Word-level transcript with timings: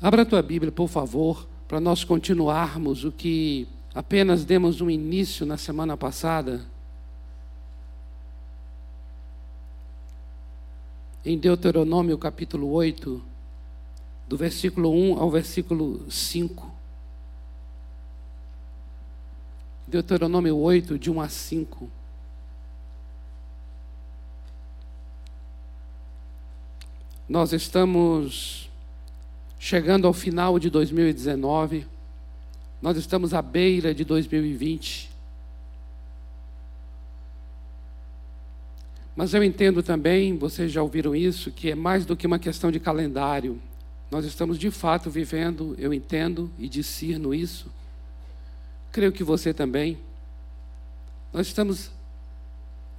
Abra 0.00 0.22
a 0.22 0.24
tua 0.24 0.40
Bíblia, 0.40 0.70
por 0.70 0.88
favor, 0.88 1.48
para 1.66 1.80
nós 1.80 2.04
continuarmos 2.04 3.04
o 3.04 3.10
que 3.10 3.66
apenas 3.92 4.44
demos 4.44 4.80
um 4.80 4.88
início 4.88 5.44
na 5.44 5.56
semana 5.56 5.96
passada. 5.96 6.64
Em 11.24 11.36
Deuteronômio 11.36 12.16
capítulo 12.16 12.70
8, 12.70 13.20
do 14.28 14.36
versículo 14.36 14.92
1 14.92 15.18
ao 15.18 15.28
versículo 15.32 16.08
5. 16.08 16.72
Deuteronômio 19.84 20.56
8, 20.58 20.96
de 20.96 21.10
1 21.10 21.20
a 21.20 21.28
5. 21.28 21.90
Nós 27.28 27.52
estamos 27.52 28.67
chegando 29.58 30.06
ao 30.06 30.12
final 30.12 30.58
de 30.58 30.70
2019, 30.70 31.86
nós 32.80 32.96
estamos 32.96 33.34
à 33.34 33.42
beira 33.42 33.94
de 33.94 34.04
2020. 34.04 35.10
Mas 39.16 39.34
eu 39.34 39.42
entendo 39.42 39.82
também, 39.82 40.36
vocês 40.38 40.70
já 40.70 40.80
ouviram 40.80 41.14
isso, 41.14 41.50
que 41.50 41.70
é 41.70 41.74
mais 41.74 42.06
do 42.06 42.16
que 42.16 42.24
uma 42.24 42.38
questão 42.38 42.70
de 42.70 42.78
calendário. 42.78 43.60
Nós 44.10 44.24
estamos 44.24 44.56
de 44.56 44.70
fato 44.70 45.10
vivendo, 45.10 45.74
eu 45.76 45.92
entendo 45.92 46.48
e 46.56 46.68
discerno 46.68 47.34
isso. 47.34 47.66
Creio 48.92 49.10
que 49.10 49.24
você 49.24 49.52
também. 49.52 49.98
Nós 51.32 51.48
estamos 51.48 51.90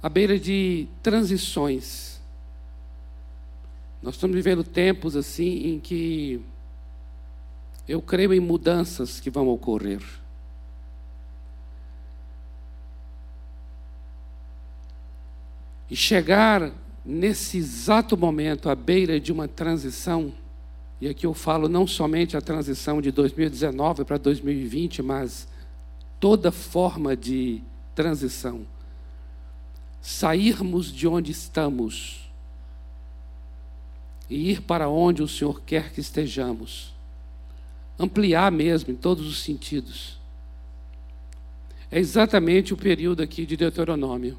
à 0.02 0.10
beira 0.10 0.38
de 0.38 0.86
transições. 1.02 2.20
Nós 4.02 4.14
estamos 4.14 4.36
vivendo 4.36 4.62
tempos 4.62 5.16
assim 5.16 5.68
em 5.68 5.80
que 5.80 6.40
eu 7.90 8.00
creio 8.00 8.32
em 8.32 8.38
mudanças 8.38 9.18
que 9.18 9.28
vão 9.28 9.48
ocorrer. 9.48 10.00
E 15.90 15.96
chegar 15.96 16.72
nesse 17.04 17.58
exato 17.58 18.16
momento 18.16 18.70
à 18.70 18.76
beira 18.76 19.18
de 19.18 19.32
uma 19.32 19.48
transição, 19.48 20.32
e 21.00 21.08
aqui 21.08 21.26
eu 21.26 21.34
falo 21.34 21.68
não 21.68 21.84
somente 21.84 22.36
a 22.36 22.40
transição 22.40 23.02
de 23.02 23.10
2019 23.10 24.04
para 24.04 24.18
2020, 24.18 25.02
mas 25.02 25.48
toda 26.20 26.52
forma 26.52 27.16
de 27.16 27.60
transição. 27.92 28.64
Sairmos 30.00 30.92
de 30.92 31.08
onde 31.08 31.32
estamos 31.32 32.30
e 34.28 34.52
ir 34.52 34.62
para 34.62 34.88
onde 34.88 35.24
o 35.24 35.28
Senhor 35.28 35.60
quer 35.62 35.92
que 35.92 36.00
estejamos 36.00 36.99
ampliar 38.00 38.50
mesmo 38.50 38.92
em 38.92 38.96
todos 38.96 39.26
os 39.26 39.42
sentidos. 39.42 40.18
É 41.90 41.98
exatamente 41.98 42.72
o 42.72 42.76
período 42.76 43.22
aqui 43.22 43.44
de 43.44 43.56
Deuteronômio. 43.58 44.38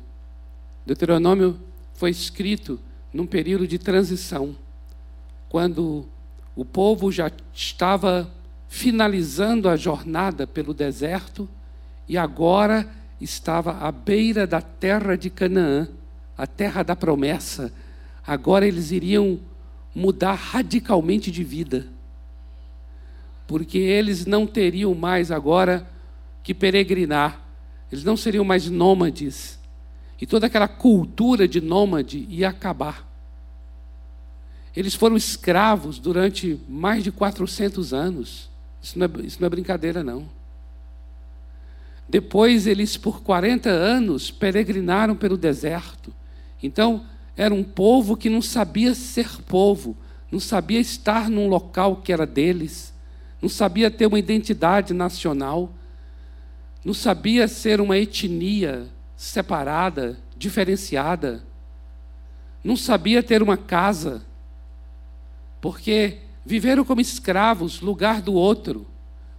Deuteronômio 0.84 1.60
foi 1.94 2.10
escrito 2.10 2.80
num 3.14 3.28
período 3.28 3.68
de 3.68 3.78
transição, 3.78 4.56
quando 5.48 6.08
o 6.56 6.66
povo 6.66 7.12
já 7.12 7.30
estava 7.54 8.32
finalizando 8.68 9.70
a 9.70 9.76
jornada 9.76 10.48
pelo 10.48 10.74
deserto 10.74 11.48
e 12.08 12.18
agora 12.18 12.90
estava 13.20 13.78
à 13.78 13.92
beira 13.92 14.48
da 14.48 14.62
terra 14.62 15.16
de 15.16 15.30
Canaã, 15.30 15.88
a 16.36 16.48
terra 16.48 16.82
da 16.82 16.96
promessa. 16.96 17.72
Agora 18.26 18.66
eles 18.66 18.92
iriam 18.92 19.40
mudar 19.94 20.34
radicalmente 20.34 21.30
de 21.30 21.44
vida 21.44 21.88
porque 23.52 23.80
eles 23.80 24.26
não 24.26 24.48
teriam 24.48 24.96
mais 24.96 25.30
agora 25.30 25.86
que 26.42 26.54
peregrinar, 26.54 27.42
eles 27.92 28.02
não 28.02 28.16
seriam 28.16 28.46
mais 28.46 28.70
nômades, 28.70 29.60
e 30.22 30.26
toda 30.26 30.48
aquela 30.48 30.70
cultura 30.70 31.46
de 31.46 31.60
nômade 31.60 32.26
ia 32.30 32.48
acabar. 32.48 33.06
Eles 34.74 34.96
foram 34.96 35.18
escravos 35.18 36.00
durante 36.00 36.62
mais 36.66 37.04
de 37.04 37.12
400 37.12 37.94
anos, 37.94 38.50
isso 38.82 38.98
não 38.98 39.06
é, 39.06 39.26
isso 39.26 39.42
não 39.42 39.48
é 39.48 39.50
brincadeira, 39.50 40.02
não. 40.02 40.30
Depois 42.08 42.66
eles, 42.66 42.96
por 42.96 43.22
40 43.22 43.70
anos, 43.70 44.32
peregrinaram 44.32 45.14
pelo 45.14 45.36
deserto. 45.36 46.14
Então, 46.64 47.06
era 47.36 47.54
um 47.54 47.66
povo 47.66 48.16
que 48.16 48.30
não 48.30 48.42
sabia 48.42 48.96
ser 48.96 49.28
povo, 49.42 49.98
não 50.32 50.40
sabia 50.40 50.80
estar 50.80 51.30
num 51.30 51.50
local 51.50 51.98
que 51.98 52.14
era 52.14 52.26
deles 52.26 52.91
não 53.42 53.50
sabia 53.50 53.90
ter 53.90 54.06
uma 54.06 54.20
identidade 54.20 54.94
nacional, 54.94 55.74
não 56.86 56.94
sabia 56.94 57.48
ser 57.48 57.82
uma 57.82 57.98
etnia 57.98 58.88
separada, 59.16 60.18
diferenciada, 60.38 61.44
não 62.64 62.76
sabia 62.76 63.24
ter 63.24 63.42
uma 63.42 63.58
casa, 63.58 64.24
porque 65.60 66.20
viveram 66.46 66.84
como 66.84 67.02
escravos, 67.02 67.82
lugar 67.82 68.22
do 68.22 68.34
outro, 68.34 68.88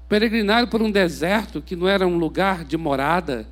peregrinaram 0.08 0.69
por 0.69 0.82
um 0.82 0.90
deserto 0.90 1.62
que 1.62 1.74
não 1.74 1.88
era 1.88 2.06
um 2.06 2.16
lugar 2.16 2.64
de 2.64 2.76
morada, 2.76 3.48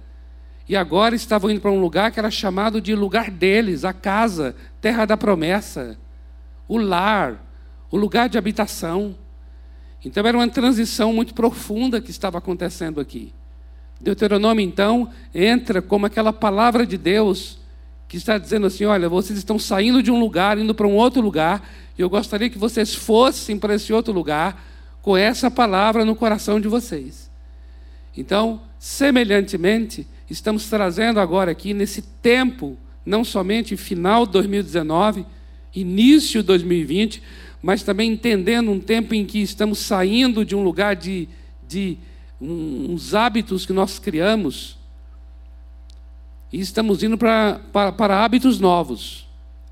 e 0.68 0.76
agora 0.76 1.16
estavam 1.16 1.50
indo 1.50 1.60
para 1.60 1.72
um 1.72 1.80
lugar 1.80 2.12
que 2.12 2.20
era 2.20 2.30
chamado 2.30 2.80
de 2.80 2.94
lugar 2.94 3.28
deles, 3.28 3.84
a 3.84 3.92
casa, 3.92 4.54
terra 4.80 5.04
da 5.04 5.16
promessa, 5.16 5.98
o 6.68 6.78
lar, 6.78 7.44
o 7.90 7.96
lugar 7.96 8.28
de 8.28 8.38
habitação. 8.38 9.16
Então 10.04 10.26
era 10.26 10.36
uma 10.36 10.48
transição 10.48 11.12
muito 11.12 11.34
profunda 11.34 12.00
que 12.00 12.10
estava 12.10 12.38
acontecendo 12.38 13.00
aqui. 13.00 13.32
Deuteronômio, 14.00 14.64
então, 14.64 15.10
entra 15.34 15.82
como 15.82 16.06
aquela 16.06 16.32
palavra 16.32 16.86
de 16.86 16.96
Deus 16.96 17.58
que 18.08 18.16
está 18.16 18.38
dizendo 18.38 18.66
assim: 18.66 18.84
olha, 18.86 19.08
vocês 19.08 19.38
estão 19.38 19.58
saindo 19.58 20.02
de 20.02 20.10
um 20.10 20.18
lugar, 20.18 20.58
indo 20.58 20.74
para 20.74 20.86
um 20.86 20.94
outro 20.94 21.20
lugar, 21.20 21.68
e 21.98 22.00
eu 22.00 22.08
gostaria 22.08 22.48
que 22.48 22.58
vocês 22.58 22.94
fossem 22.94 23.58
para 23.58 23.74
esse 23.74 23.92
outro 23.92 24.12
lugar 24.12 24.64
com 25.02 25.16
essa 25.16 25.50
palavra 25.50 26.04
no 26.04 26.16
coração 26.16 26.60
de 26.60 26.66
vocês. 26.66 27.30
Então, 28.16 28.60
semelhantemente, 28.78 30.06
estamos 30.28 30.68
trazendo 30.68 31.20
agora 31.20 31.50
aqui 31.50 31.74
nesse 31.74 32.02
tempo, 32.02 32.76
não 33.04 33.22
somente 33.22 33.76
final 33.76 34.26
de 34.26 34.32
2019, 34.32 35.24
início 35.74 36.40
de 36.40 36.46
2020, 36.48 37.22
mas 37.62 37.82
também 37.82 38.12
entendendo 38.12 38.70
um 38.70 38.80
tempo 38.80 39.14
em 39.14 39.24
que 39.24 39.40
estamos 39.40 39.78
saindo 39.78 40.44
de 40.44 40.54
um 40.54 40.62
lugar 40.62 40.96
de, 40.96 41.28
de 41.68 41.98
uns 42.40 43.14
hábitos 43.14 43.66
que 43.66 43.72
nós 43.72 43.98
criamos 43.98 44.78
e 46.52 46.60
estamos 46.60 47.02
indo 47.02 47.16
para, 47.16 47.60
para, 47.72 47.92
para 47.92 48.24
hábitos 48.24 48.58
novos. 48.58 49.28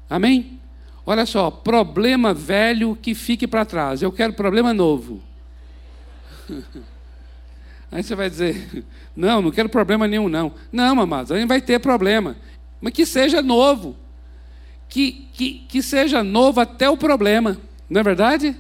Amém? 0.09 0.59
Olha 1.05 1.27
só, 1.27 1.51
problema 1.51 2.33
velho 2.35 2.97
que 3.01 3.15
fique 3.15 3.47
para 3.47 3.65
trás. 3.65 4.03
Eu 4.03 4.13
quero 4.13 4.33
problema 4.33 4.73
novo. 4.75 5.21
Aí 7.91 8.03
você 8.03 8.15
vai 8.15 8.29
dizer: 8.29 8.85
Não, 9.17 9.41
não 9.41 9.51
quero 9.51 9.69
problema 9.69 10.07
nenhum, 10.07 10.29
não. 10.29 10.53
Não, 10.71 11.01
amados, 11.01 11.33
a 11.33 11.39
gente 11.39 11.49
vai 11.49 11.61
ter 11.61 11.81
problema. 11.81 12.37
Mas 12.81 12.93
que 12.93 13.07
seja 13.07 13.43
novo. 13.43 13.97
Que, 14.89 15.29
que, 15.33 15.65
que 15.69 15.83
seja 15.83 16.23
novo 16.23 16.61
até 16.61 16.89
o 16.89 16.97
problema. 16.97 17.59
Não 17.89 18.01
é 18.01 18.05
verdade? 18.05 18.57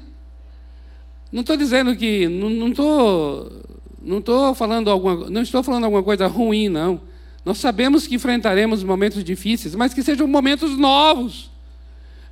Não 1.30 1.42
estou 1.42 1.56
dizendo 1.56 1.94
que. 1.94 2.26
Não 2.28 2.68
estou. 2.68 3.62
Não 4.00 4.18
estou 4.18 4.54
falando 4.54 4.90
alguma. 4.90 5.28
Não 5.28 5.42
estou 5.42 5.62
falando 5.62 5.84
alguma 5.84 6.02
coisa 6.02 6.26
ruim, 6.26 6.68
não. 6.68 7.00
Nós 7.44 7.58
sabemos 7.58 8.06
que 8.06 8.14
enfrentaremos 8.14 8.82
momentos 8.82 9.22
difíceis, 9.22 9.74
mas 9.74 9.94
que 9.94 10.02
sejam 10.02 10.26
momentos 10.26 10.76
novos, 10.76 11.50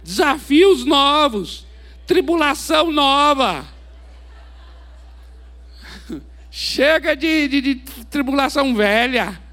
desafios 0.02 0.84
novos, 0.84 1.66
tribulação 2.06 2.90
nova. 2.90 3.66
Chega 6.50 7.14
de, 7.16 7.48
de, 7.48 7.60
de 7.60 7.74
tribulação 8.10 8.74
velha. 8.74 9.45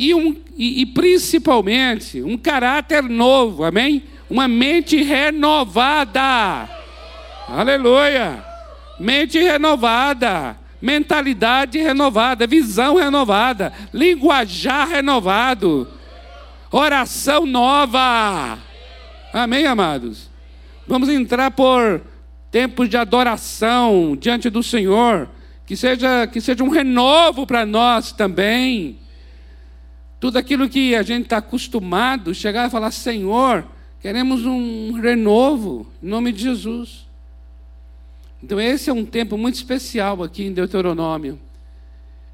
E, 0.00 0.14
um, 0.14 0.34
e, 0.56 0.80
e 0.80 0.86
principalmente 0.86 2.22
um 2.22 2.38
caráter 2.38 3.02
novo, 3.02 3.64
amém? 3.64 4.02
Uma 4.30 4.48
mente 4.48 5.02
renovada. 5.02 6.70
Aleluia! 7.46 8.42
Mente 8.98 9.38
renovada, 9.38 10.56
mentalidade 10.80 11.78
renovada, 11.78 12.46
visão 12.46 12.96
renovada, 12.96 13.74
linguajar 13.92 14.88
renovado, 14.88 15.86
oração 16.70 17.44
nova. 17.44 18.58
Amém, 19.34 19.66
amados? 19.66 20.30
Vamos 20.88 21.10
entrar 21.10 21.50
por 21.50 22.00
tempos 22.50 22.88
de 22.88 22.96
adoração 22.96 24.16
diante 24.18 24.48
do 24.48 24.62
Senhor, 24.62 25.28
que 25.66 25.76
seja, 25.76 26.26
que 26.26 26.40
seja 26.40 26.64
um 26.64 26.70
renovo 26.70 27.46
para 27.46 27.66
nós 27.66 28.12
também. 28.12 28.99
Tudo 30.20 30.36
aquilo 30.36 30.68
que 30.68 30.94
a 30.94 31.02
gente 31.02 31.24
está 31.24 31.38
acostumado, 31.38 32.34
chegar 32.34 32.68
e 32.68 32.70
falar, 32.70 32.90
Senhor, 32.90 33.66
queremos 34.02 34.44
um 34.44 34.92
renovo. 34.92 35.86
Em 36.02 36.08
nome 36.08 36.30
de 36.30 36.42
Jesus. 36.42 37.06
Então, 38.42 38.60
esse 38.60 38.90
é 38.90 38.92
um 38.92 39.04
tempo 39.04 39.38
muito 39.38 39.54
especial 39.54 40.22
aqui 40.22 40.44
em 40.44 40.52
Deuteronômio. 40.52 41.40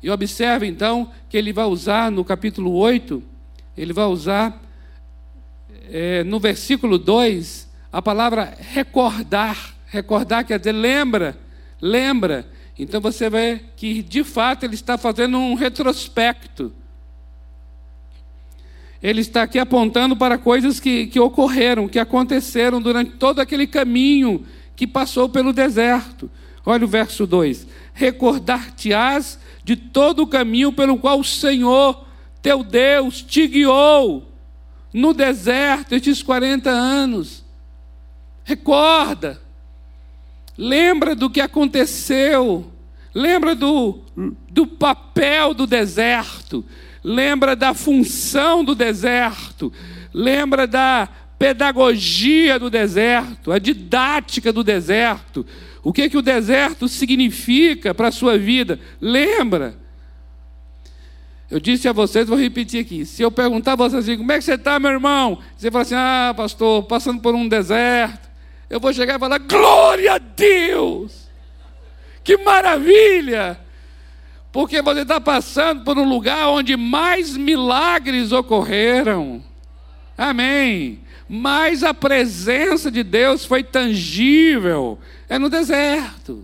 E 0.02 0.10
observe 0.10 0.66
então 0.66 1.10
que 1.28 1.36
ele 1.36 1.52
vai 1.52 1.64
usar 1.64 2.10
no 2.10 2.24
capítulo 2.24 2.72
8, 2.72 3.22
ele 3.76 3.92
vai 3.92 4.04
usar 4.06 4.60
é, 5.90 6.22
no 6.24 6.38
versículo 6.38 6.98
2 6.98 7.68
a 7.92 8.02
palavra 8.02 8.56
recordar. 8.58 9.74
Recordar 9.86 10.44
quer 10.44 10.58
dizer 10.58 10.72
lembra, 10.72 11.38
lembra. 11.80 12.46
Então 12.78 13.00
você 13.00 13.30
vê 13.30 13.60
que 13.76 14.02
de 14.02 14.22
fato 14.22 14.64
ele 14.64 14.74
está 14.74 14.98
fazendo 14.98 15.38
um 15.38 15.54
retrospecto. 15.54 16.72
Ele 19.06 19.20
está 19.20 19.44
aqui 19.44 19.56
apontando 19.56 20.16
para 20.16 20.36
coisas 20.36 20.80
que, 20.80 21.06
que 21.06 21.20
ocorreram, 21.20 21.86
que 21.86 22.00
aconteceram 22.00 22.82
durante 22.82 23.12
todo 23.12 23.38
aquele 23.38 23.64
caminho 23.64 24.44
que 24.74 24.84
passou 24.84 25.28
pelo 25.28 25.52
deserto. 25.52 26.28
Olha 26.64 26.84
o 26.84 26.88
verso 26.88 27.24
2: 27.24 27.68
Recordar-te-ás 27.94 29.38
de 29.62 29.76
todo 29.76 30.24
o 30.24 30.26
caminho 30.26 30.72
pelo 30.72 30.98
qual 30.98 31.20
o 31.20 31.24
Senhor, 31.24 32.04
teu 32.42 32.64
Deus, 32.64 33.22
te 33.22 33.46
guiou 33.46 34.28
no 34.92 35.14
deserto 35.14 35.94
estes 35.94 36.20
40 36.20 36.68
anos. 36.68 37.44
Recorda, 38.42 39.40
lembra 40.58 41.14
do 41.14 41.30
que 41.30 41.40
aconteceu, 41.40 42.72
lembra 43.14 43.54
do, 43.54 44.00
do 44.50 44.66
papel 44.66 45.54
do 45.54 45.64
deserto, 45.64 46.64
lembra 47.06 47.54
da 47.54 47.72
função 47.72 48.64
do 48.64 48.74
deserto, 48.74 49.72
lembra 50.12 50.66
da 50.66 51.08
pedagogia 51.38 52.58
do 52.58 52.68
deserto, 52.68 53.52
a 53.52 53.60
didática 53.60 54.52
do 54.52 54.64
deserto, 54.64 55.46
o 55.84 55.92
que, 55.92 56.10
que 56.10 56.18
o 56.18 56.22
deserto 56.22 56.88
significa 56.88 57.94
para 57.94 58.08
a 58.08 58.12
sua 58.12 58.36
vida? 58.36 58.80
Lembra? 59.00 59.76
Eu 61.48 61.60
disse 61.60 61.86
a 61.86 61.92
vocês, 61.92 62.26
vou 62.26 62.36
repetir 62.36 62.80
aqui. 62.80 63.06
Se 63.06 63.22
eu 63.22 63.30
perguntar 63.30 63.74
a 63.74 63.76
vocês 63.76 64.02
assim, 64.02 64.18
como 64.18 64.32
é 64.32 64.38
que 64.38 64.44
você 64.44 64.54
está, 64.54 64.80
meu 64.80 64.90
irmão? 64.90 65.38
Você 65.56 65.70
fala 65.70 65.82
assim, 65.82 65.94
ah, 65.94 66.34
pastor, 66.36 66.82
passando 66.86 67.20
por 67.20 67.36
um 67.36 67.46
deserto. 67.46 68.28
Eu 68.68 68.80
vou 68.80 68.92
chegar 68.92 69.14
e 69.14 69.20
falar, 69.20 69.38
glória 69.38 70.14
a 70.14 70.18
Deus! 70.18 71.28
Que 72.24 72.36
maravilha! 72.36 73.64
Porque 74.56 74.80
você 74.80 75.02
está 75.02 75.20
passando 75.20 75.84
por 75.84 75.98
um 75.98 76.08
lugar 76.08 76.48
onde 76.48 76.78
mais 76.78 77.36
milagres 77.36 78.32
ocorreram. 78.32 79.44
Amém. 80.16 81.00
Mais 81.28 81.84
a 81.84 81.92
presença 81.92 82.90
de 82.90 83.02
Deus 83.02 83.44
foi 83.44 83.62
tangível 83.62 84.98
é 85.28 85.38
no 85.38 85.50
deserto. 85.50 86.42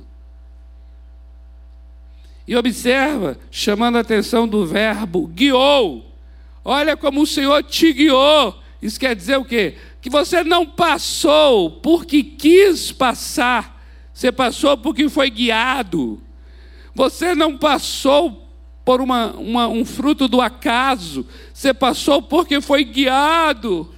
E 2.47 2.55
observa, 2.55 3.39
chamando 3.51 3.97
a 3.97 4.01
atenção 4.01 4.47
do 4.47 4.67
verbo 4.67 5.27
guiou. 5.27 6.15
Olha 6.63 6.99
como 6.99 7.23
o 7.23 7.27
Senhor 7.27 7.63
te 7.63 7.95
guiou. 7.95 8.61
Isso 8.83 9.01
quer 9.01 9.17
dizer 9.17 9.39
o 9.39 9.45
quê? 9.47 9.77
Que 10.03 10.11
você 10.11 10.45
não 10.45 10.67
passou 10.67 11.71
porque 11.81 12.23
quis 12.23 12.93
passar, 12.93 13.83
você 14.13 14.31
passou 14.31 14.77
porque 14.77 15.09
foi 15.09 15.31
guiado. 15.31 16.21
Você 16.95 17.35
não 17.35 17.57
passou 17.57 18.49
por 18.85 19.01
uma, 19.01 19.33
uma, 19.33 19.69
um 19.69 19.85
fruto 19.85 20.27
do 20.27 20.41
acaso, 20.41 21.27
você 21.53 21.73
passou 21.73 22.21
porque 22.21 22.61
foi 22.61 22.85
guiado. 22.85 23.89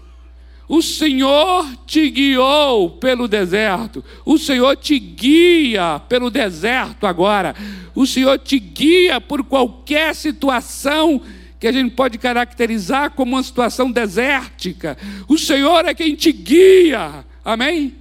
O 0.67 0.81
Senhor 0.81 1.67
te 1.87 2.09
guiou 2.09 2.91
pelo 2.91 3.29
deserto. 3.29 4.03
O 4.25 4.39
Senhor 4.39 4.77
te 4.77 4.99
guia 4.99 6.01
pelo 6.09 6.31
deserto 6.31 7.07
agora. 7.07 7.55
O 7.95 8.07
Senhor 8.07 8.39
te 8.39 8.59
guia 8.59 9.21
por 9.21 9.45
qualquer 9.45 10.15
situação 10.15 11.21
que 11.61 11.67
a 11.67 11.73
gente 11.73 11.95
pode 11.95 12.17
caracterizar 12.17 13.11
como 13.11 13.37
uma 13.37 13.43
situação 13.43 13.91
desértica. 13.91 14.97
O 15.29 15.37
Senhor 15.37 15.85
é 15.85 15.95
quem 15.95 16.15
te 16.15 16.33
guia. 16.33 17.25
Amém? 17.45 17.95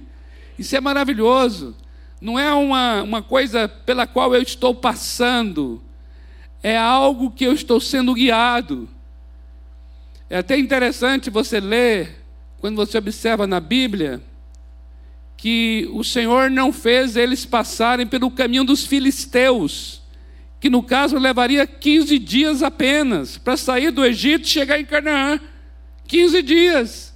Isso 0.58 0.74
é 0.74 0.80
maravilhoso. 0.80 1.74
Não 2.24 2.38
é 2.38 2.50
uma, 2.54 3.02
uma 3.02 3.22
coisa 3.22 3.68
pela 3.68 4.06
qual 4.06 4.34
eu 4.34 4.40
estou 4.40 4.74
passando, 4.74 5.82
é 6.62 6.74
algo 6.74 7.30
que 7.30 7.44
eu 7.44 7.52
estou 7.52 7.78
sendo 7.78 8.14
guiado. 8.14 8.88
É 10.30 10.38
até 10.38 10.58
interessante 10.58 11.28
você 11.28 11.60
ler 11.60 12.24
quando 12.56 12.76
você 12.76 12.96
observa 12.96 13.46
na 13.46 13.60
Bíblia, 13.60 14.22
que 15.36 15.86
o 15.92 16.02
Senhor 16.02 16.50
não 16.50 16.72
fez 16.72 17.14
eles 17.14 17.44
passarem 17.44 18.06
pelo 18.06 18.30
caminho 18.30 18.64
dos 18.64 18.86
filisteus, 18.86 20.00
que 20.58 20.70
no 20.70 20.82
caso 20.82 21.18
levaria 21.18 21.66
15 21.66 22.18
dias 22.18 22.62
apenas 22.62 23.36
para 23.36 23.54
sair 23.54 23.90
do 23.90 24.02
Egito 24.02 24.46
e 24.46 24.48
chegar 24.48 24.80
em 24.80 24.86
Canaã. 24.86 25.38
15 26.08 26.42
dias. 26.42 27.14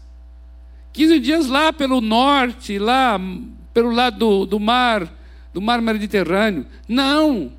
15 0.92 1.18
dias 1.18 1.46
lá 1.46 1.72
pelo 1.72 2.02
norte, 2.02 2.78
lá 2.78 3.18
pelo 3.72 3.90
lado 3.90 4.18
do, 4.18 4.46
do 4.46 4.60
mar, 4.60 5.12
do 5.52 5.60
mar 5.60 5.80
Mediterrâneo. 5.80 6.66
Não. 6.88 7.52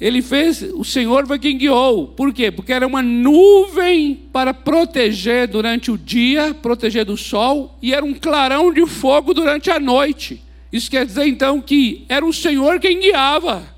Ele 0.00 0.20
fez, 0.20 0.60
o 0.62 0.84
Senhor 0.84 1.26
foi 1.26 1.38
quem 1.38 1.56
guiou. 1.56 2.08
Por 2.08 2.32
quê? 2.32 2.50
Porque 2.50 2.72
era 2.72 2.86
uma 2.86 3.00
nuvem 3.00 4.14
para 4.32 4.52
proteger 4.52 5.46
durante 5.46 5.90
o 5.90 5.96
dia, 5.96 6.52
proteger 6.52 7.04
do 7.04 7.16
sol, 7.16 7.78
e 7.80 7.94
era 7.94 8.04
um 8.04 8.12
clarão 8.12 8.72
de 8.72 8.84
fogo 8.86 9.32
durante 9.32 9.70
a 9.70 9.78
noite. 9.78 10.42
Isso 10.72 10.90
quer 10.90 11.06
dizer 11.06 11.26
então 11.26 11.60
que 11.60 12.04
era 12.08 12.26
o 12.26 12.32
Senhor 12.32 12.80
quem 12.80 12.98
guiava. 13.00 13.72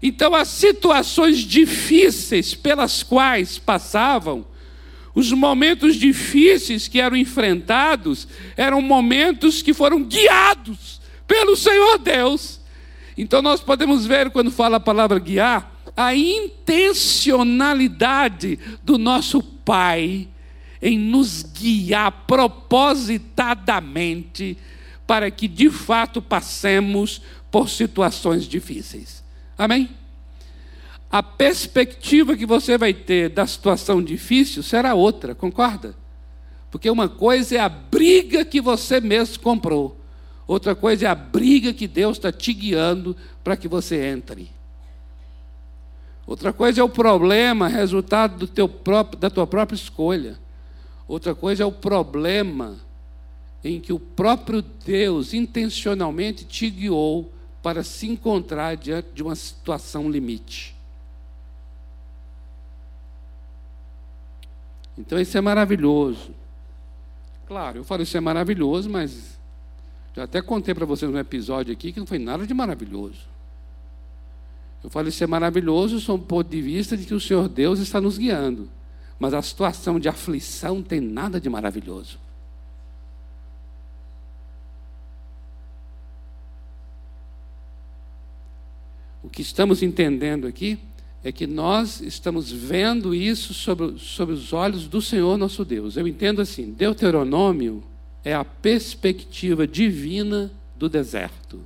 Então 0.00 0.34
as 0.34 0.48
situações 0.48 1.38
difíceis 1.38 2.54
pelas 2.54 3.02
quais 3.02 3.58
passavam, 3.58 4.46
os 5.14 5.30
momentos 5.32 5.96
difíceis 5.96 6.88
que 6.88 7.00
eram 7.00 7.16
enfrentados, 7.16 8.28
eram 8.56 8.80
momentos 8.80 9.60
que 9.62 9.74
foram 9.74 10.04
guiados 10.04 11.00
pelo 11.26 11.56
Senhor 11.56 11.98
Deus. 11.98 12.60
Então 13.16 13.42
nós 13.42 13.60
podemos 13.60 14.06
ver, 14.06 14.30
quando 14.30 14.48
fala 14.50 14.76
a 14.76 14.80
palavra 14.80 15.18
guiar, 15.18 15.74
a 15.96 16.14
intencionalidade 16.14 18.58
do 18.84 18.96
nosso 18.96 19.42
Pai 19.42 20.28
em 20.80 20.96
nos 20.96 21.42
guiar 21.42 22.12
propositadamente 22.26 24.56
para 25.06 25.30
que 25.30 25.46
de 25.48 25.70
fato 25.70 26.22
passemos 26.22 27.20
por 27.50 27.68
situações 27.68 28.46
difíceis. 28.46 29.24
Amém? 29.56 29.88
A 31.10 31.22
perspectiva 31.22 32.36
que 32.36 32.44
você 32.44 32.76
vai 32.76 32.92
ter 32.92 33.30
da 33.30 33.46
situação 33.46 34.02
difícil 34.02 34.62
será 34.62 34.94
outra, 34.94 35.34
concorda? 35.34 35.94
Porque 36.70 36.90
uma 36.90 37.08
coisa 37.08 37.56
é 37.56 37.60
a 37.60 37.68
briga 37.68 38.44
que 38.44 38.60
você 38.60 39.00
mesmo 39.00 39.42
comprou. 39.42 39.96
Outra 40.46 40.74
coisa 40.74 41.06
é 41.06 41.08
a 41.08 41.14
briga 41.14 41.72
que 41.72 41.86
Deus 41.86 42.18
está 42.18 42.30
te 42.30 42.52
guiando 42.52 43.16
para 43.42 43.56
que 43.56 43.66
você 43.66 44.06
entre. 44.06 44.50
Outra 46.26 46.52
coisa 46.52 46.82
é 46.82 46.84
o 46.84 46.90
problema, 46.90 47.68
resultado 47.68 48.36
do 48.40 48.46
teu 48.46 48.68
próprio, 48.68 49.18
da 49.18 49.30
tua 49.30 49.46
própria 49.46 49.76
escolha. 49.76 50.38
Outra 51.06 51.34
coisa 51.34 51.62
é 51.62 51.66
o 51.66 51.72
problema 51.72 52.76
em 53.64 53.80
que 53.80 53.94
o 53.94 53.98
próprio 53.98 54.60
Deus 54.60 55.32
intencionalmente 55.32 56.44
te 56.44 56.68
guiou 56.68 57.32
para 57.62 57.82
se 57.82 58.06
encontrar 58.06 58.76
diante 58.76 59.08
de 59.14 59.22
uma 59.22 59.34
situação 59.34 60.10
limite. 60.10 60.77
Então 64.98 65.18
isso 65.20 65.38
é 65.38 65.40
maravilhoso. 65.40 66.34
Claro, 67.46 67.78
eu 67.78 67.84
falo 67.84 68.02
isso 68.02 68.16
é 68.16 68.20
maravilhoso, 68.20 68.90
mas 68.90 69.38
já 70.14 70.24
até 70.24 70.42
contei 70.42 70.74
para 70.74 70.84
vocês 70.84 71.10
um 71.10 71.16
episódio 71.16 71.72
aqui 71.72 71.92
que 71.92 72.00
não 72.00 72.06
foi 72.06 72.18
nada 72.18 72.46
de 72.46 72.52
maravilhoso. 72.52 73.20
Eu 74.82 74.90
falei, 74.90 75.08
isso 75.08 75.22
é 75.24 75.26
maravilhoso 75.26 76.00
sob 76.00 76.22
o 76.22 76.26
ponto 76.26 76.48
de 76.50 76.60
vista 76.60 76.96
de 76.96 77.04
que 77.04 77.14
o 77.14 77.20
Senhor 77.20 77.48
Deus 77.48 77.78
está 77.78 78.00
nos 78.00 78.18
guiando. 78.18 78.68
Mas 79.18 79.34
a 79.34 79.42
situação 79.42 79.98
de 79.98 80.08
aflição 80.08 80.76
não 80.76 80.82
tem 80.82 81.00
nada 81.00 81.40
de 81.40 81.48
maravilhoso. 81.48 82.18
O 89.22 89.28
que 89.28 89.42
estamos 89.42 89.82
entendendo 89.82 90.46
aqui 90.46 90.78
é 91.22 91.32
que 91.32 91.46
nós 91.46 92.00
estamos 92.00 92.50
vendo 92.50 93.14
isso 93.14 93.52
sobre, 93.52 93.98
sobre 93.98 94.34
os 94.34 94.52
olhos 94.52 94.86
do 94.86 95.02
Senhor 95.02 95.36
nosso 95.36 95.64
Deus. 95.64 95.96
Eu 95.96 96.06
entendo 96.06 96.40
assim: 96.40 96.72
Deuteronômio 96.72 97.82
é 98.24 98.34
a 98.34 98.44
perspectiva 98.44 99.66
divina 99.66 100.50
do 100.76 100.88
deserto. 100.88 101.60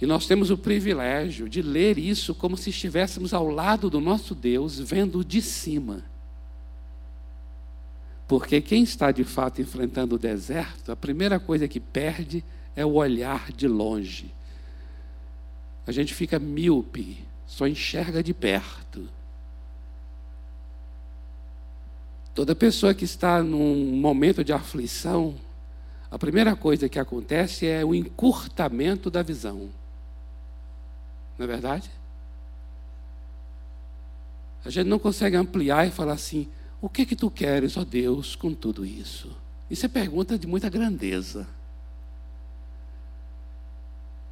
E 0.00 0.06
nós 0.06 0.26
temos 0.26 0.50
o 0.50 0.58
privilégio 0.58 1.48
de 1.48 1.62
ler 1.62 1.98
isso 1.98 2.34
como 2.34 2.56
se 2.56 2.70
estivéssemos 2.70 3.32
ao 3.32 3.48
lado 3.48 3.88
do 3.88 4.00
nosso 4.00 4.34
Deus, 4.34 4.78
vendo 4.78 5.24
de 5.24 5.40
cima. 5.40 6.04
Porque 8.26 8.60
quem 8.60 8.82
está 8.82 9.10
de 9.10 9.24
fato 9.24 9.60
enfrentando 9.60 10.14
o 10.14 10.18
deserto, 10.18 10.90
a 10.90 10.96
primeira 10.96 11.38
coisa 11.38 11.68
que 11.68 11.78
perde 11.78 12.42
é 12.74 12.84
o 12.84 12.94
olhar 12.94 13.52
de 13.52 13.68
longe. 13.68 14.32
A 15.86 15.92
gente 15.92 16.14
fica 16.14 16.38
míope, 16.38 17.22
só 17.46 17.66
enxerga 17.66 18.22
de 18.22 18.32
perto. 18.32 19.08
Toda 22.34 22.54
pessoa 22.54 22.94
que 22.94 23.04
está 23.04 23.42
num 23.42 23.94
momento 23.96 24.42
de 24.42 24.52
aflição, 24.52 25.34
a 26.10 26.18
primeira 26.18 26.56
coisa 26.56 26.88
que 26.88 26.98
acontece 26.98 27.66
é 27.66 27.84
o 27.84 27.94
encurtamento 27.94 29.10
da 29.10 29.22
visão. 29.22 29.68
Não 31.38 31.44
é 31.44 31.46
verdade? 31.46 31.90
A 34.64 34.70
gente 34.70 34.86
não 34.86 34.98
consegue 34.98 35.36
ampliar 35.36 35.86
e 35.86 35.90
falar 35.90 36.14
assim: 36.14 36.48
o 36.84 36.88
que 36.90 37.06
que 37.06 37.16
tu 37.16 37.30
queres, 37.30 37.78
ó 37.78 37.82
Deus, 37.82 38.36
com 38.36 38.52
tudo 38.52 38.84
isso? 38.84 39.34
Isso 39.70 39.86
é 39.86 39.88
pergunta 39.88 40.38
de 40.38 40.46
muita 40.46 40.68
grandeza. 40.68 41.48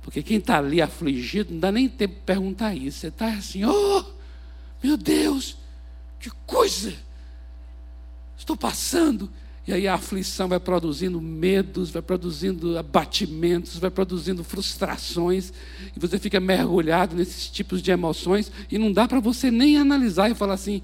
Porque 0.03 0.23
quem 0.23 0.37
está 0.37 0.59
ali 0.59 0.83
afligido 0.83 1.51
não 1.51 1.61
dá 1.61 1.73
nem 1.73 1.89
tempo 1.89 2.17
de 2.17 2.21
perguntar 2.21 2.75
isso. 2.75 2.99
Você 2.99 3.07
está 3.07 3.33
assim, 3.33 3.65
oh, 3.65 4.05
meu 4.85 4.99
Deus, 4.99 5.57
que 6.21 6.29
coisa! 6.45 6.93
Estou 8.37 8.55
passando. 8.55 9.31
E 9.67 9.73
aí 9.73 9.89
a 9.89 9.95
aflição 9.95 10.47
vai 10.47 10.61
produzindo 10.61 11.23
medos, 11.23 11.89
vai 11.89 12.03
produzindo 12.03 12.77
abatimentos, 12.77 13.79
vai 13.79 13.91
produzindo 13.91 14.45
frustrações, 14.45 15.55
e 15.97 15.99
você 15.99 16.19
fica 16.19 16.39
mergulhado 16.39 17.17
nesses 17.17 17.49
tipos 17.49 17.81
de 17.81 17.91
emoções, 17.91 18.53
e 18.71 18.77
não 18.77 18.93
dá 18.93 19.09
para 19.09 19.21
você 19.21 19.51
nem 19.51 19.79
analisar 19.79 20.31
e 20.31 20.35
falar 20.35 20.53
assim: 20.53 20.83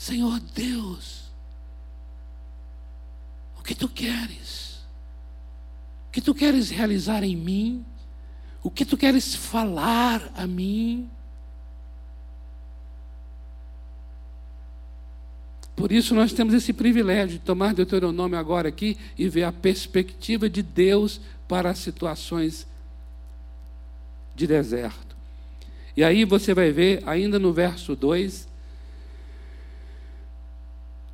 Senhor 0.00 0.40
Deus, 0.54 1.30
o 3.58 3.62
que 3.62 3.74
tu 3.74 3.86
queres? 3.86 4.80
O 6.08 6.10
que 6.10 6.22
tu 6.22 6.34
queres 6.34 6.70
realizar 6.70 7.22
em 7.22 7.36
mim? 7.36 7.84
O 8.62 8.70
que 8.70 8.86
tu 8.86 8.96
queres 8.96 9.34
falar 9.34 10.32
a 10.34 10.46
mim? 10.46 11.06
Por 15.76 15.92
isso 15.92 16.14
nós 16.14 16.32
temos 16.32 16.54
esse 16.54 16.72
privilégio 16.72 17.38
de 17.38 17.44
tomar 17.44 17.74
Deuteronômio 17.74 18.38
agora 18.38 18.70
aqui 18.70 18.96
e 19.18 19.28
ver 19.28 19.44
a 19.44 19.52
perspectiva 19.52 20.48
de 20.48 20.62
Deus 20.62 21.20
para 21.46 21.68
as 21.68 21.78
situações 21.78 22.66
de 24.34 24.46
deserto. 24.46 25.14
E 25.94 26.02
aí 26.02 26.24
você 26.24 26.54
vai 26.54 26.72
ver, 26.72 27.02
ainda 27.06 27.38
no 27.38 27.52
verso 27.52 27.94
2, 27.94 28.48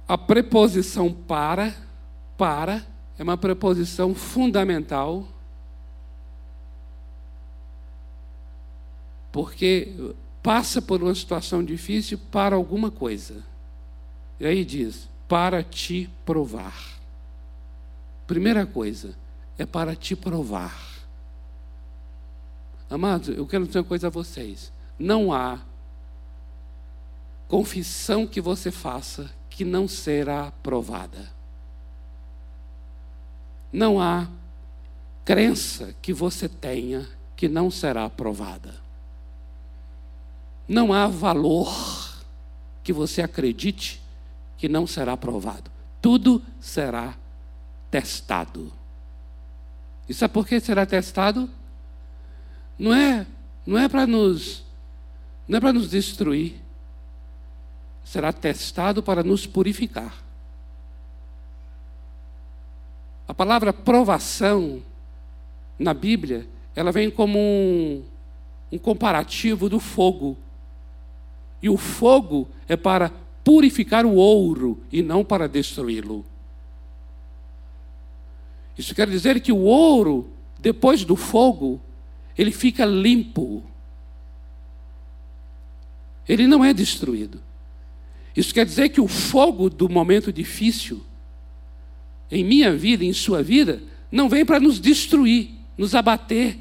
a 0.09 0.17
preposição 0.17 1.13
para, 1.13 1.75
para, 2.37 2.87
é 3.19 3.23
uma 3.23 3.37
preposição 3.37 4.15
fundamental, 4.15 5.27
porque 9.33 10.15
passa 10.43 10.81
por 10.81 11.03
uma 11.03 11.15
situação 11.15 11.65
difícil 11.65 12.19
para 12.31 12.55
alguma 12.55 12.91
coisa. 12.91 13.43
E 14.39 14.47
aí 14.47 14.65
diz: 14.65 15.09
para 15.27 15.63
te 15.63 16.09
provar. 16.25 16.97
Primeira 18.27 18.65
coisa, 18.65 19.17
é 19.59 19.67
para 19.67 19.97
te 19.97 20.15
provar. 20.15 20.97
Amados, 22.89 23.37
eu 23.37 23.47
quero 23.47 23.67
dizer 23.67 23.81
uma 23.81 23.85
coisa 23.85 24.07
a 24.07 24.11
vocês: 24.11 24.73
não 24.99 25.33
há 25.33 25.61
confissão 27.49 28.27
que 28.27 28.41
você 28.41 28.71
faça 28.71 29.31
que 29.57 29.65
não 29.65 29.89
será 29.89 30.53
provada. 30.63 31.33
Não 33.73 33.99
há 33.99 34.29
crença 35.25 35.95
que 36.03 36.13
você 36.13 36.47
tenha 36.47 37.09
que 37.35 37.49
não 37.49 37.71
será 37.71 38.11
provada. 38.11 38.75
Não 40.69 40.93
há 40.93 41.07
valor 41.07 41.75
que 42.85 42.93
você 42.93 43.23
acredite 43.23 44.03
que 44.59 44.69
não 44.69 44.87
será 44.87 45.17
provado. 45.17 45.71
Tudo 46.03 46.43
será 46.61 47.17
testado. 47.91 48.71
E 50.07 50.13
sabe 50.13 50.35
por 50.35 50.47
que 50.47 50.61
será 50.61 50.85
testado? 50.85 51.49
Não 52.79 52.93
é, 52.93 53.27
não 53.67 53.79
é 53.79 53.89
para 53.89 54.07
nos 54.07 54.63
não 55.49 55.57
é 55.57 55.61
para 55.63 55.73
nos 55.73 55.89
destruir. 55.89 56.66
Será 58.07 58.33
testado 58.33 59.03
para 59.03 59.25
nos 59.25 59.49
purificar. 59.49 60.15
A 63.27 63.35
palavra 63.35 63.73
provação 63.73 64.81
na 65.77 65.93
Bíblia, 65.93 66.47
ela 66.77 66.93
vem 66.93 67.11
como 67.11 67.37
um, 67.37 68.05
um 68.71 68.79
comparativo 68.79 69.69
do 69.69 69.81
fogo. 69.81 70.39
E 71.61 71.69
o 71.69 71.77
fogo 71.77 72.49
é 72.69 72.77
para 72.77 73.11
purificar 73.43 74.07
o 74.07 74.15
ouro 74.15 74.81
e 74.93 75.03
não 75.03 75.25
para 75.25 75.49
destruí-lo. 75.49 76.25
Isso 78.79 78.95
quer 78.95 79.11
dizer 79.11 79.41
que 79.41 79.51
o 79.51 79.63
ouro, 79.63 80.31
depois 80.61 81.05
do 81.05 81.17
fogo, 81.17 81.81
ele 82.39 82.53
fica 82.53 82.85
limpo. 82.85 83.65
Ele 86.29 86.47
não 86.47 86.65
é 86.65 86.73
destruído. 86.73 87.43
Isso 88.37 88.53
quer 88.53 88.67
dizer 88.67 88.91
que 88.91 89.01
o 89.01 89.09
fogo 89.09 89.71
do 89.71 89.89
momento 89.89 90.33
difícil, 90.33 91.03
em 92.31 92.45
minha 92.45 92.77
vida, 92.77 93.05
em 93.05 93.13
sua 93.13 93.43
vida, 93.43 93.83
não 94.13 94.29
vem 94.29 94.45
para 94.45 94.61
nos 94.61 94.79
destruir, 94.79 95.51
nos 95.77 95.95
abater. 95.95 96.59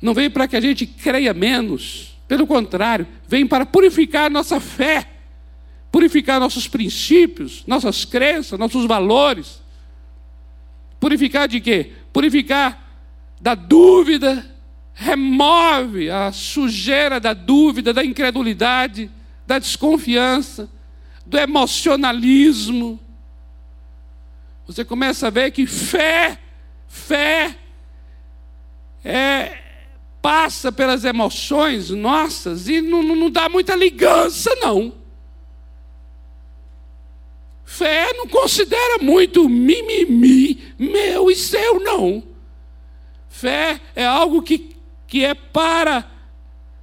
Não 0.00 0.14
vem 0.14 0.30
para 0.30 0.46
que 0.46 0.56
a 0.56 0.60
gente 0.60 0.86
creia 0.86 1.34
menos 1.34 2.10
pelo 2.30 2.46
contrário, 2.46 3.08
vem 3.26 3.44
para 3.44 3.66
purificar 3.66 4.30
nossa 4.30 4.60
fé, 4.60 5.04
purificar 5.90 6.38
nossos 6.38 6.68
princípios, 6.68 7.64
nossas 7.66 8.04
crenças, 8.04 8.56
nossos 8.56 8.86
valores. 8.86 9.60
Purificar 11.00 11.48
de 11.48 11.60
quê? 11.60 11.90
Purificar 12.12 12.88
da 13.40 13.56
dúvida, 13.56 14.48
remove 14.94 16.08
a 16.08 16.30
sujeira 16.30 17.18
da 17.18 17.32
dúvida, 17.32 17.92
da 17.92 18.04
incredulidade, 18.04 19.10
da 19.50 19.58
desconfiança, 19.58 20.70
do 21.26 21.36
emocionalismo. 21.36 23.00
Você 24.64 24.84
começa 24.84 25.26
a 25.26 25.30
ver 25.30 25.50
que 25.50 25.66
fé, 25.66 26.38
fé 26.86 27.56
é 29.04 29.58
passa 30.22 30.70
pelas 30.70 31.04
emoções 31.04 31.90
nossas 31.90 32.68
e 32.68 32.80
não, 32.80 33.02
não 33.02 33.28
dá 33.28 33.48
muita 33.48 33.74
ligança, 33.74 34.54
não. 34.60 34.94
Fé 37.64 38.12
não 38.12 38.28
considera 38.28 39.02
muito 39.02 39.48
mimimi, 39.48 40.74
meu 40.78 41.28
e 41.28 41.34
seu, 41.34 41.80
não. 41.80 42.22
Fé 43.28 43.80
é 43.96 44.06
algo 44.06 44.42
que, 44.42 44.76
que 45.08 45.24
é 45.24 45.34
para, 45.34 46.08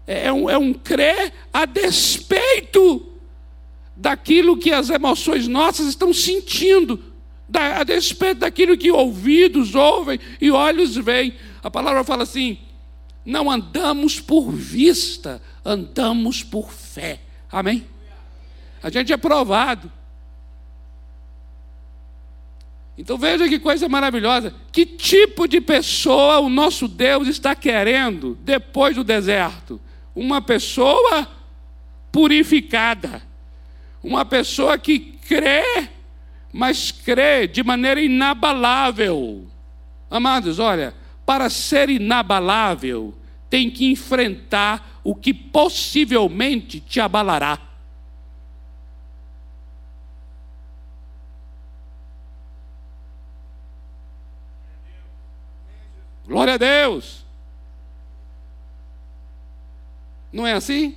é 0.07 0.31
um, 0.31 0.49
é 0.49 0.57
um 0.57 0.73
crer 0.73 1.33
a 1.53 1.65
despeito 1.65 3.05
daquilo 3.93 4.57
que 4.57 4.71
as 4.71 4.89
emoções 4.89 5.47
nossas 5.47 5.87
estão 5.87 6.13
sentindo, 6.13 7.03
a 7.53 7.83
despeito 7.83 8.39
daquilo 8.39 8.77
que 8.77 8.89
ouvidos 8.89 9.75
ouvem 9.75 10.17
e 10.39 10.49
olhos 10.49 10.95
veem. 10.95 11.33
A 11.61 11.69
palavra 11.69 12.05
fala 12.05 12.23
assim: 12.23 12.57
não 13.25 13.51
andamos 13.51 14.19
por 14.21 14.49
vista, 14.49 15.41
andamos 15.65 16.41
por 16.41 16.71
fé. 16.71 17.19
Amém? 17.51 17.85
A 18.81 18.89
gente 18.89 19.11
é 19.11 19.17
provado. 19.17 19.91
Então 22.97 23.17
veja 23.17 23.47
que 23.47 23.59
coisa 23.59 23.87
maravilhosa. 23.87 24.53
Que 24.71 24.85
tipo 24.85 25.47
de 25.47 25.61
pessoa 25.61 26.39
o 26.39 26.49
nosso 26.49 26.87
Deus 26.87 27.27
está 27.27 27.53
querendo 27.53 28.37
depois 28.41 28.95
do 28.95 29.03
deserto? 29.03 29.79
Uma 30.17 30.41
pessoa 30.41 31.27
purificada. 32.11 33.21
Uma 34.01 34.25
pessoa 34.25 34.75
que 34.75 34.97
crê, 34.99 35.87
mas 36.51 36.89
crê 36.89 37.45
de 37.45 37.61
maneira 37.61 38.01
inabalável. 38.01 39.47
Amados, 40.09 40.57
olha, 40.57 40.95
para 41.23 41.51
ser 41.51 41.87
inabalável, 41.91 43.15
tem 43.47 43.69
que 43.69 43.85
enfrentar 43.91 44.99
o 45.03 45.13
que 45.13 45.31
possivelmente 45.31 46.79
te 46.79 46.99
abalará. 46.99 47.59
Glória 56.25 56.55
a 56.55 56.57
Deus. 56.57 57.26
Não 60.31 60.45
é 60.45 60.53
assim? 60.53 60.95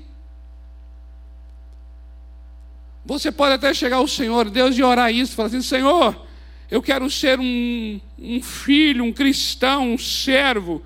Você 3.04 3.32
pode 3.32 3.54
até 3.54 3.72
chegar 3.72 3.96
ao 3.96 4.08
Senhor, 4.08 4.50
Deus, 4.50 4.76
e 4.76 4.82
orar 4.82 5.12
isso, 5.12 5.34
falar 5.34 5.48
assim: 5.48 5.62
Senhor, 5.62 6.26
eu 6.70 6.82
quero 6.82 7.10
ser 7.10 7.40
um, 7.40 8.00
um 8.18 8.42
filho, 8.42 9.04
um 9.04 9.12
cristão, 9.12 9.92
um 9.94 9.98
servo, 9.98 10.82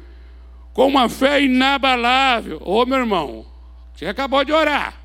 com 0.72 0.86
uma 0.86 1.08
fé 1.08 1.42
inabalável. 1.42 2.60
Ô 2.64 2.86
meu 2.86 2.98
irmão, 2.98 3.46
você 3.94 4.06
acabou 4.06 4.44
de 4.44 4.52
orar. 4.52 4.98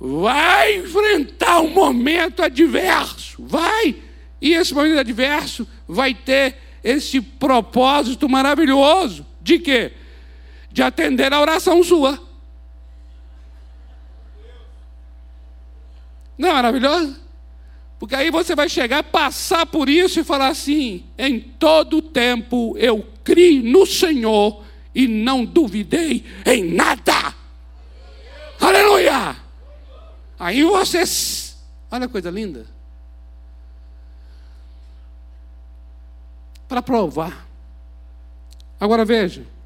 Vai 0.00 0.76
enfrentar 0.76 1.60
um 1.60 1.70
momento 1.70 2.42
adverso, 2.42 3.42
vai. 3.44 3.96
E 4.40 4.54
esse 4.54 4.72
momento 4.72 4.98
adverso 4.98 5.66
vai 5.86 6.14
ter 6.14 6.56
esse 6.84 7.20
propósito 7.20 8.28
maravilhoso 8.28 9.26
de 9.40 9.58
quê? 9.58 9.92
De 10.78 10.82
atender 10.84 11.32
a 11.32 11.40
oração 11.40 11.82
sua. 11.82 12.22
Não 16.38 16.50
é 16.50 16.52
maravilhoso? 16.52 17.20
Porque 17.98 18.14
aí 18.14 18.30
você 18.30 18.54
vai 18.54 18.68
chegar, 18.68 19.02
passar 19.02 19.66
por 19.66 19.88
isso 19.88 20.20
e 20.20 20.24
falar 20.24 20.46
assim: 20.46 21.04
em 21.18 21.40
todo 21.40 22.00
tempo 22.00 22.76
eu 22.78 23.04
criei 23.24 23.60
no 23.60 23.84
Senhor 23.84 24.62
e 24.94 25.08
não 25.08 25.44
duvidei 25.44 26.24
em 26.46 26.72
nada. 26.72 27.34
Aleluia! 28.60 29.36
Aí 30.38 30.62
você, 30.62 31.02
olha 31.90 32.06
a 32.06 32.08
coisa 32.08 32.30
linda. 32.30 32.64
Para 36.68 36.80
provar. 36.80 37.48
Agora 38.78 39.04
veja. 39.04 39.57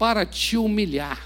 Para 0.00 0.24
te 0.24 0.56
humilhar. 0.56 1.20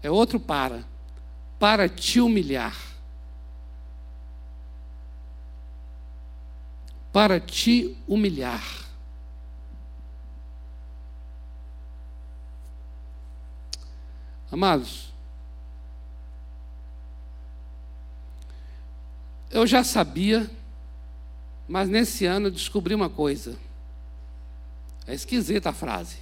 É 0.00 0.08
outro 0.08 0.38
para. 0.38 0.84
Para 1.58 1.88
te 1.88 2.20
humilhar. 2.20 2.76
Para 7.12 7.40
te 7.40 7.98
humilhar. 8.06 8.62
Amados, 14.52 15.12
eu 19.50 19.66
já 19.66 19.82
sabia, 19.82 20.48
mas 21.66 21.88
nesse 21.88 22.26
ano 22.26 22.48
eu 22.48 22.50
descobri 22.50 22.94
uma 22.94 23.08
coisa. 23.08 23.56
É 25.06 25.14
esquisita 25.14 25.70
a 25.70 25.72
frase. 25.72 26.18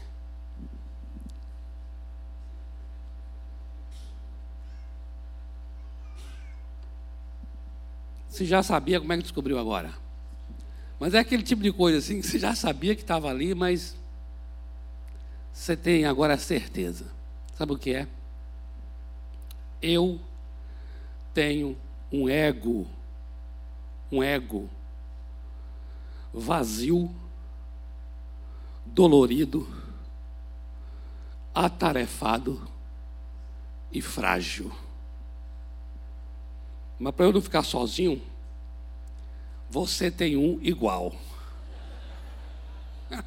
Você 8.29 8.45
já 8.45 8.63
sabia 8.63 9.01
como 9.01 9.13
é 9.13 9.17
que 9.17 9.23
descobriu 9.23 9.59
agora? 9.59 9.95
Mas 11.01 11.15
é 11.15 11.19
aquele 11.19 11.43
tipo 11.43 11.63
de 11.63 11.73
coisa 11.73 11.99
assim 11.99 12.21
que 12.21 12.27
você 12.27 12.39
já 12.39 12.55
sabia 12.55 12.95
que 12.95 13.01
estava 13.01 13.29
ali, 13.29 13.55
mas 13.55 13.97
você 15.53 15.75
tem 15.75 16.05
agora 16.05 16.35
a 16.35 16.39
certeza. 16.39 17.07
Sabe 17.57 17.73
o 17.73 17.79
que 17.79 17.95
é? 17.95 18.07
Eu 19.81 20.21
tenho 21.33 21.79
um 22.13 22.29
ego, 22.29 22.87
um 24.11 24.23
ego 24.23 24.69
vazio, 26.33 27.15
dolorido, 28.85 29.67
atarefado 31.55 32.69
e 33.91 34.03
frágil. 34.03 34.71
Mas 36.99 37.15
para 37.15 37.25
eu 37.25 37.33
não 37.33 37.41
ficar 37.41 37.63
sozinho, 37.63 38.23
você 39.71 40.11
tem 40.11 40.37
um 40.37 40.59
igual. 40.61 41.15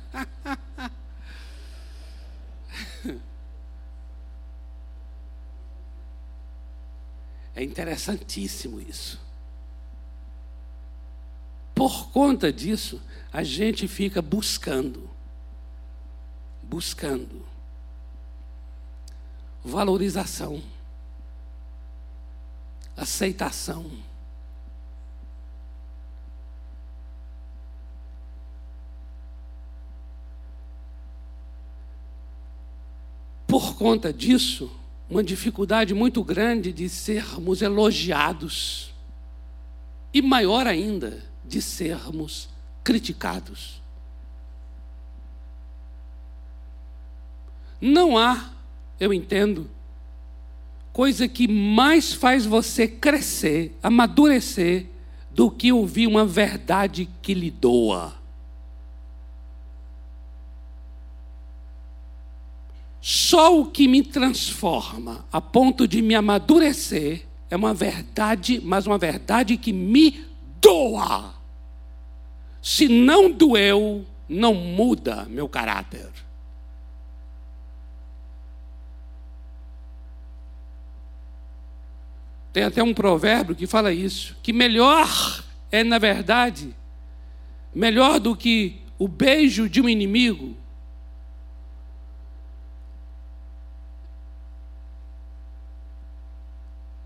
É 7.55 7.63
interessantíssimo 7.63 8.79
isso. 8.79 9.19
Por 11.79 12.09
conta 12.09 12.51
disso, 12.51 13.01
a 13.31 13.41
gente 13.41 13.87
fica 13.87 14.21
buscando, 14.21 15.09
buscando 16.61 17.45
valorização 19.63 20.61
aceitação. 22.97 23.89
Por 33.47 33.77
conta 33.77 34.11
disso, 34.11 34.69
uma 35.09 35.23
dificuldade 35.23 35.93
muito 35.93 36.21
grande 36.25 36.73
de 36.73 36.89
sermos 36.89 37.61
elogiados 37.61 38.93
e 40.13 40.21
maior 40.21 40.67
ainda 40.67 41.29
de 41.49 41.61
sermos 41.61 42.47
criticados. 42.83 43.81
Não 47.81 48.17
há, 48.17 48.51
eu 48.99 49.13
entendo, 49.13 49.69
coisa 50.93 51.27
que 51.27 51.47
mais 51.47 52.13
faz 52.13 52.45
você 52.45 52.87
crescer, 52.87 53.77
amadurecer, 53.81 54.87
do 55.31 55.49
que 55.49 55.71
ouvir 55.71 56.07
uma 56.07 56.25
verdade 56.25 57.09
que 57.21 57.33
lhe 57.33 57.49
doa. 57.49 58.13
Só 62.99 63.57
o 63.57 63.65
que 63.65 63.87
me 63.87 64.03
transforma 64.03 65.25
a 65.31 65.39
ponto 65.39 65.87
de 65.87 66.01
me 66.01 66.13
amadurecer 66.13 67.25
é 67.49 67.55
uma 67.55 67.73
verdade, 67.73 68.61
mas 68.63 68.85
uma 68.85 68.97
verdade 68.97 69.55
que 69.55 69.71
me 69.71 70.25
doa. 70.59 71.38
Se 72.61 72.87
não 72.87 73.31
doeu, 73.31 74.05
não 74.27 74.53
muda 74.53 75.25
meu 75.29 75.47
caráter. 75.47 76.09
Tem 82.51 82.63
até 82.63 82.81
um 82.81 82.93
provérbio 82.93 83.55
que 83.55 83.67
fala 83.67 83.93
isso, 83.93 84.35
que 84.41 84.51
melhor 84.51 85.07
é, 85.71 85.83
na 85.83 85.97
verdade, 85.97 86.75
melhor 87.73 88.19
do 88.19 88.35
que 88.35 88.81
o 88.97 89.07
beijo 89.07 89.69
de 89.69 89.79
um 89.81 89.87
inimigo, 89.87 90.57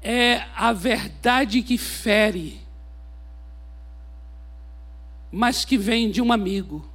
é 0.01 0.45
a 0.55 0.73
verdade 0.73 1.61
que 1.61 1.77
fere, 1.77 2.61
mas 5.33 5.65
que 5.65 5.79
vem 5.79 6.11
de 6.11 6.21
um 6.21 6.31
amigo. 6.31 6.87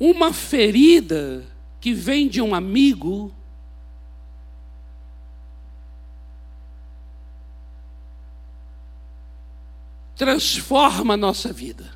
Uma 0.00 0.32
ferida 0.32 1.46
que 1.80 1.94
vem 1.94 2.26
de 2.26 2.42
um 2.42 2.56
amigo 2.56 3.32
transforma 10.16 11.14
a 11.14 11.16
nossa 11.16 11.52
vida. 11.52 11.88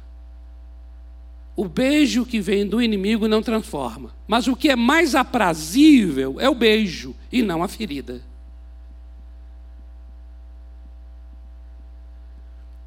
O 1.57 1.67
beijo 1.67 2.25
que 2.25 2.41
vem 2.41 2.65
do 2.65 2.81
inimigo 2.81 3.27
não 3.27 3.43
transforma. 3.43 4.15
Mas 4.29 4.47
o 4.47 4.55
que 4.55 4.71
é 4.71 4.77
mais 4.77 5.17
aprazível 5.17 6.37
é 6.39 6.49
o 6.49 6.55
beijo 6.55 7.13
e 7.33 7.43
não 7.43 7.61
a 7.61 7.67
ferida. 7.67 8.23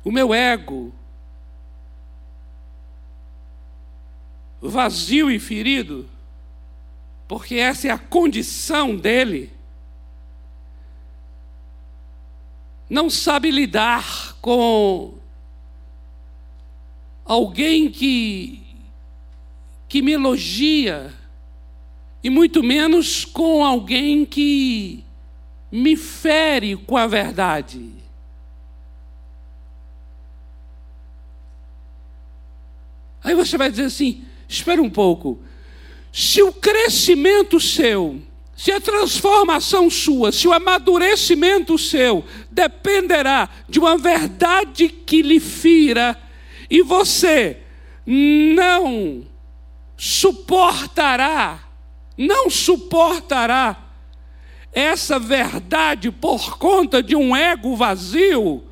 O 0.07 0.11
meu 0.11 0.33
ego, 0.33 0.93
vazio 4.61 5.29
e 5.29 5.37
ferido, 5.37 6.09
porque 7.27 7.55
essa 7.55 7.89
é 7.89 7.91
a 7.91 7.97
condição 7.97 8.95
dele, 8.95 9.51
não 12.89 13.09
sabe 13.09 13.51
lidar 13.51 14.37
com 14.39 15.15
alguém 17.25 17.91
que, 17.91 18.61
que 19.89 20.01
me 20.01 20.13
elogia, 20.13 21.13
e 22.23 22.29
muito 22.29 22.63
menos 22.63 23.25
com 23.25 23.61
alguém 23.61 24.25
que 24.25 25.03
me 25.69 25.97
fere 25.97 26.77
com 26.77 26.95
a 26.95 27.07
verdade. 27.07 28.06
Aí 33.23 33.35
você 33.35 33.57
vai 33.57 33.69
dizer 33.69 33.85
assim: 33.85 34.23
espera 34.47 34.81
um 34.81 34.89
pouco. 34.89 35.39
Se 36.11 36.41
o 36.41 36.51
crescimento 36.51 37.59
seu, 37.59 38.21
se 38.55 38.71
a 38.71 38.81
transformação 38.81 39.89
sua, 39.89 40.31
se 40.31 40.47
o 40.47 40.53
amadurecimento 40.53 41.77
seu 41.77 42.25
dependerá 42.49 43.49
de 43.69 43.79
uma 43.79 43.97
verdade 43.97 44.89
que 44.89 45.21
lhe 45.21 45.39
fira, 45.39 46.19
e 46.69 46.81
você 46.81 47.57
não 48.05 49.25
suportará, 49.95 51.59
não 52.17 52.49
suportará 52.49 53.83
essa 54.71 55.19
verdade 55.19 56.11
por 56.11 56.57
conta 56.57 57.01
de 57.01 57.15
um 57.15 57.35
ego 57.35 57.75
vazio, 57.75 58.63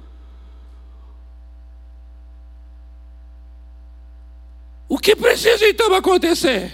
o 4.88 4.98
que 4.98 5.16
precisa 5.16 5.68
então 5.68 5.94
acontecer? 5.94 6.72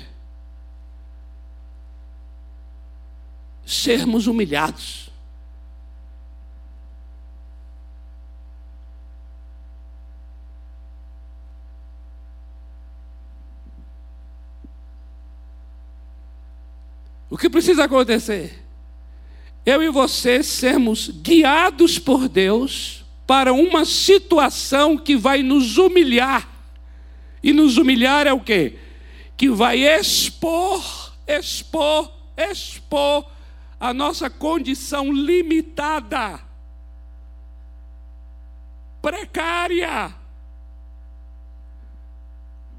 Sermos 3.66 4.28
humilhados. 4.28 5.10
O 17.30 17.38
que 17.38 17.50
precisa 17.50 17.86
acontecer? 17.86 18.62
Eu 19.66 19.82
e 19.82 19.90
você 19.90 20.44
sermos 20.44 21.08
guiados 21.08 21.98
por 21.98 22.28
Deus 22.28 23.06
para 23.26 23.54
uma 23.54 23.86
situação 23.86 24.98
que 24.98 25.16
vai 25.16 25.42
nos 25.42 25.78
humilhar. 25.78 26.50
E 27.44 27.54
nos 27.54 27.78
humilhar 27.78 28.28
é 28.28 28.34
o 28.34 28.40
quê? 28.40 28.78
Que 29.36 29.50
vai 29.50 29.80
expor, 29.80 31.14
expor, 31.28 32.12
expor 32.38 33.26
a 33.80 33.94
nossa 33.94 34.30
condição 34.30 35.12
limitada, 35.12 36.40
precária. 39.02 40.14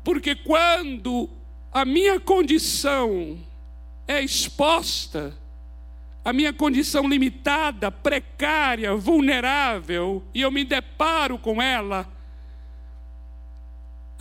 Porque 0.05 0.37
quando 0.37 1.29
a 1.73 1.85
minha 1.85 2.21
condição 2.21 3.39
é 4.07 4.23
exposta, 4.23 5.37
a 6.25 6.33
minha 6.33 6.53
condição 6.53 7.09
limitada, 7.09 7.91
precária, 7.91 8.95
vulnerável, 8.95 10.23
e 10.33 10.41
eu 10.41 10.53
me 10.53 10.65
deparo 10.65 11.37
com 11.37 11.61
ela, 11.61 12.09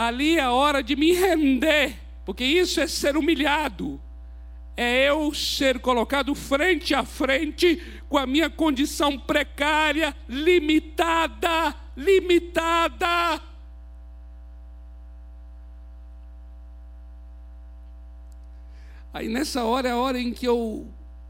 ali 0.07 0.37
é 0.37 0.41
a 0.41 0.51
hora 0.51 0.81
de 0.81 0.95
me 0.95 1.13
render, 1.13 1.95
porque 2.25 2.43
isso 2.43 2.79
é 2.81 2.87
ser 2.87 3.15
humilhado, 3.15 4.01
é 4.75 5.07
eu 5.07 5.31
ser 5.31 5.79
colocado 5.79 6.33
frente 6.33 6.95
a 6.95 7.05
frente 7.05 7.79
com 8.09 8.17
a 8.17 8.25
minha 8.25 8.49
condição 8.49 9.19
precária, 9.19 10.15
limitada, 10.27 11.75
limitada. 11.95 13.41
Aí 19.13 19.27
nessa 19.27 19.63
hora 19.65 19.89
é 19.89 19.91
a 19.91 19.97
hora 19.97 20.19
em 20.19 20.33
que 20.33 20.47
eu, 20.47 20.87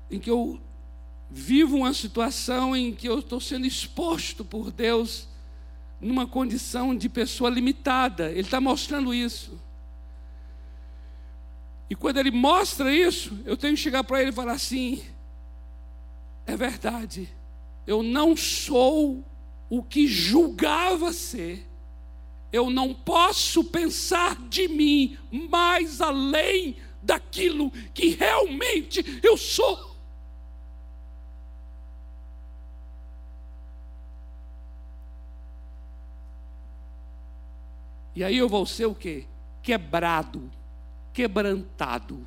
em 0.10 0.18
que 0.18 0.30
eu 0.30 0.62
vivo 1.30 1.76
uma 1.78 1.94
situação 1.94 2.74
em 2.74 2.94
que 2.94 3.10
eu 3.10 3.20
estou 3.20 3.42
sendo 3.42 3.66
exposto 3.66 4.46
por 4.46 4.72
Deus 4.72 5.28
numa 6.02 6.26
condição 6.26 6.96
de 6.96 7.08
pessoa 7.08 7.50
limitada. 7.50 8.32
Ele 8.32 8.42
está 8.42 8.60
mostrando 8.60 9.14
isso. 9.14 9.62
E 11.90 11.96
quando 11.96 12.18
ele 12.18 12.32
mostra 12.32 12.94
isso, 12.94 13.38
eu 13.46 13.56
tenho 13.56 13.76
que 13.76 13.82
chegar 13.82 14.04
para 14.04 14.22
ele 14.22 14.32
e 14.32 14.34
falar 14.34 14.54
assim: 14.54 15.04
é 16.46 16.56
verdade, 16.58 17.30
eu 17.86 18.02
não 18.02 18.36
sou 18.36 19.24
o 19.70 19.84
que 19.84 20.08
julgava 20.08 21.14
ser. 21.14 21.68
Eu 22.52 22.70
não 22.70 22.94
posso 22.94 23.64
pensar 23.64 24.36
de 24.50 24.68
mim 24.68 25.18
mais 25.32 26.02
além 26.02 26.76
daquilo 27.02 27.72
que 27.94 28.10
realmente 28.10 29.20
eu 29.24 29.38
sou. 29.38 29.91
E 38.16 38.24
aí 38.24 38.38
eu 38.38 38.50
vou 38.50 38.66
ser 38.66 38.86
o 38.86 38.96
quê? 38.96 39.26
Quebrado, 39.62 40.52
quebrantado. 41.14 42.26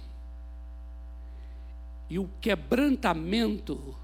E 2.09 2.19
o 2.19 2.29
quebrantamento 2.41 3.95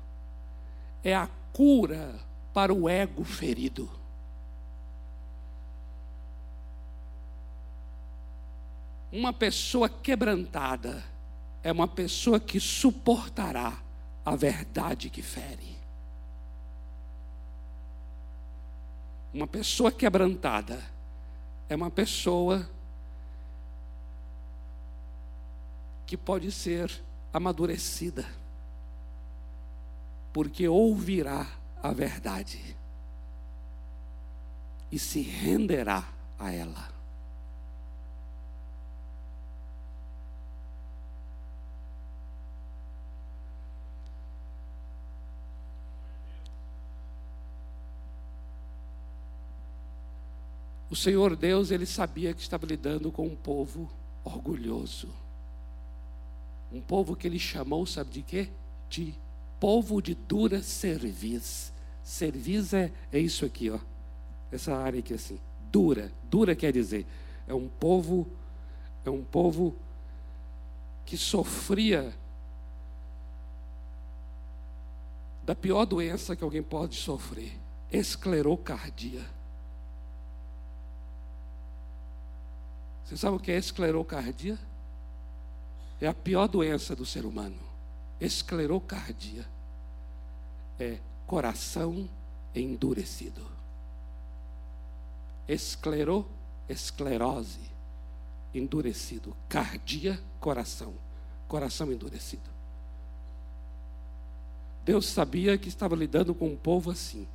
é 1.03 1.15
a 1.15 1.29
cura 1.53 2.19
para 2.53 2.73
o 2.73 2.89
ego 2.89 3.25
ferido. 3.25 3.91
Uma 9.13 9.33
pessoa 9.33 9.89
quebrantada 9.89 11.03
é 11.63 11.73
uma 11.73 11.89
pessoa 11.89 12.39
que 12.39 12.61
suportará 12.61 13.77
a 14.25 14.37
verdade 14.37 15.11
que 15.11 15.23
fere. 15.23 15.77
Uma 19.33 19.47
pessoa 19.47 19.91
quebrantada 19.91 20.83
é 21.71 21.77
uma 21.77 21.91
pessoa 21.91 22.69
que 26.05 26.17
pode 26.17 26.51
ser 26.51 26.91
amadurecida, 27.33 28.27
porque 30.33 30.67
ouvirá 30.67 31.47
a 31.81 31.93
verdade 31.93 32.77
e 34.91 34.99
se 34.99 35.21
renderá 35.23 36.09
a 36.41 36.51
ela. 36.51 37.00
O 50.91 50.97
Senhor 50.97 51.37
Deus, 51.37 51.71
ele 51.71 51.87
sabia 51.87 52.35
que 52.35 52.43
estava 52.43 52.67
lidando 52.67 53.13
com 53.13 53.25
um 53.25 53.37
povo 53.37 53.89
orgulhoso. 54.25 55.09
Um 56.73 56.81
povo 56.81 57.15
que 57.15 57.29
ele 57.29 57.39
chamou, 57.39 57.87
sabe 57.87 58.11
de 58.11 58.23
quê? 58.23 58.49
De 58.89 59.15
povo 59.61 60.03
de 60.03 60.17
dura 60.17 60.63
cerviz. 60.63 61.73
Cerviz 62.03 62.75
é, 62.75 62.93
é 63.13 63.21
isso 63.21 63.45
aqui, 63.45 63.71
ó. 63.71 63.79
Essa 64.51 64.75
área 64.75 64.99
aqui 64.99 65.15
assim. 65.15 65.39
Dura. 65.71 66.11
Dura 66.29 66.57
quer 66.57 66.73
dizer, 66.73 67.07
é 67.47 67.55
um 67.55 67.69
povo, 67.69 68.29
é 69.05 69.11
um 69.11 69.23
povo 69.23 69.77
que 71.07 71.17
sofria 71.17 72.13
da 75.45 75.55
pior 75.55 75.85
doença 75.85 76.35
que 76.35 76.45
alguém 76.45 76.63
pode 76.63 76.97
sofrer, 76.97 77.53
esclerocardia. 77.93 79.25
Você 83.11 83.17
sabe 83.17 83.37
o 83.37 83.41
que 83.41 83.51
é 83.51 83.59
esclerocardia? 83.59 84.57
É 86.01 86.07
a 86.07 86.15
pior 86.15 86.47
doença 86.47 86.95
do 86.95 87.05
ser 87.05 87.27
humano. 87.27 87.59
Esclerocardia 88.21 89.45
é 90.79 91.01
coração 91.27 92.09
endurecido. 92.55 93.45
Esclero, 95.49 96.25
esclerose, 96.69 97.59
endurecido. 98.55 99.37
Cardia, 99.49 100.23
coração. 100.39 100.95
Coração 101.49 101.91
endurecido. 101.91 102.49
Deus 104.85 105.07
sabia 105.07 105.59
que 105.59 105.69
estava 105.69 105.97
lidando 105.97 106.33
com 106.33 106.47
um 106.47 106.57
povo 106.57 106.93
assim. 106.93 107.27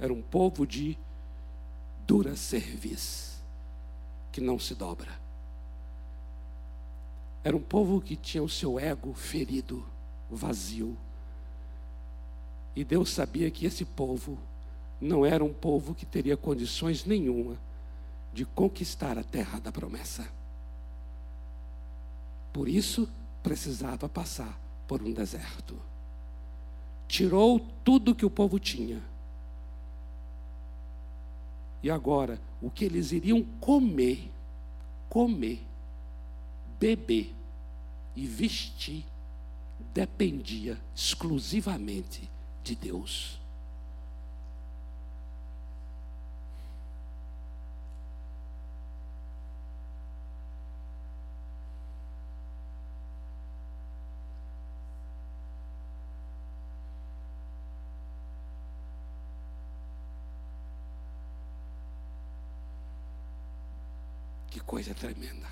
Era 0.00 0.12
um 0.12 0.22
povo 0.22 0.66
de 0.66 0.98
dura 2.04 2.34
serviço 2.34 3.29
que 4.32 4.40
não 4.40 4.58
se 4.58 4.74
dobra. 4.74 5.18
Era 7.42 7.56
um 7.56 7.62
povo 7.62 8.00
que 8.00 8.16
tinha 8.16 8.42
o 8.42 8.48
seu 8.48 8.78
ego 8.78 9.14
ferido, 9.14 9.84
vazio. 10.30 10.96
E 12.76 12.84
Deus 12.84 13.10
sabia 13.10 13.50
que 13.50 13.66
esse 13.66 13.84
povo 13.84 14.38
não 15.00 15.24
era 15.24 15.42
um 15.42 15.52
povo 15.52 15.94
que 15.94 16.04
teria 16.04 16.36
condições 16.36 17.04
nenhuma 17.04 17.56
de 18.32 18.44
conquistar 18.44 19.18
a 19.18 19.24
terra 19.24 19.58
da 19.58 19.72
promessa. 19.72 20.28
Por 22.52 22.68
isso, 22.68 23.08
precisava 23.42 24.08
passar 24.08 24.58
por 24.86 25.02
um 25.02 25.12
deserto. 25.12 25.78
tirou 27.08 27.58
tudo 27.82 28.14
que 28.14 28.24
o 28.24 28.30
povo 28.30 28.58
tinha. 28.60 29.02
E 31.82 31.90
agora, 31.90 32.40
o 32.60 32.70
que 32.70 32.84
eles 32.84 33.12
iriam 33.12 33.42
comer, 33.60 34.30
comer, 35.08 35.60
beber 36.78 37.32
e 38.14 38.26
vestir, 38.26 39.04
dependia 39.94 40.78
exclusivamente 40.94 42.28
de 42.62 42.76
Deus. 42.76 43.39
Que 64.50 64.60
coisa 64.60 64.92
tremenda. 64.94 65.48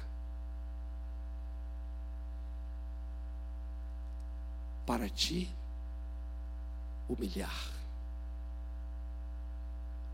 Para 4.85 5.09
te 5.09 5.49
humilhar. 7.09 7.71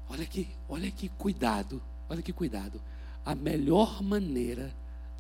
Olha 0.08 0.22
aqui, 0.22 0.48
olha 0.68 0.90
que 0.90 1.08
cuidado, 1.08 1.82
olha 2.08 2.22
que 2.22 2.32
cuidado. 2.32 2.80
A 3.24 3.34
melhor 3.34 4.02
maneira 4.02 4.72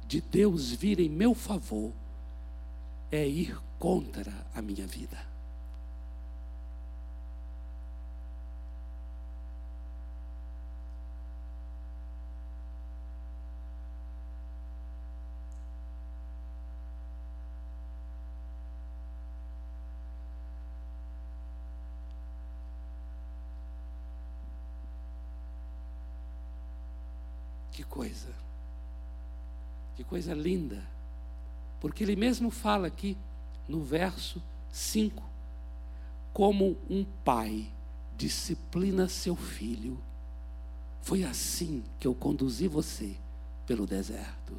de 0.06 0.20
Deus 0.20 0.70
vir 0.70 1.00
em 1.00 1.08
meu 1.08 1.34
favor 1.34 1.92
é 3.10 3.26
ir 3.26 3.58
contra 3.78 4.32
a 4.54 4.60
minha 4.60 4.86
vida. 4.86 5.34
Que 27.74 27.82
coisa. 27.82 28.32
Que 29.96 30.04
coisa 30.24 30.34
linda. 30.34 30.82
Porque 31.80 32.02
ele 32.02 32.16
mesmo 32.16 32.50
fala 32.50 32.86
aqui 32.86 33.16
no 33.68 33.82
verso 33.82 34.42
5: 34.70 35.22
Como 36.32 36.78
um 36.88 37.04
pai 37.24 37.70
disciplina 38.16 39.08
seu 39.08 39.36
filho, 39.36 40.00
foi 41.02 41.24
assim 41.24 41.84
que 42.00 42.06
eu 42.06 42.14
conduzi 42.14 42.66
você 42.66 43.14
pelo 43.66 43.86
deserto. 43.86 44.56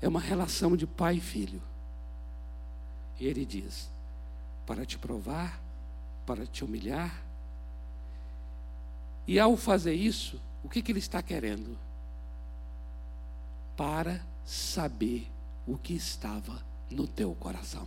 É 0.00 0.08
uma 0.08 0.20
relação 0.20 0.76
de 0.76 0.84
pai 0.84 1.16
e 1.16 1.20
filho. 1.20 1.62
E 3.20 3.26
ele 3.26 3.44
diz: 3.44 3.88
para 4.66 4.84
te 4.84 4.98
provar, 4.98 5.62
para 6.26 6.44
te 6.44 6.64
humilhar, 6.64 7.22
e 9.26 9.38
ao 9.38 9.56
fazer 9.56 9.94
isso, 9.94 10.40
o 10.64 10.68
que, 10.68 10.82
que 10.82 10.92
ele 10.92 10.98
está 10.98 11.22
querendo? 11.22 11.78
Para 13.76 14.20
saber 14.44 15.28
o 15.66 15.76
que 15.76 15.94
estava 15.94 16.60
no 16.90 17.06
teu 17.06 17.34
coração. 17.34 17.86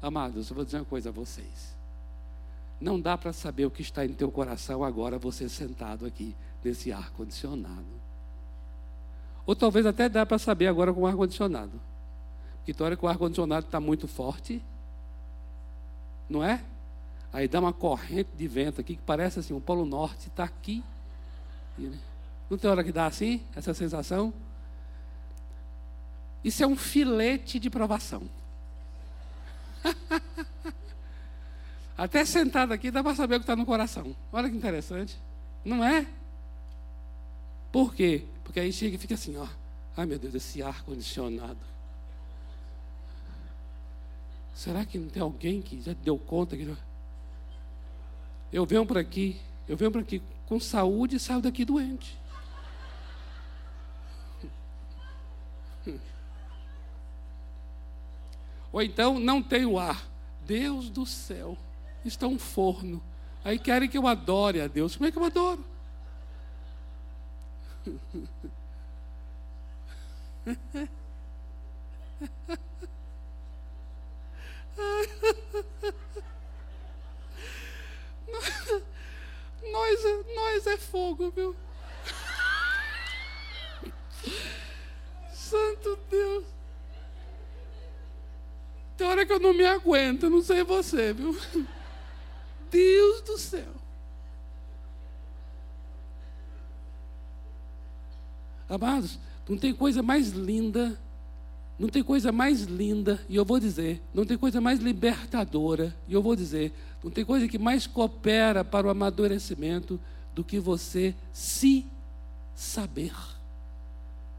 Amados, 0.00 0.48
eu 0.50 0.54
vou 0.54 0.64
dizer 0.64 0.78
uma 0.78 0.84
coisa 0.84 1.08
a 1.08 1.12
vocês. 1.12 1.74
Não 2.80 3.00
dá 3.00 3.16
para 3.16 3.32
saber 3.32 3.64
o 3.64 3.70
que 3.70 3.82
está 3.82 4.04
em 4.04 4.12
teu 4.12 4.30
coração 4.30 4.84
agora 4.84 5.18
você 5.18 5.48
sentado 5.48 6.06
aqui 6.06 6.36
nesse 6.62 6.92
ar 6.92 7.10
condicionado. 7.10 7.84
Ou 9.46 9.56
talvez 9.56 9.86
até 9.86 10.08
dá 10.08 10.26
para 10.26 10.38
saber 10.38 10.66
agora 10.66 10.92
com 10.92 11.00
o 11.00 11.06
ar 11.06 11.16
condicionado. 11.16 11.72
Que 12.66 12.74
tu 12.74 12.84
hora 12.84 12.96
que 12.96 13.04
o 13.04 13.08
ar-condicionado 13.08 13.64
está 13.64 13.80
muito 13.80 14.06
forte, 14.06 14.62
não 16.28 16.44
é? 16.44 16.62
Aí 17.32 17.46
dá 17.48 17.60
uma 17.60 17.72
corrente 17.72 18.30
de 18.36 18.48
vento 18.48 18.80
aqui 18.80 18.96
que 18.96 19.02
parece 19.02 19.38
assim, 19.38 19.54
o 19.54 19.60
Polo 19.60 19.86
Norte 19.86 20.28
está 20.28 20.44
aqui. 20.44 20.82
Não 22.50 22.58
tem 22.58 22.70
hora 22.70 22.84
que 22.84 22.92
dá 22.92 23.06
assim, 23.06 23.40
essa 23.54 23.72
sensação? 23.72 24.34
Isso 26.42 26.62
é 26.62 26.66
um 26.66 26.76
filete 26.76 27.58
de 27.58 27.70
provação. 27.70 28.22
Até 31.96 32.24
sentado 32.24 32.72
aqui 32.72 32.90
dá 32.90 33.02
para 33.02 33.14
saber 33.14 33.36
o 33.36 33.38
que 33.38 33.44
está 33.44 33.56
no 33.56 33.64
coração. 33.64 34.14
Olha 34.32 34.50
que 34.50 34.56
interessante. 34.56 35.16
Não 35.64 35.84
é? 35.84 36.06
Por 37.72 37.94
quê? 37.94 38.24
Porque 38.44 38.60
aí 38.60 38.72
chega 38.72 38.96
e 38.96 38.98
fica 38.98 39.14
assim, 39.14 39.36
ó. 39.36 39.46
Ai 39.96 40.06
meu 40.06 40.18
Deus, 40.18 40.34
esse 40.34 40.62
ar 40.62 40.82
condicionado. 40.84 41.58
Será 44.56 44.84
que 44.86 44.96
não 44.96 45.08
tem 45.10 45.22
alguém 45.22 45.60
que 45.60 45.82
já 45.82 45.92
deu 45.92 46.16
conta? 46.18 46.56
Que... 46.56 46.74
Eu 48.50 48.64
venho 48.64 48.86
para 48.86 49.00
aqui, 49.00 49.38
eu 49.68 49.76
venho 49.76 49.92
para 49.92 50.00
aqui 50.00 50.22
com 50.46 50.58
saúde 50.58 51.16
e 51.16 51.20
saio 51.20 51.42
daqui 51.42 51.62
doente. 51.62 52.18
Ou 58.72 58.80
então 58.80 59.20
não 59.20 59.42
tenho 59.42 59.78
ar. 59.78 60.08
Deus 60.46 60.88
do 60.88 61.04
céu, 61.04 61.58
está 62.02 62.26
um 62.26 62.38
forno. 62.38 63.02
Aí 63.44 63.58
querem 63.58 63.90
que 63.90 63.98
eu 63.98 64.06
adore 64.06 64.62
a 64.62 64.68
Deus. 64.68 64.96
Como 64.96 65.06
é 65.06 65.12
que 65.12 65.18
eu 65.18 65.24
adoro? 65.24 65.62
Nós, 79.72 80.02
nós 80.34 80.66
é 80.66 80.76
fogo, 80.76 81.30
viu? 81.30 81.56
Santo 85.32 85.98
Deus. 86.10 86.44
Tem 88.96 89.06
hora 89.06 89.26
que 89.26 89.32
eu 89.32 89.40
não 89.40 89.52
me 89.52 89.64
aguento, 89.64 90.30
não 90.30 90.42
sei 90.42 90.64
você, 90.64 91.12
viu? 91.12 91.38
Deus 92.70 93.20
do 93.22 93.38
céu. 93.38 93.74
Amados, 98.68 99.18
não 99.48 99.56
tem 99.56 99.72
coisa 99.72 100.02
mais 100.02 100.30
linda 100.30 100.98
não 101.78 101.88
tem 101.88 102.02
coisa 102.02 102.32
mais 102.32 102.62
linda, 102.62 103.20
e 103.28 103.36
eu 103.36 103.44
vou 103.44 103.60
dizer, 103.60 104.02
não 104.14 104.24
tem 104.24 104.38
coisa 104.38 104.60
mais 104.60 104.80
libertadora, 104.80 105.94
e 106.08 106.14
eu 106.14 106.22
vou 106.22 106.34
dizer, 106.34 106.72
não 107.04 107.10
tem 107.10 107.24
coisa 107.24 107.46
que 107.46 107.58
mais 107.58 107.86
coopera 107.86 108.64
para 108.64 108.86
o 108.86 108.90
amadurecimento 108.90 110.00
do 110.34 110.42
que 110.42 110.58
você 110.58 111.14
se 111.32 111.86
saber, 112.54 113.14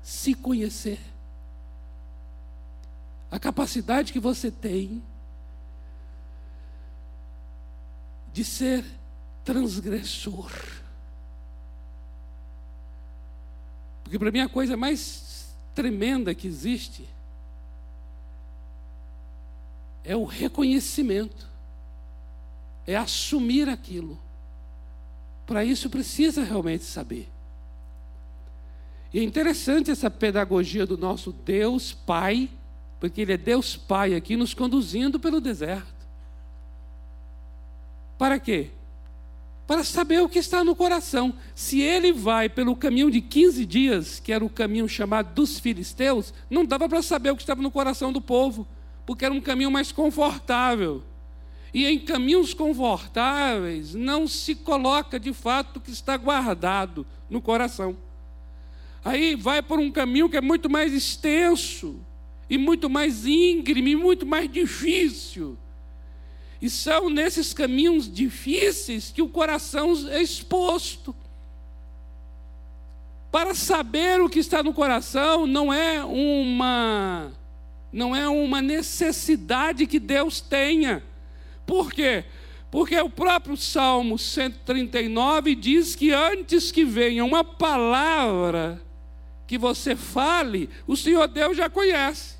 se 0.01 0.33
conhecer. 0.33 0.99
A 3.29 3.37
capacidade 3.37 4.11
que 4.11 4.19
você 4.19 4.49
tem 4.49 5.03
de 8.33 8.43
ser 8.43 8.83
transgressor. 9.43 10.51
Porque 14.03 14.17
para 14.17 14.31
mim 14.31 14.39
a 14.39 14.49
coisa 14.49 14.77
mais 14.77 15.53
tremenda 15.75 16.33
que 16.33 16.47
existe 16.47 17.07
é 20.03 20.15
o 20.15 20.23
reconhecimento, 20.23 21.47
é 22.85 22.95
assumir 22.95 23.67
aquilo. 23.67 24.17
Para 25.45 25.63
isso 25.63 25.89
precisa 25.89 26.43
realmente 26.43 26.83
saber. 26.83 27.29
E 29.13 29.19
é 29.19 29.23
interessante 29.23 29.89
essa 29.91 30.09
pedagogia 30.09 30.85
do 30.85 30.97
nosso 30.97 31.31
Deus 31.31 31.93
Pai, 31.93 32.49
porque 32.99 33.21
Ele 33.21 33.33
é 33.33 33.37
Deus 33.37 33.75
Pai 33.75 34.13
aqui 34.13 34.35
nos 34.35 34.53
conduzindo 34.53 35.19
pelo 35.19 35.39
deserto. 35.39 35.97
Para 38.17 38.39
quê? 38.39 38.71
Para 39.65 39.83
saber 39.83 40.21
o 40.21 40.29
que 40.29 40.39
está 40.39 40.63
no 40.63 40.75
coração. 40.75 41.33
Se 41.53 41.81
ele 41.81 42.13
vai 42.13 42.47
pelo 42.47 42.75
caminho 42.75 43.11
de 43.11 43.21
15 43.21 43.65
dias, 43.65 44.19
que 44.19 44.31
era 44.31 44.43
o 44.43 44.49
caminho 44.49 44.87
chamado 44.87 45.33
dos 45.33 45.59
filisteus, 45.59 46.33
não 46.49 46.65
dava 46.65 46.87
para 46.87 47.01
saber 47.01 47.31
o 47.31 47.35
que 47.35 47.43
estava 47.43 47.61
no 47.61 47.69
coração 47.69 48.11
do 48.11 48.21
povo 48.21 48.65
porque 49.07 49.23
era 49.23 49.33
um 49.33 49.39
caminho 49.39 49.71
mais 49.71 49.89
confortável. 49.89 51.01
E 51.73 51.85
em 51.85 51.97
caminhos 51.97 52.53
confortáveis 52.53 53.95
não 53.95 54.27
se 54.27 54.53
coloca 54.53 55.17
de 55.17 55.31
fato 55.31 55.77
o 55.77 55.79
que 55.79 55.91
está 55.91 56.17
guardado 56.17 57.07
no 57.29 57.41
coração. 57.41 57.97
Aí 59.05 59.33
vai 59.33 59.61
por 59.61 59.79
um 59.79 59.89
caminho 59.89 60.29
que 60.29 60.35
é 60.35 60.41
muito 60.41 60.69
mais 60.69 60.93
extenso, 60.93 62.01
e 62.49 62.57
muito 62.57 62.89
mais 62.89 63.25
íngreme, 63.25 63.91
e 63.91 63.95
muito 63.95 64.25
mais 64.25 64.51
difícil. 64.51 65.57
E 66.61 66.69
são 66.69 67.09
nesses 67.09 67.53
caminhos 67.53 68.11
difíceis 68.11 69.09
que 69.09 69.21
o 69.21 69.29
coração 69.29 69.93
é 70.09 70.21
exposto. 70.21 71.15
Para 73.31 73.55
saber 73.55 74.19
o 74.19 74.29
que 74.29 74.39
está 74.39 74.61
no 74.61 74.73
coração 74.73 75.47
não 75.47 75.71
é 75.71 76.03
uma 76.03 77.31
não 77.91 78.15
é 78.15 78.27
uma 78.27 78.61
necessidade 78.61 79.87
que 79.87 79.99
Deus 79.99 80.41
tenha. 80.41 81.03
Por 81.65 81.91
quê? 81.91 82.25
Porque 82.69 82.99
o 82.99 83.09
próprio 83.09 83.55
Salmo 83.55 84.17
139 84.17 85.55
diz 85.55 85.95
que 85.95 86.11
antes 86.11 86.71
que 86.71 86.83
venha 86.83 87.23
uma 87.23 87.43
palavra 87.43 88.81
que 89.47 89.57
você 89.57 89.95
fale, 89.95 90.69
o 90.85 90.95
Senhor 90.97 91.27
Deus 91.27 91.55
já 91.55 91.69
conhece. 91.69 92.35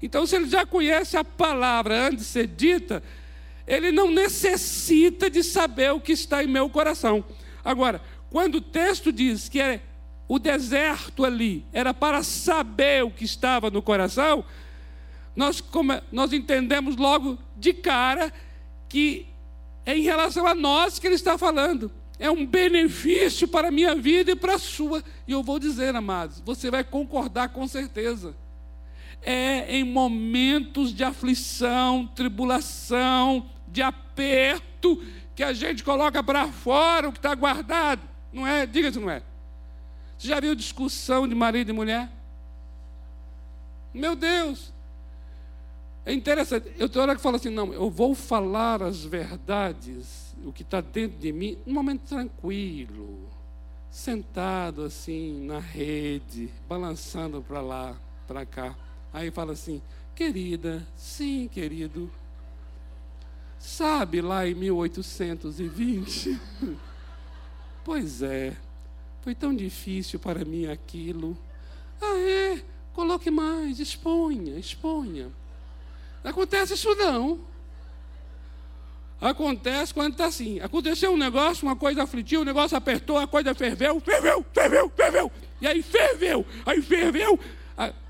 Então, 0.00 0.26
se 0.26 0.36
ele 0.36 0.48
já 0.48 0.64
conhece 0.64 1.16
a 1.16 1.24
palavra 1.24 2.08
antes 2.08 2.18
de 2.18 2.24
ser 2.24 2.46
dita, 2.46 3.02
ele 3.66 3.90
não 3.90 4.10
necessita 4.10 5.28
de 5.28 5.42
saber 5.42 5.92
o 5.92 6.00
que 6.00 6.12
está 6.12 6.44
em 6.44 6.46
meu 6.46 6.68
coração. 6.68 7.24
Agora, 7.64 8.00
quando 8.30 8.56
o 8.56 8.60
texto 8.60 9.12
diz 9.12 9.48
que 9.48 9.60
é 9.60 9.80
o 10.28 10.38
deserto 10.38 11.24
ali 11.24 11.64
era 11.72 11.92
para 11.92 12.22
saber 12.22 13.04
o 13.04 13.10
que 13.10 13.24
estava 13.24 13.70
no 13.70 13.82
coração, 13.82 14.44
nós, 15.34 15.62
nós 16.12 16.32
entendemos 16.32 16.96
logo 16.96 17.38
de 17.56 17.72
cara 17.72 18.32
que 18.88 19.26
é 19.84 19.96
em 19.96 20.02
relação 20.02 20.46
a 20.46 20.54
nós 20.54 20.98
que 20.98 21.06
ele 21.06 21.16
está 21.16 21.36
falando. 21.36 21.90
É 22.18 22.30
um 22.30 22.46
benefício 22.46 23.48
para 23.48 23.68
a 23.68 23.70
minha 23.70 23.94
vida 23.94 24.30
e 24.30 24.36
para 24.36 24.54
a 24.54 24.58
sua. 24.58 25.02
E 25.26 25.32
eu 25.32 25.42
vou 25.42 25.58
dizer, 25.58 25.94
amados, 25.94 26.40
você 26.40 26.70
vai 26.70 26.84
concordar 26.84 27.48
com 27.48 27.66
certeza. 27.66 28.34
É 29.20 29.76
em 29.76 29.84
momentos 29.84 30.94
de 30.94 31.02
aflição, 31.02 32.06
tribulação, 32.14 33.50
de 33.66 33.82
aperto, 33.82 35.02
que 35.34 35.42
a 35.42 35.52
gente 35.52 35.82
coloca 35.82 36.22
para 36.22 36.46
fora 36.48 37.08
o 37.08 37.12
que 37.12 37.18
está 37.18 37.34
guardado. 37.34 38.02
Não 38.32 38.46
é? 38.46 38.64
Diga 38.66 38.92
se 38.92 39.00
não 39.00 39.10
é. 39.10 39.22
Você 40.16 40.28
já 40.28 40.38
viu 40.38 40.54
discussão 40.54 41.26
de 41.26 41.34
marido 41.34 41.70
e 41.70 41.72
mulher? 41.72 42.08
Meu 43.92 44.14
Deus! 44.14 44.72
É 46.06 46.12
interessante. 46.12 46.70
Eu 46.78 46.88
tenho 46.88 47.02
hora 47.02 47.16
que 47.16 47.22
falo 47.22 47.36
assim, 47.36 47.48
não, 47.48 47.72
eu 47.72 47.88
vou 47.88 48.14
falar 48.14 48.82
as 48.82 49.04
verdades, 49.04 50.34
o 50.44 50.52
que 50.52 50.62
está 50.62 50.80
dentro 50.80 51.18
de 51.18 51.32
mim, 51.32 51.56
num 51.64 51.72
momento 51.72 52.02
tranquilo, 52.02 53.28
sentado 53.90 54.82
assim 54.82 55.46
na 55.46 55.58
rede, 55.58 56.50
balançando 56.68 57.40
para 57.40 57.60
lá, 57.62 57.96
para 58.26 58.44
cá. 58.44 58.76
Aí 59.12 59.30
fala 59.30 59.52
assim, 59.52 59.80
querida, 60.14 60.86
sim, 60.96 61.48
querido. 61.48 62.10
Sabe 63.58 64.20
lá 64.20 64.46
em 64.46 64.54
1820? 64.54 66.38
pois 67.82 68.20
é. 68.20 68.54
Foi 69.22 69.34
tão 69.34 69.56
difícil 69.56 70.20
para 70.20 70.44
mim 70.44 70.66
aquilo. 70.66 71.34
Ah, 71.98 72.18
é? 72.18 72.62
Coloque 72.92 73.30
mais, 73.30 73.80
exponha, 73.80 74.58
exponha. 74.58 75.30
Acontece 76.24 76.74
isso 76.74 76.94
não. 76.96 77.40
Acontece 79.20 79.94
quando 79.94 80.12
está 80.12 80.26
assim. 80.26 80.58
Aconteceu 80.60 81.12
um 81.12 81.16
negócio, 81.16 81.66
uma 81.66 81.76
coisa 81.76 82.02
aflitiu, 82.02 82.40
o 82.40 82.44
negócio 82.44 82.76
apertou, 82.76 83.18
a 83.18 83.26
coisa 83.26 83.54
ferveu, 83.54 84.00
ferveu, 84.00 84.44
ferveu, 84.52 84.92
ferveu. 84.96 85.32
E 85.60 85.66
aí 85.66 85.82
ferveu, 85.82 86.44
aí 86.66 86.82
ferveu. 86.82 87.38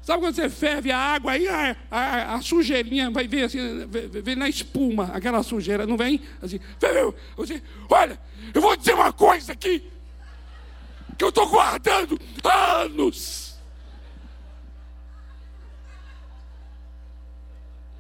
Sabe 0.05 0.20
quando 0.20 0.35
você 0.35 0.50
ferve 0.50 0.92
a 0.92 0.98
água, 0.98 1.33
aí 1.33 1.48
a, 1.48 1.74
a, 1.90 2.35
a 2.35 2.42
sujeirinha 2.42 3.11
vai 3.11 3.27
ver 3.27 3.44
assim, 3.44 3.59
vem 4.22 4.37
na 4.37 4.50
espuma, 4.50 5.11
aquela 5.14 5.42
sujeira, 5.42 5.87
não 5.87 5.96
vem? 5.96 6.20
Assim, 6.42 6.61
ferveu. 6.79 7.14
Você, 7.38 7.62
olha, 7.88 8.20
eu 8.53 8.61
vou 8.61 8.77
dizer 8.77 8.92
uma 8.92 9.14
coisa 9.14 9.53
aqui 9.53 9.83
que 11.16 11.24
eu 11.24 11.31
estou 11.31 11.48
guardando 11.48 12.20
anos. 12.44 13.53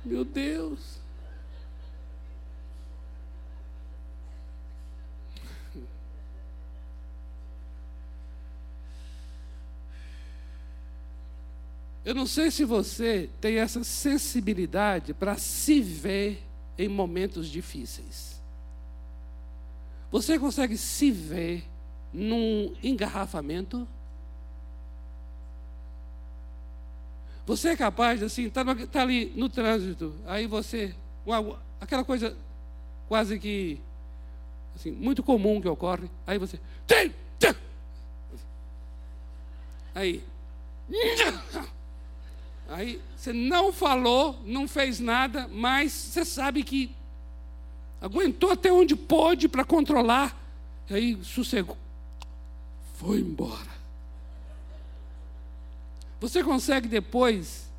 Meu 0.04 0.24
Deus. 0.24 1.02
Eu 12.04 12.14
não 12.14 12.26
sei 12.26 12.50
se 12.50 12.66
você 12.66 13.30
tem 13.40 13.56
essa 13.56 13.82
sensibilidade 13.82 15.14
para 15.14 15.38
se 15.38 15.80
ver 15.80 16.42
em 16.76 16.86
momentos 16.86 17.48
difíceis. 17.48 18.42
Você 20.10 20.38
consegue 20.38 20.76
se 20.76 21.10
ver 21.10 21.64
num 22.12 22.74
engarrafamento? 22.82 23.88
Você 27.46 27.70
é 27.70 27.76
capaz, 27.76 28.22
assim, 28.22 28.44
está 28.46 28.64
tá 28.64 29.02
ali 29.02 29.32
no 29.36 29.48
trânsito, 29.48 30.14
aí 30.26 30.46
você, 30.46 30.94
uma, 31.26 31.60
aquela 31.78 32.02
coisa 32.02 32.34
quase 33.06 33.38
que, 33.38 33.78
assim, 34.74 34.90
muito 34.90 35.22
comum 35.22 35.60
que 35.60 35.68
ocorre, 35.68 36.10
aí 36.26 36.38
você, 36.38 36.58
aí, 39.94 40.24
aí 42.68 43.00
você 43.14 43.32
não 43.32 43.72
falou, 43.74 44.40
não 44.46 44.66
fez 44.66 44.98
nada, 44.98 45.46
mas 45.48 45.92
você 45.92 46.24
sabe 46.24 46.62
que 46.62 46.96
aguentou 48.00 48.52
até 48.52 48.72
onde 48.72 48.96
pôde 48.96 49.48
para 49.48 49.66
controlar, 49.66 50.34
aí 50.88 51.22
sossegou, 51.22 51.76
foi 52.94 53.18
embora. 53.18 53.83
Você 56.20 56.42
consegue 56.42 56.88
depois 56.88 57.70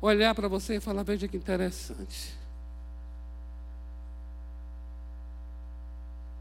olhar 0.00 0.34
para 0.34 0.48
você 0.48 0.76
e 0.76 0.80
falar: 0.80 1.02
veja 1.02 1.28
que 1.28 1.36
interessante. 1.36 2.34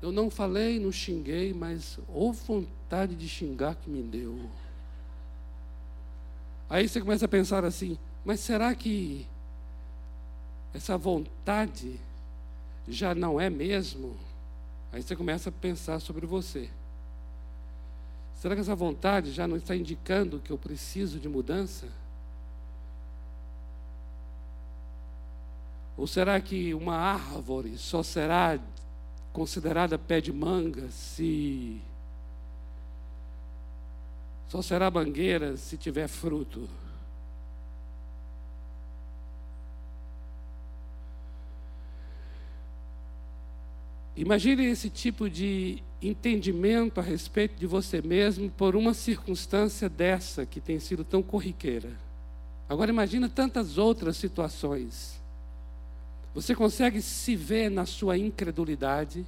Eu 0.01 0.11
não 0.11 0.29
falei, 0.29 0.79
não 0.79 0.91
xinguei, 0.91 1.53
mas 1.53 1.97
houve 2.07 2.39
vontade 2.45 3.15
de 3.15 3.27
xingar 3.27 3.75
que 3.75 3.89
me 3.89 4.03
deu. 4.03 4.49
Aí 6.69 6.87
você 6.87 6.99
começa 6.99 7.25
a 7.25 7.29
pensar 7.29 7.65
assim: 7.65 7.97
mas 8.23 8.39
será 8.39 8.73
que 8.75 9.27
essa 10.73 10.97
vontade 10.97 11.99
já 12.87 13.15
não 13.15 13.39
é 13.39 13.49
mesmo? 13.49 14.15
Aí 14.91 15.01
você 15.01 15.15
começa 15.15 15.49
a 15.49 15.51
pensar 15.51 15.99
sobre 15.99 16.25
você. 16.25 16.69
Será 18.35 18.55
que 18.55 18.61
essa 18.61 18.75
vontade 18.75 19.31
já 19.31 19.47
não 19.47 19.57
está 19.57 19.75
indicando 19.75 20.39
que 20.39 20.51
eu 20.51 20.57
preciso 20.57 21.19
de 21.19 21.27
mudança? 21.27 21.87
Ou 25.97 26.05
será 26.05 26.39
que 26.41 26.73
uma 26.73 26.95
árvore 26.95 27.77
só 27.77 28.03
será 28.03 28.59
considerada 29.31 29.97
pé 29.97 30.19
de 30.21 30.31
manga 30.31 30.89
se. 30.89 31.81
só 34.49 34.61
será 34.61 34.91
mangueira 34.91 35.57
se 35.57 35.77
tiver 35.77 36.07
fruto? 36.07 36.69
Imagine 44.15 44.65
esse 44.65 44.89
tipo 44.89 45.29
de 45.29 45.83
entendimento 46.01 46.99
a 46.99 47.03
respeito 47.03 47.55
de 47.57 47.67
você 47.67 48.01
mesmo 48.01 48.49
por 48.49 48.75
uma 48.75 48.93
circunstância 48.93 49.89
dessa 49.89 50.45
que 50.45 50.61
tem 50.61 50.79
sido 50.79 51.03
tão 51.03 51.21
corriqueira. 51.21 51.91
Agora 52.69 52.89
imagine 52.89 53.27
tantas 53.27 53.77
outras 53.77 54.15
situações. 54.15 55.19
Você 56.33 56.55
consegue 56.55 57.01
se 57.01 57.35
ver 57.35 57.69
na 57.69 57.85
sua 57.85 58.17
incredulidade? 58.17 59.25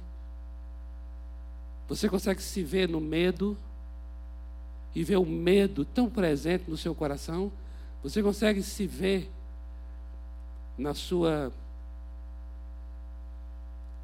Você 1.88 2.08
consegue 2.08 2.42
se 2.42 2.62
ver 2.62 2.88
no 2.88 3.00
medo? 3.00 3.56
E 4.94 5.04
ver 5.04 5.16
o 5.16 5.24
medo 5.24 5.84
tão 5.84 6.08
presente 6.08 6.64
no 6.68 6.76
seu 6.76 6.94
coração? 6.94 7.52
Você 8.02 8.22
consegue 8.22 8.62
se 8.62 8.86
ver 8.86 9.30
na 10.76 10.94
sua 10.94 11.52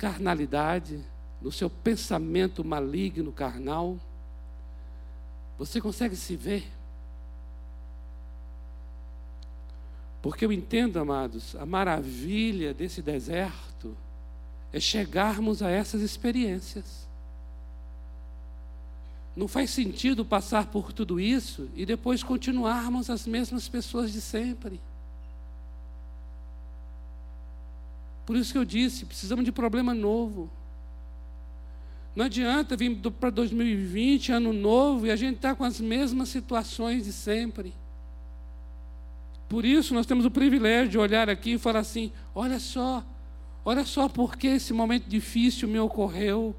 carnalidade, 0.05 1.03
no 1.41 1.51
seu 1.51 1.71
pensamento 1.71 2.63
maligno, 2.63 3.33
carnal. 3.33 3.99
Você 5.57 5.81
consegue 5.81 6.15
se 6.15 6.37
ver? 6.37 6.71
Porque 10.21 10.45
eu 10.45 10.53
entendo, 10.53 10.99
amados, 10.99 11.57
a 11.57 11.65
maravilha 11.65 12.75
desse 12.75 13.01
deserto 13.01 13.97
é 14.75 14.79
chegarmos 14.79 15.63
a 15.63 15.71
essas 15.71 16.03
experiências. 16.03 17.09
Não 19.35 19.49
faz 19.49 19.71
sentido 19.71 20.23
passar 20.23 20.67
por 20.67 20.93
tudo 20.93 21.19
isso 21.19 21.71
e 21.75 21.87
depois 21.87 22.23
continuarmos 22.23 23.09
as 23.09 23.27
mesmas 23.27 23.71
pessoas 23.71 24.13
de 24.13 24.21
sempre. 24.21 24.79
Por 28.25 28.37
isso 28.37 28.53
que 28.53 28.59
eu 28.59 28.65
disse: 28.65 29.05
precisamos 29.05 29.45
de 29.45 29.53
problema 29.53 29.95
novo. 29.95 30.51
Não 32.15 32.27
adianta 32.27 32.77
vir 32.77 32.97
para 33.19 33.31
2020, 33.31 34.31
ano 34.33 34.53
novo, 34.53 35.07
e 35.07 35.11
a 35.11 35.17
gente 35.17 35.37
está 35.37 35.55
com 35.55 35.65
as 35.65 35.81
mesmas 35.81 36.29
situações 36.29 37.05
de 37.05 37.13
sempre. 37.13 37.75
Por 39.49 39.65
isso 39.65 39.95
nós 39.95 40.07
temos 40.07 40.25
o 40.25 40.31
privilégio 40.31 40.91
de 40.91 40.99
olhar 40.99 41.29
aqui 41.29 41.53
e 41.53 41.59
falar 41.59 41.81
assim: 41.81 42.13
olha 42.35 42.59
só, 42.61 43.05
olha 43.65 43.85
só 43.85 44.09
porque 44.09 44.47
esse 44.47 44.73
momento 44.73 45.09
difícil 45.09 45.69
me 45.69 45.79
ocorreu. 45.79 46.55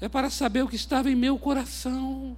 É 0.00 0.08
para 0.08 0.30
saber 0.30 0.62
o 0.62 0.68
que 0.68 0.76
estava 0.76 1.10
em 1.10 1.14
meu 1.14 1.38
coração. 1.38 2.36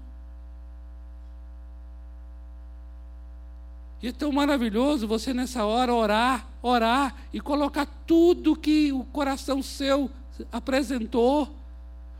E 4.02 4.08
é 4.08 4.12
tão 4.12 4.30
maravilhoso 4.30 5.08
você 5.08 5.34
nessa 5.34 5.64
hora 5.64 5.92
orar, 5.92 6.46
orar 6.62 7.16
e 7.32 7.40
colocar 7.40 7.86
tudo 8.06 8.54
que 8.54 8.92
o 8.92 9.04
coração 9.04 9.62
seu 9.62 10.10
apresentou. 10.52 11.48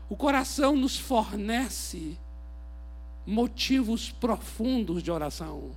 O 0.09 0.15
coração 0.15 0.75
nos 0.75 0.97
fornece 0.97 2.17
motivos 3.25 4.09
profundos 4.09 5.01
de 5.01 5.11
oração. 5.11 5.71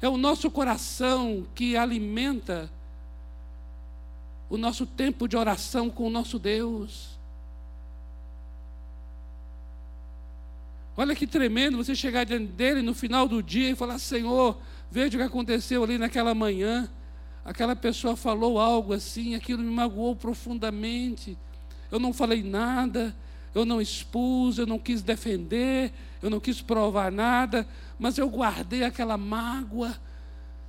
É 0.00 0.08
o 0.08 0.16
nosso 0.16 0.50
coração 0.50 1.46
que 1.54 1.76
alimenta 1.76 2.70
o 4.50 4.56
nosso 4.56 4.86
tempo 4.86 5.26
de 5.26 5.36
oração 5.36 5.88
com 5.88 6.06
o 6.06 6.10
nosso 6.10 6.38
Deus. 6.38 7.13
Olha 10.96 11.14
que 11.14 11.26
tremendo 11.26 11.76
você 11.76 11.94
chegar 11.94 12.24
diante 12.24 12.52
dele 12.52 12.80
no 12.80 12.94
final 12.94 13.26
do 13.26 13.42
dia 13.42 13.70
e 13.70 13.74
falar: 13.74 13.98
Senhor, 13.98 14.58
veja 14.90 15.16
o 15.16 15.20
que 15.20 15.26
aconteceu 15.26 15.82
ali 15.82 15.98
naquela 15.98 16.34
manhã. 16.34 16.88
Aquela 17.44 17.76
pessoa 17.76 18.16
falou 18.16 18.58
algo 18.58 18.94
assim, 18.94 19.34
aquilo 19.34 19.62
me 19.62 19.70
magoou 19.70 20.16
profundamente. 20.16 21.36
Eu 21.90 21.98
não 21.98 22.12
falei 22.12 22.42
nada, 22.42 23.14
eu 23.54 23.64
não 23.66 23.80
expus, 23.80 24.56
eu 24.56 24.66
não 24.66 24.78
quis 24.78 25.02
defender, 25.02 25.92
eu 26.22 26.30
não 26.30 26.40
quis 26.40 26.62
provar 26.62 27.12
nada, 27.12 27.68
mas 27.98 28.16
eu 28.16 28.28
guardei 28.30 28.82
aquela 28.82 29.18
mágoa. 29.18 29.94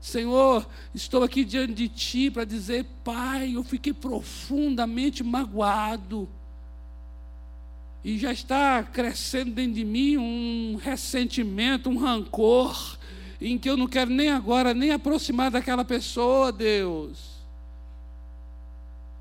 Senhor, 0.01 0.67
estou 0.93 1.23
aqui 1.23 1.45
diante 1.45 1.73
de 1.73 1.87
Ti 1.87 2.29
para 2.29 2.43
dizer, 2.43 2.85
Pai, 3.03 3.55
eu 3.55 3.63
fiquei 3.63 3.93
profundamente 3.93 5.23
magoado 5.23 6.27
e 8.05 8.19
já 8.19 8.31
está 8.31 8.83
crescendo 8.83 9.49
dentro 9.49 9.73
de 9.73 9.83
mim 9.83 10.15
um 10.15 10.79
ressentimento, 10.79 11.89
um 11.89 11.97
rancor, 11.97 12.99
em 13.41 13.57
que 13.57 13.67
eu 13.67 13.75
não 13.75 13.87
quero 13.87 14.11
nem 14.11 14.29
agora 14.29 14.75
nem 14.75 14.91
aproximar 14.91 15.49
daquela 15.49 15.83
pessoa, 15.83 16.51
Deus. 16.51 17.17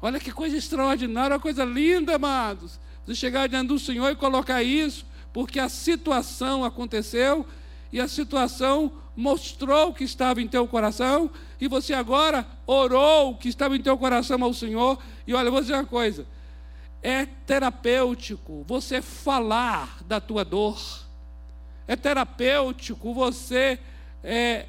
Olha 0.03 0.21
que 0.21 0.31
coisa 0.31 0.55
extraordinária, 0.55 1.35
uma 1.35 1.41
coisa 1.41 1.65
linda, 1.65 2.17
amados. 2.17 2.79
Você 3.07 3.15
chegar 3.15 3.49
diante 3.49 3.69
do 3.69 3.79
Senhor 3.79 4.11
e 4.11 4.17
colocar 4.17 4.63
isso, 4.63 5.07
porque 5.33 5.59
a 5.59 5.71
situação 5.71 6.63
aconteceu 6.63 7.47
e 7.91 7.99
a 7.99 8.07
situação 8.07 8.93
mostrou 9.17 9.89
o 9.89 9.95
que 9.95 10.05
estava 10.05 10.43
em 10.43 10.47
teu 10.47 10.69
coração, 10.69 11.31
e 11.59 11.67
você 11.69 11.95
agora 11.95 12.47
orou 12.67 13.31
o 13.31 13.37
que 13.39 13.49
estava 13.49 13.75
em 13.79 13.81
teu 13.81 13.97
coração 13.97 14.45
ao 14.45 14.53
Senhor. 14.53 14.99
E 15.27 15.33
olha, 15.33 15.51
vou 15.51 15.63
dizer 15.63 15.73
uma 15.73 15.87
coisa: 15.87 16.27
é 17.05 17.27
terapêutico 17.27 18.65
você 18.67 19.03
falar 19.03 20.03
da 20.05 20.23
tua 20.23 20.43
dor. 20.43 21.05
É 21.87 21.95
terapêutico 21.95 23.13
você 23.13 23.79
é, 24.23 24.65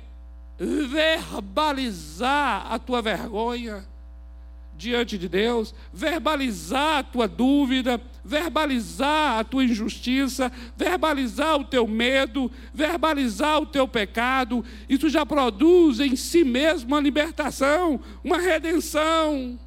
verbalizar 0.59 2.67
a 2.69 2.77
tua 2.77 3.01
vergonha 3.01 3.85
diante 4.77 5.17
de 5.17 5.29
Deus, 5.29 5.73
verbalizar 5.93 6.97
a 6.97 7.03
tua 7.03 7.25
dúvida, 7.25 8.01
verbalizar 8.21 9.39
a 9.39 9.43
tua 9.45 9.63
injustiça, 9.63 10.51
verbalizar 10.75 11.55
o 11.55 11.63
teu 11.63 11.87
medo, 11.87 12.51
verbalizar 12.73 13.61
o 13.61 13.65
teu 13.65 13.87
pecado. 13.87 14.65
Isso 14.89 15.07
já 15.07 15.25
produz 15.25 16.01
em 16.01 16.17
si 16.17 16.43
mesmo 16.43 16.89
uma 16.89 16.99
libertação, 16.99 17.97
uma 18.21 18.39
redenção. 18.39 19.57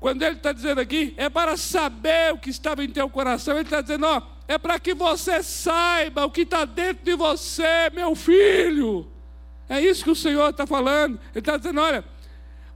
Quando 0.00 0.22
ele 0.22 0.36
está 0.36 0.50
dizendo 0.50 0.80
aqui, 0.80 1.12
é 1.18 1.28
para 1.28 1.58
saber 1.58 2.32
o 2.32 2.38
que 2.38 2.48
estava 2.48 2.82
em 2.82 2.88
teu 2.88 3.08
coração, 3.10 3.54
ele 3.54 3.64
está 3.64 3.82
dizendo, 3.82 4.06
ó, 4.06 4.22
é 4.48 4.56
para 4.56 4.80
que 4.80 4.94
você 4.94 5.42
saiba 5.42 6.24
o 6.24 6.30
que 6.30 6.40
está 6.40 6.64
dentro 6.64 7.04
de 7.04 7.14
você, 7.14 7.90
meu 7.92 8.16
filho. 8.16 9.06
É 9.68 9.78
isso 9.78 10.02
que 10.02 10.10
o 10.10 10.16
Senhor 10.16 10.50
está 10.50 10.66
falando. 10.66 11.20
Ele 11.32 11.38
está 11.38 11.58
dizendo, 11.58 11.82
olha, 11.82 12.02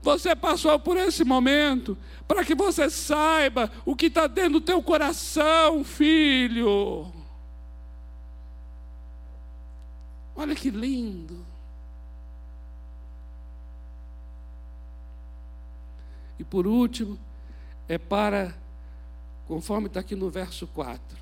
você 0.03 0.35
passou 0.35 0.79
por 0.79 0.95
esse 0.97 1.25
momento 1.25 1.97
para 2.27 2.45
que 2.45 2.53
você 2.53 2.91
saiba 2.91 3.71
o 3.83 3.95
que 3.95 4.05
está 4.05 4.27
dentro 4.27 4.51
do 4.53 4.61
teu 4.61 4.81
coração, 4.83 5.83
filho. 5.83 7.11
Olha 10.35 10.53
que 10.53 10.69
lindo. 10.69 11.54
E 16.39 16.43
por 16.43 16.67
último, 16.67 17.17
é 17.87 17.97
para, 17.97 18.55
conforme 19.47 19.87
está 19.87 19.99
aqui 19.99 20.15
no 20.15 20.29
verso 20.29 20.67
4, 20.67 21.17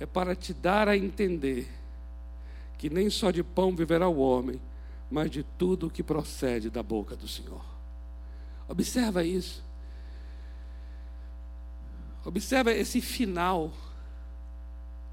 é 0.00 0.06
para 0.06 0.34
te 0.34 0.52
dar 0.52 0.88
a 0.88 0.96
entender 0.96 1.68
que 2.78 2.90
nem 2.90 3.08
só 3.08 3.30
de 3.30 3.42
pão 3.42 3.74
viverá 3.74 4.08
o 4.08 4.18
homem, 4.18 4.60
mas 5.10 5.30
de 5.30 5.42
tudo 5.42 5.90
que 5.90 6.02
procede 6.02 6.70
da 6.70 6.82
boca 6.82 7.14
do 7.14 7.28
Senhor. 7.28 7.64
Observa 8.68 9.22
isso. 9.22 9.62
Observa 12.24 12.72
esse 12.72 13.00
final. 13.00 13.72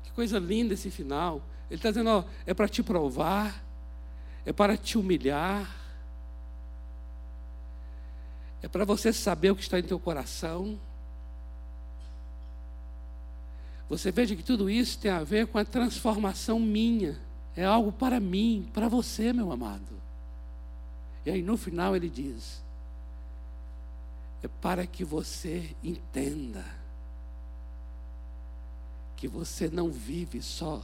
Que 0.03 0.11
coisa 0.11 0.39
linda 0.39 0.73
esse 0.73 0.89
final. 0.89 1.41
Ele 1.69 1.77
está 1.77 1.89
dizendo: 1.89 2.09
ó, 2.09 2.23
é 2.45 2.53
para 2.53 2.67
te 2.67 2.81
provar, 2.81 3.63
é 4.45 4.53
para 4.53 4.77
te 4.77 4.97
humilhar, 4.97 5.69
é 8.61 8.67
para 8.67 8.85
você 8.85 9.13
saber 9.13 9.51
o 9.51 9.55
que 9.55 9.61
está 9.61 9.79
em 9.79 9.83
teu 9.83 9.99
coração. 9.99 10.79
Você 13.89 14.11
veja 14.11 14.35
que 14.35 14.43
tudo 14.43 14.69
isso 14.69 14.99
tem 14.99 15.09
a 15.09 15.23
ver 15.23 15.47
com 15.47 15.57
a 15.57 15.65
transformação 15.65 16.59
minha. 16.59 17.17
É 17.55 17.65
algo 17.65 17.91
para 17.91 18.19
mim, 18.19 18.69
para 18.73 18.87
você, 18.87 19.33
meu 19.33 19.51
amado. 19.51 19.99
E 21.25 21.31
aí 21.31 21.41
no 21.41 21.57
final 21.57 21.95
ele 21.95 22.09
diz: 22.09 22.61
é 24.43 24.47
para 24.47 24.85
que 24.85 25.03
você 25.03 25.75
entenda 25.83 26.65
que 29.15 29.27
você 29.27 29.69
não 29.69 29.89
vive 29.89 30.41
só 30.41 30.81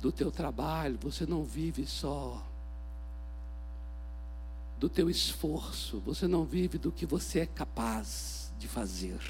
do 0.00 0.10
teu 0.10 0.30
trabalho, 0.30 0.98
você 1.00 1.24
não 1.24 1.44
vive 1.44 1.86
só 1.86 2.42
do 4.82 4.88
teu 4.88 5.08
esforço, 5.08 6.02
você 6.04 6.26
não 6.26 6.44
vive 6.44 6.76
do 6.76 6.90
que 6.90 7.06
você 7.06 7.38
é 7.38 7.46
capaz 7.46 8.52
de 8.58 8.66
fazer. 8.66 9.20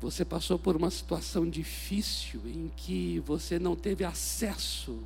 Você 0.00 0.24
passou 0.24 0.58
por 0.58 0.74
uma 0.74 0.90
situação 0.90 1.46
difícil 1.46 2.40
em 2.46 2.72
que 2.74 3.20
você 3.26 3.58
não 3.58 3.76
teve 3.76 4.04
acesso, 4.04 5.00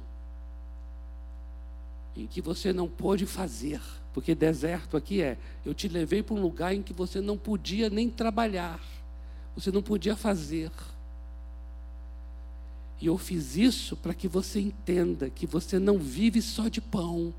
em 2.17 2.25
que 2.29 2.41
você 2.41 2.73
não 2.73 2.87
pôde 2.87 3.27
fazer, 3.27 3.81
porque 4.15 4.33
deserto 4.33 4.97
aqui 4.97 5.21
é, 5.21 5.37
eu 5.65 5.75
te 5.75 5.89
levei 5.89 6.23
para 6.23 6.37
um 6.37 6.41
lugar 6.41 6.73
em 6.73 6.85
que 6.85 6.93
você 6.93 7.21
não 7.21 7.37
podia 7.37 7.91
nem 7.91 8.09
trabalhar, 8.09 8.81
você 9.57 9.73
não 9.73 9.83
podia 9.83 10.15
fazer. 10.15 10.71
E 13.01 13.07
eu 13.07 13.19
fiz 13.19 13.57
isso 13.57 13.97
para 13.97 14.15
que 14.15 14.27
você 14.27 14.61
entenda 14.61 15.29
que 15.29 15.47
você 15.47 15.79
não 15.79 15.99
vive 15.99 16.41
só 16.41 16.69
de 16.69 16.81
pão, 16.81 17.35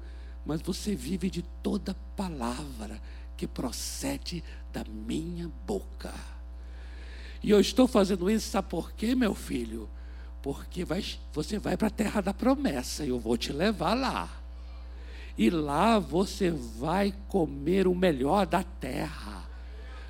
mas 0.45 0.61
você 0.61 0.95
vive 0.95 1.29
de 1.29 1.41
toda 1.63 1.95
palavra 2.15 3.01
que 3.35 3.47
procede 3.47 4.43
da 4.71 4.83
minha 4.83 5.49
boca. 5.65 6.13
E 7.43 7.49
eu 7.49 7.59
estou 7.59 7.87
fazendo 7.87 8.29
isso, 8.29 8.49
sabe 8.49 8.69
por 8.69 8.91
quê, 8.93 9.15
meu 9.15 9.33
filho? 9.33 9.89
Porque 10.41 10.85
vai, 10.85 11.03
você 11.33 11.59
vai 11.59 11.75
para 11.75 11.87
a 11.87 11.91
terra 11.91 12.21
da 12.21 12.33
promessa 12.33 13.05
e 13.05 13.09
eu 13.09 13.19
vou 13.19 13.37
te 13.37 13.51
levar 13.51 13.93
lá. 13.93 14.29
E 15.37 15.49
lá 15.49 15.99
você 15.99 16.49
vai 16.49 17.13
comer 17.27 17.87
o 17.87 17.93
melhor 17.93 18.45
da 18.45 18.63
terra. 18.63 19.47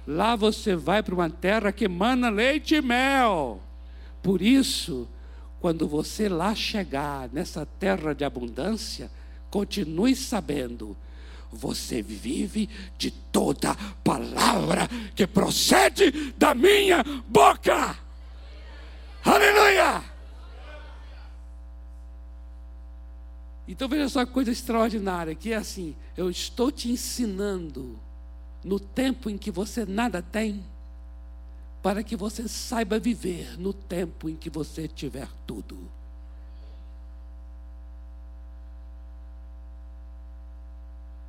Lá 0.05 0.35
você 0.35 0.75
vai 0.75 1.03
para 1.03 1.13
uma 1.13 1.29
terra 1.29 1.71
que 1.71 1.85
emana 1.85 2.29
leite 2.29 2.75
e 2.75 2.81
mel. 2.81 3.61
Por 4.23 4.41
isso, 4.41 5.07
quando 5.68 5.86
você 5.86 6.30
lá 6.30 6.55
chegar 6.55 7.28
nessa 7.34 7.65
terra 7.65 8.15
de 8.15 8.24
abundância, 8.24 9.11
continue 9.51 10.15
sabendo, 10.15 10.95
você 11.51 12.01
vive 12.01 12.70
de 12.97 13.11
toda 13.11 13.76
palavra 14.01 14.88
que 15.13 15.28
procede 15.28 16.32
da 16.38 16.55
minha 16.55 17.03
boca. 17.28 17.99
Aleluia! 19.26 20.05
Então 23.68 23.89
veja 23.89 24.07
só 24.07 24.26
que 24.26 24.32
coisa 24.32 24.51
extraordinária, 24.51 25.36
que 25.36 25.51
é 25.51 25.57
assim, 25.57 25.97
eu 26.15 26.30
estou 26.30 26.72
te 26.72 26.89
ensinando 26.89 27.99
no 28.63 28.80
tempo 28.80 29.30
em 29.30 29.38
que 29.38 29.51
você 29.51 29.86
nada 29.86 30.22
tem, 30.22 30.63
para 31.88 32.03
que 32.03 32.17
você 32.17 32.49
saiba 32.49 32.99
viver 32.99 33.57
no 33.57 33.71
tempo 33.71 34.27
em 34.27 34.35
que 34.35 34.49
você 34.49 34.89
tiver 34.89 35.29
tudo. 35.45 35.89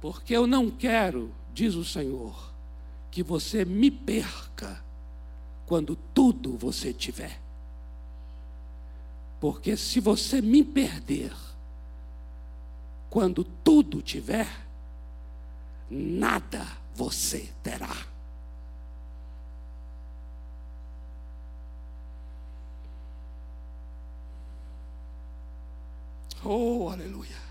Porque 0.00 0.34
eu 0.34 0.48
não 0.48 0.68
quero, 0.68 1.32
diz 1.54 1.76
o 1.76 1.84
Senhor, 1.84 2.52
que 3.08 3.22
você 3.22 3.64
me 3.64 3.88
perca 3.88 4.82
quando 5.64 5.94
tudo 5.94 6.58
você 6.58 6.92
tiver. 6.92 7.40
Porque 9.38 9.76
se 9.76 10.00
você 10.00 10.42
me 10.42 10.64
perder, 10.64 11.32
quando 13.08 13.44
tudo 13.44 14.02
tiver, 14.02 14.66
nada 15.88 16.66
você 16.96 17.48
terá. 17.62 18.17
Oh, 26.44 26.88
aleluia. 26.90 27.48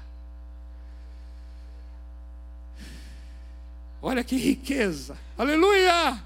Olha 4.02 4.24
que 4.24 4.36
riqueza. 4.36 5.18
Aleluia. 5.38 6.22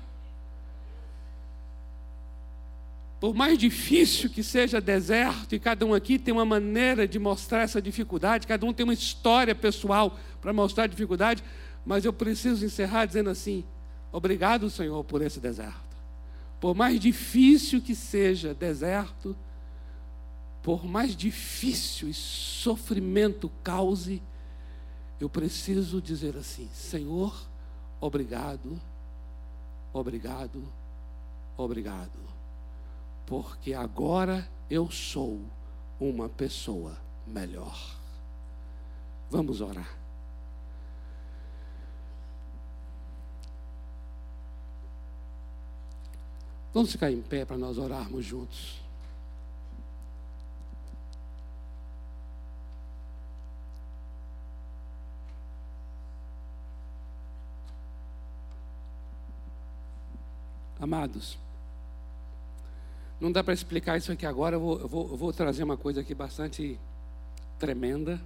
Por 3.19 3.35
mais 3.35 3.57
difícil 3.57 4.29
que 4.29 4.43
seja 4.43 4.81
deserto, 4.81 5.53
e 5.53 5.59
cada 5.59 5.85
um 5.85 5.93
aqui 5.93 6.17
tem 6.17 6.33
uma 6.33 6.43
maneira 6.43 7.07
de 7.07 7.19
mostrar 7.19 7.61
essa 7.61 7.79
dificuldade, 7.79 8.47
cada 8.47 8.65
um 8.65 8.73
tem 8.73 8.83
uma 8.83 8.93
história 8.93 9.53
pessoal 9.53 10.19
para 10.41 10.51
mostrar 10.51 10.85
a 10.85 10.87
dificuldade, 10.87 11.43
mas 11.85 12.03
eu 12.03 12.11
preciso 12.11 12.65
encerrar 12.65 13.05
dizendo 13.05 13.29
assim: 13.29 13.63
obrigado, 14.11 14.69
Senhor, 14.71 15.03
por 15.03 15.21
esse 15.21 15.39
deserto. 15.39 15.95
Por 16.59 16.75
mais 16.75 16.99
difícil 16.99 17.79
que 17.79 17.93
seja 17.93 18.55
deserto, 18.55 19.35
por 20.61 20.85
mais 20.85 21.15
difícil 21.15 22.09
e 22.09 22.13
sofrimento 22.13 23.49
cause, 23.63 24.21
eu 25.19 25.29
preciso 25.29 26.01
dizer 26.01 26.37
assim: 26.37 26.69
Senhor, 26.73 27.35
obrigado, 27.99 28.79
obrigado, 29.93 30.63
obrigado 31.57 32.31
porque 33.31 33.73
agora 33.73 34.45
eu 34.69 34.91
sou 34.91 35.39
uma 35.97 36.27
pessoa 36.27 36.97
melhor. 37.25 37.79
Vamos 39.29 39.61
orar. 39.61 39.97
Vamos 46.73 46.91
ficar 46.91 47.09
em 47.09 47.21
pé 47.21 47.45
para 47.45 47.57
nós 47.57 47.77
orarmos 47.77 48.25
juntos. 48.25 48.81
Amados, 60.81 61.37
não 63.19 63.31
dá 63.31 63.43
para 63.43 63.53
explicar 63.53 63.99
isso 63.99 64.11
aqui 64.11 64.25
agora, 64.25 64.55
eu 64.55 64.59
vou, 64.59 64.79
eu, 64.79 64.87
vou, 64.87 65.09
eu 65.11 65.15
vou 65.15 65.31
trazer 65.31 65.63
uma 65.63 65.77
coisa 65.77 66.01
aqui 66.01 66.15
bastante 66.15 66.79
tremenda. 67.59 68.19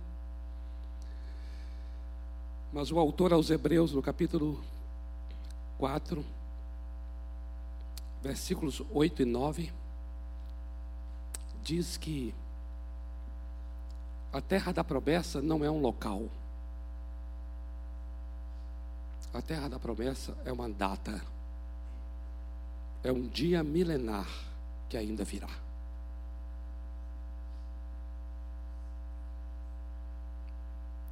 Mas 2.72 2.94
o 2.94 2.98
autor 2.98 3.34
aos 3.34 3.50
Hebreus, 3.50 3.92
no 3.92 4.02
capítulo 4.02 4.64
4, 5.78 6.26
versículos 8.24 8.82
8 8.90 9.24
e 9.24 9.26
9, 9.26 9.74
diz 11.62 11.98
que 11.98 12.34
a 14.32 14.40
terra 14.40 14.72
da 14.72 14.84
promessa 14.84 15.42
não 15.42 15.62
é 15.66 15.70
um 15.70 15.82
local. 15.82 16.30
A 19.34 19.42
terra 19.42 19.68
da 19.68 19.78
promessa 19.78 20.34
é 20.46 20.54
uma 20.54 20.70
data, 20.70 21.22
é 23.06 23.12
um 23.12 23.28
dia 23.28 23.64
milenar 23.64 24.28
que 24.90 24.98
ainda 24.98 25.24
virá. 25.24 25.50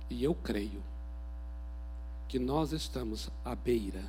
E 0.09 0.23
eu 0.23 0.33
creio 0.33 0.81
que 2.27 2.39
nós 2.39 2.71
estamos 2.71 3.29
à 3.45 3.53
beira 3.53 4.03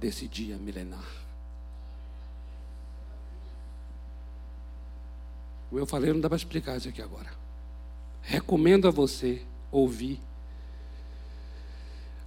desse 0.00 0.26
dia 0.26 0.56
milenar. 0.56 1.08
O 5.70 5.78
eu 5.78 5.86
falei 5.86 6.12
não 6.12 6.20
dá 6.20 6.28
para 6.28 6.36
explicar 6.36 6.76
isso 6.76 6.88
aqui 6.88 7.00
agora. 7.00 7.32
Recomendo 8.22 8.88
a 8.88 8.90
você 8.90 9.40
ouvir 9.70 10.20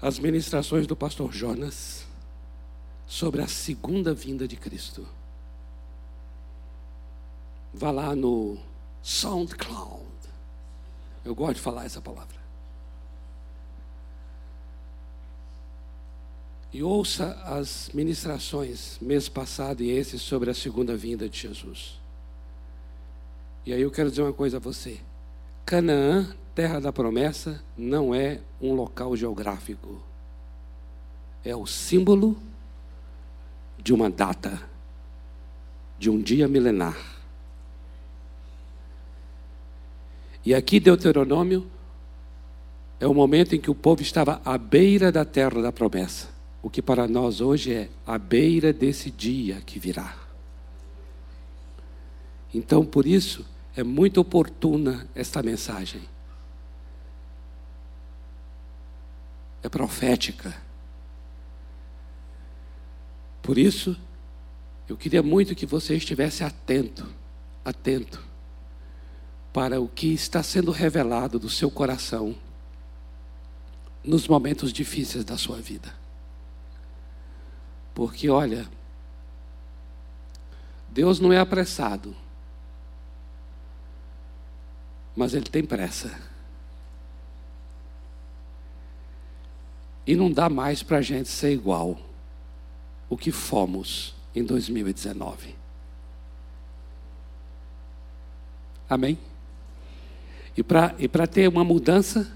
as 0.01 0.17
ministrações 0.17 0.87
do 0.87 0.95
pastor 0.95 1.33
Jonas 1.33 2.07
sobre 3.07 3.41
a 3.41 3.47
segunda 3.47 4.13
vinda 4.13 4.47
de 4.47 4.57
Cristo. 4.57 5.07
Vá 7.73 7.89
lá 7.89 8.15
no 8.15 8.57
SoundCloud. 9.01 10.05
Eu 11.23 11.33
gosto 11.33 11.55
de 11.55 11.61
falar 11.61 11.85
essa 11.85 12.01
palavra. 12.01 12.37
E 16.73 16.83
ouça 16.83 17.31
as 17.45 17.89
ministrações 17.93 18.97
mês 18.99 19.29
passado 19.29 19.81
e 19.81 19.89
esse 19.89 20.19
sobre 20.19 20.49
a 20.49 20.53
segunda 20.53 20.95
vinda 20.95 21.29
de 21.29 21.39
Jesus. 21.39 21.97
E 23.65 23.73
aí 23.73 23.81
eu 23.81 23.91
quero 23.91 24.09
dizer 24.09 24.21
uma 24.21 24.33
coisa 24.33 24.57
a 24.57 24.59
você. 24.59 24.99
Canaã, 25.65 26.35
terra 26.53 26.79
da 26.79 26.91
promessa, 26.91 27.63
não 27.77 28.13
é 28.13 28.41
um 28.61 28.73
local 28.73 29.15
geográfico. 29.15 30.01
É 31.43 31.55
o 31.55 31.65
símbolo 31.65 32.37
de 33.87 33.93
uma 33.93 34.09
data, 34.09 34.61
de 35.97 36.09
um 36.09 36.21
dia 36.21 36.45
milenar. 36.45 36.97
E 40.45 40.53
aqui, 40.53 40.77
Deuteronômio, 40.77 41.65
é 42.99 43.07
o 43.07 43.13
momento 43.13 43.55
em 43.55 43.61
que 43.61 43.71
o 43.71 43.75
povo 43.75 44.01
estava 44.01 44.41
à 44.43 44.57
beira 44.57 45.09
da 45.09 45.23
terra 45.23 45.61
da 45.61 45.71
promessa. 45.71 46.27
O 46.61 46.69
que 46.69 46.81
para 46.81 47.07
nós 47.07 47.39
hoje 47.39 47.73
é 47.73 47.89
à 48.05 48.17
beira 48.17 48.73
desse 48.73 49.09
dia 49.09 49.61
que 49.61 49.79
virá. 49.79 50.17
Então, 52.53 52.85
por 52.85 53.05
isso, 53.05 53.45
é 53.73 53.83
muito 53.83 54.19
oportuna 54.19 55.07
esta 55.15 55.41
mensagem. 55.41 56.01
É 59.63 59.69
profética. 59.69 60.66
Por 63.47 63.57
isso, 63.57 63.95
eu 64.89 64.97
queria 64.97 65.23
muito 65.23 65.55
que 65.55 65.65
você 65.65 65.95
estivesse 65.95 66.43
atento, 66.43 67.09
atento 67.63 68.21
para 69.53 69.79
o 69.79 69.87
que 69.87 70.13
está 70.13 70.43
sendo 70.43 70.69
revelado 70.69 71.39
do 71.39 71.49
seu 71.49 71.71
coração 71.71 72.35
nos 74.03 74.27
momentos 74.27 74.73
difíceis 74.73 75.23
da 75.23 75.37
sua 75.37 75.61
vida. 75.61 75.95
Porque, 77.95 78.29
olha, 78.29 78.67
Deus 80.89 81.21
não 81.21 81.31
é 81.31 81.39
apressado, 81.39 82.13
mas 85.15 85.33
Ele 85.33 85.45
tem 85.45 85.63
pressa. 85.63 86.19
E 90.05 90.17
não 90.17 90.29
dá 90.29 90.49
mais 90.49 90.83
para 90.83 90.97
a 90.97 91.01
gente 91.01 91.29
ser 91.29 91.53
igual 91.53 92.06
o 93.09 93.17
que 93.17 93.31
fomos 93.31 94.13
em 94.35 94.43
2019. 94.43 95.55
Amém? 98.89 99.17
E 100.55 100.63
para 100.63 100.95
e 100.97 101.07
ter 101.27 101.47
uma 101.47 101.63
mudança, 101.63 102.31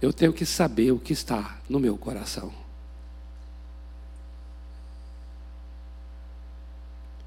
eu 0.00 0.12
tenho 0.12 0.32
que 0.32 0.46
saber 0.46 0.92
o 0.92 0.98
que 0.98 1.12
está 1.12 1.58
no 1.68 1.80
meu 1.80 1.96
coração. 1.96 2.52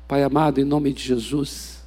Pai 0.08 0.24
amado, 0.24 0.60
em 0.60 0.66
nome 0.66 0.94
de 0.94 1.04
Jesus, 1.04 1.82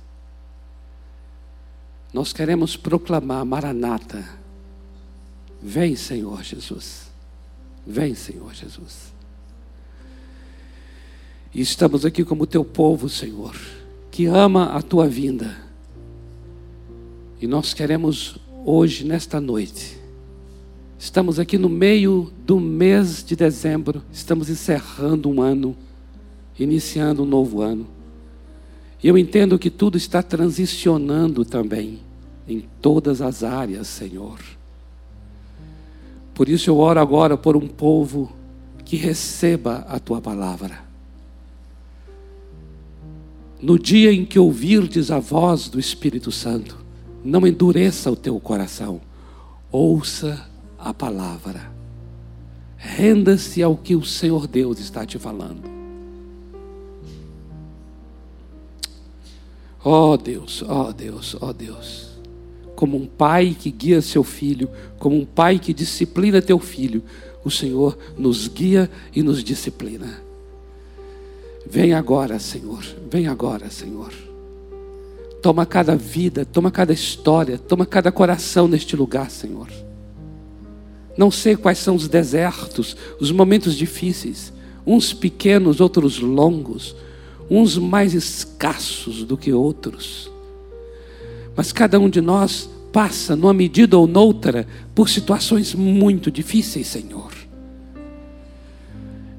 nós 2.13 2.33
queremos 2.33 2.77
proclamar 2.77 3.45
Maranata, 3.45 4.45
Vem, 5.67 5.97
Senhor 5.97 6.43
Jesus. 6.43 7.11
Vem, 7.87 8.15
Senhor 8.15 8.53
Jesus. 8.53 9.14
E 11.55 11.61
estamos 11.61 12.05
aqui 12.05 12.25
como 12.25 12.49
teu 12.49 12.65
povo, 12.65 13.09
Senhor, 13.09 13.55
que 14.11 14.27
ama 14.27 14.77
a 14.77 14.83
tua 14.83 15.07
vinda. 15.07 15.57
E 17.41 17.47
nós 17.47 17.73
queremos 17.73 18.37
hoje, 18.65 19.05
nesta 19.05 19.41
noite, 19.41 19.97
estamos 20.99 21.39
aqui 21.39 21.57
no 21.57 21.69
meio 21.69 22.33
do 22.45 22.59
mês 22.59 23.23
de 23.23 23.37
dezembro, 23.37 24.03
estamos 24.13 24.51
encerrando 24.51 25.31
um 25.31 25.41
ano, 25.41 25.77
iniciando 26.59 27.23
um 27.23 27.27
novo 27.27 27.63
ano. 27.63 27.87
E 29.01 29.07
eu 29.07 29.17
entendo 29.17 29.57
que 29.57 29.71
tudo 29.71 29.97
está 29.97 30.25
transicionando 30.25 31.45
também 31.45 32.01
em 32.49 32.65
todas 32.83 33.21
as 33.21 33.45
áreas, 33.45 33.87
Senhor. 33.87 34.41
Por 36.35 36.49
isso 36.49 36.69
eu 36.69 36.79
oro 36.79 36.99
agora 36.99 37.37
por 37.37 37.57
um 37.57 37.69
povo 37.69 38.33
que 38.85 38.97
receba 38.97 39.85
a 39.89 40.01
tua 40.01 40.21
palavra. 40.21 40.84
No 43.65 43.79
dia 43.79 44.13
em 44.13 44.27
que 44.27 44.39
ouvirdes 44.39 45.11
a 45.11 45.19
voz 45.19 45.71
do 45.71 45.81
Espírito 45.81 46.31
Santo, 46.31 46.77
não 47.25 47.47
endureça 47.47 48.11
o 48.11 48.17
teu 48.17 48.39
coração, 48.39 49.01
ouça 49.73 50.47
a 50.79 50.93
palavra. 50.93 51.73
Renda-se 52.77 53.63
ao 53.63 53.75
que 53.75 53.97
o 53.97 54.05
Senhor 54.05 54.47
Deus 54.47 54.79
está 54.81 55.07
te 55.07 55.19
falando. 55.19 55.63
Oh 59.83 60.19
Deus, 60.19 60.63
oh 60.69 60.93
Deus, 60.93 61.35
oh 61.41 61.53
Deus 61.55 62.13
como 62.75 62.97
um 62.97 63.07
pai 63.07 63.57
que 63.59 63.71
guia 63.71 64.03
seu 64.03 64.25
filho, 64.25 64.69
como 64.99 65.17
um 65.17 65.25
pai 65.25 65.61
que 65.61 65.73
disciplina 65.73 66.43
teu 66.43 66.59
filho, 66.59 67.05
o 67.45 67.51
Senhor 67.51 67.97
nos 68.19 68.49
guia 68.49 68.91
e 69.15 69.23
nos 69.23 69.45
disciplina. 69.45 70.24
Vem 71.67 71.95
agora, 71.95 72.39
Senhor, 72.39 72.85
vem 73.11 73.27
agora, 73.27 73.71
Senhor. 73.71 74.13
Toma 75.43 75.67
cada 75.67 75.97
vida, 75.97 76.45
toma 76.45 76.71
cada 76.71 76.93
história, 76.93 77.59
toma 77.59 77.85
cada 77.85 78.11
coração 78.13 78.67
neste 78.69 78.97
lugar, 78.97 79.31
Senhor. 79.31 79.69
Não 81.17 81.31
sei 81.31 81.57
quais 81.57 81.79
são 81.79 81.95
os 81.95 82.09
desertos, 82.09 82.97
os 83.21 83.31
momentos 83.31 83.77
difíceis, 83.77 84.53
uns 84.87 85.13
pequenos, 85.13 85.81
outros 85.81 86.19
longos, 86.19 86.97
uns 87.51 87.77
mais 87.77 88.15
escassos 88.15 89.25
do 89.25 89.37
que 89.37 89.53
outros. 89.53 90.31
Mas 91.57 91.73
cada 91.73 92.01
um 92.01 92.09
de 92.09 92.21
nós 92.21 92.69
passa, 92.93 93.37
numa 93.37 93.53
medida 93.53 93.99
ou 93.99 94.07
noutra, 94.07 94.67
por 94.95 95.09
situações 95.09 95.75
muito 95.75 96.31
difíceis, 96.31 96.87
Senhor. 96.87 97.34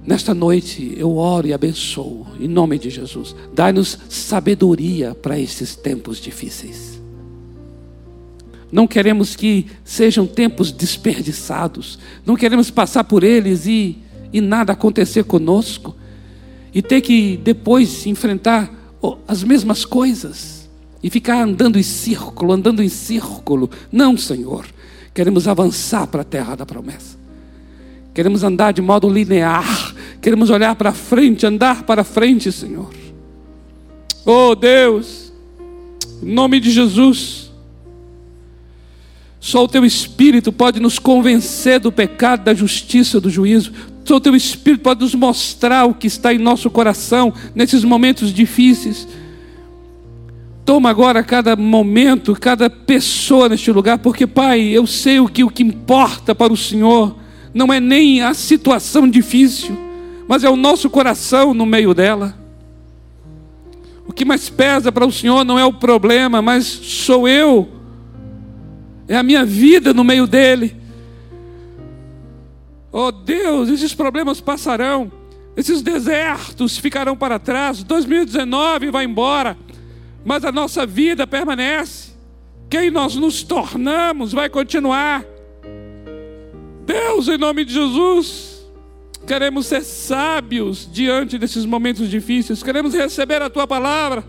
Nesta 0.06 0.34
noite 0.34 0.94
eu 0.98 1.18
oro 1.18 1.48
e 1.48 1.54
abençoo, 1.54 2.28
em 2.40 2.48
nome 2.48 2.78
de 2.78 2.90
Jesus. 2.90 3.36
Dai-nos 3.54 3.98
sabedoria 4.08 5.16
para 5.16 5.40
esses 5.40 5.76
tempos 5.76 6.20
difíceis. 6.20 7.02
Não 8.72 8.88
queremos 8.88 9.36
que 9.36 9.68
sejam 9.84 10.28
tempos 10.28 10.72
desperdiçados, 10.72 11.98
não 12.26 12.36
queremos 12.36 12.70
passar 12.70 13.04
por 13.04 13.24
eles 13.24 13.66
e, 13.66 13.98
e 14.34 14.42
nada 14.42 14.74
acontecer 14.74 15.24
conosco, 15.24 15.96
e 16.74 16.82
ter 16.82 17.02
que 17.02 17.38
depois 17.38 18.06
enfrentar 18.06 18.72
as 19.28 19.44
mesmas 19.44 19.86
coisas 19.86 20.70
e 21.02 21.10
ficar 21.10 21.42
andando 21.42 21.78
em 21.78 21.84
círculo, 21.84 22.52
andando 22.52 22.82
em 22.82 22.90
círculo. 22.90 23.70
Não, 23.92 24.18
Senhor. 24.18 24.66
Queremos 25.14 25.48
avançar 25.48 26.08
para 26.08 26.22
a 26.22 26.26
terra 26.26 26.56
da 26.56 26.66
promessa. 26.66 27.16
Queremos 28.14 28.44
andar 28.44 28.74
de 28.74 28.82
modo 28.82 29.08
linear. 29.08 29.85
Queremos 30.26 30.50
olhar 30.50 30.76
para 30.76 30.92
frente, 30.92 31.46
andar 31.46 31.84
para 31.84 32.04
frente, 32.04 32.52
Senhor. 32.52 32.90
Oh 34.26 34.56
Deus, 34.56 35.32
em 36.20 36.34
nome 36.34 36.60
de 36.60 36.72
Jesus. 36.72 37.52
Só 39.40 39.66
o 39.66 39.68
teu 39.68 39.86
Espírito 39.86 40.52
pode 40.52 40.80
nos 40.80 40.98
convencer 40.98 41.80
do 41.80 41.92
pecado, 41.92 42.44
da 42.44 42.56
justiça, 42.56 43.22
do 43.22 43.30
juízo. 43.30 43.72
Só 44.04 44.16
o 44.16 44.20
teu 44.20 44.36
Espírito 44.36 44.82
pode 44.82 45.02
nos 45.02 45.14
mostrar 45.14 45.86
o 45.86 45.94
que 45.94 46.08
está 46.08 46.34
em 46.34 46.40
nosso 46.40 46.72
coração 46.72 47.32
nesses 47.54 47.84
momentos 47.84 48.34
difíceis. 48.34 49.08
Toma 50.66 50.90
agora 50.90 51.24
cada 51.24 51.56
momento, 51.56 52.34
cada 52.34 52.68
pessoa 52.68 53.48
neste 53.48 53.72
lugar, 53.72 54.00
porque, 54.00 54.26
Pai, 54.26 54.60
eu 54.60 54.88
sei 54.88 55.20
o 55.20 55.28
que, 55.28 55.44
o 55.44 55.52
que 55.52 55.62
importa 55.62 56.34
para 56.34 56.52
o 56.52 56.58
Senhor 56.58 57.16
não 57.54 57.72
é 57.72 57.80
nem 57.80 58.24
a 58.24 58.34
situação 58.34 59.08
difícil, 59.08 59.85
mas 60.28 60.44
é 60.44 60.50
o 60.50 60.56
nosso 60.56 60.90
coração 60.90 61.54
no 61.54 61.66
meio 61.66 61.94
dela. 61.94 62.38
O 64.08 64.14
que 64.14 64.26
mais 64.26 64.50
pesa 64.50 64.92
para 64.92 65.06
o 65.06 65.12
Senhor 65.12 65.44
não 65.44 65.58
é 65.58 65.66
o 65.66 65.74
problema, 65.74 66.42
mas 66.42 66.66
sou 66.66 67.28
eu, 67.28 67.70
é 69.08 69.16
a 69.16 69.24
minha 69.24 69.46
vida 69.46 69.94
no 69.94 70.04
meio 70.04 70.28
dele. 70.28 70.76
Oh 72.92 73.12
Deus, 73.12 73.70
esses 73.70 73.94
problemas 73.94 74.40
passarão, 74.40 75.12
esses 75.58 75.82
desertos 75.82 76.78
ficarão 76.78 77.16
para 77.16 77.40
trás, 77.40 77.84
2019 77.84 78.92
vai 78.92 79.06
embora 79.06 79.58
mas 80.26 80.44
a 80.44 80.52
nossa 80.52 80.88
vida 80.88 81.28
permanece. 81.28 82.16
Quem 82.68 82.90
nós 82.90 83.16
nos 83.16 83.44
tornamos 83.44 84.34
vai 84.34 84.50
continuar. 84.50 85.24
Deus, 86.84 87.28
em 87.28 87.38
nome 87.38 87.64
de 87.64 87.74
Jesus, 87.74 88.55
queremos 89.26 89.68
ser 89.68 89.82
sábios 89.82 90.88
diante 90.92 91.38
desses 91.38 91.66
momentos 91.66 92.10
difíceis, 92.10 92.62
queremos 92.62 92.94
receber 92.94 93.42
a 93.42 93.50
tua 93.50 93.66
palavra, 93.68 94.24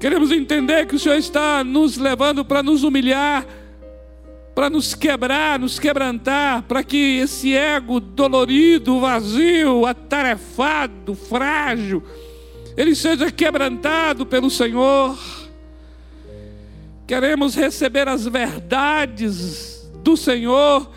queremos 0.00 0.30
entender 0.30 0.86
que 0.86 0.96
o 0.96 0.98
Senhor 0.98 1.16
está 1.16 1.62
nos 1.62 1.96
levando 1.96 2.44
para 2.44 2.62
nos 2.62 2.82
humilhar, 2.82 3.46
para 4.54 4.70
nos 4.70 4.94
quebrar, 4.94 5.58
nos 5.58 5.78
quebrantar, 5.78 6.62
para 6.62 6.82
que 6.82 7.18
esse 7.18 7.54
ego 7.54 8.00
dolorido, 8.00 9.00
vazio, 9.00 9.84
atarefado, 9.84 11.14
frágil, 11.14 12.02
ele 12.76 12.94
seja 12.94 13.30
quebrantado 13.30 14.24
pelo 14.24 14.48
Senhor. 14.50 15.18
Queremos 17.06 17.54
receber 17.54 18.08
as 18.08 18.26
verdades 18.26 19.90
do 20.02 20.16
Senhor 20.16 20.90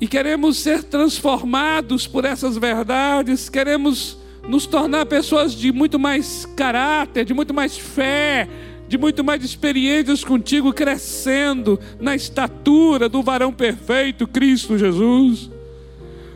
e 0.00 0.06
queremos 0.06 0.58
ser 0.58 0.84
transformados 0.84 2.06
por 2.06 2.24
essas 2.24 2.56
verdades, 2.56 3.48
queremos 3.48 4.16
nos 4.48 4.66
tornar 4.66 5.06
pessoas 5.06 5.52
de 5.52 5.72
muito 5.72 5.98
mais 5.98 6.46
caráter, 6.56 7.24
de 7.24 7.34
muito 7.34 7.52
mais 7.52 7.76
fé, 7.76 8.48
de 8.88 8.96
muito 8.96 9.22
mais 9.22 9.44
experiências 9.44 10.24
contigo, 10.24 10.72
crescendo 10.72 11.78
na 12.00 12.14
estatura 12.14 13.08
do 13.08 13.22
varão 13.22 13.52
perfeito, 13.52 14.26
Cristo 14.26 14.78
Jesus. 14.78 15.50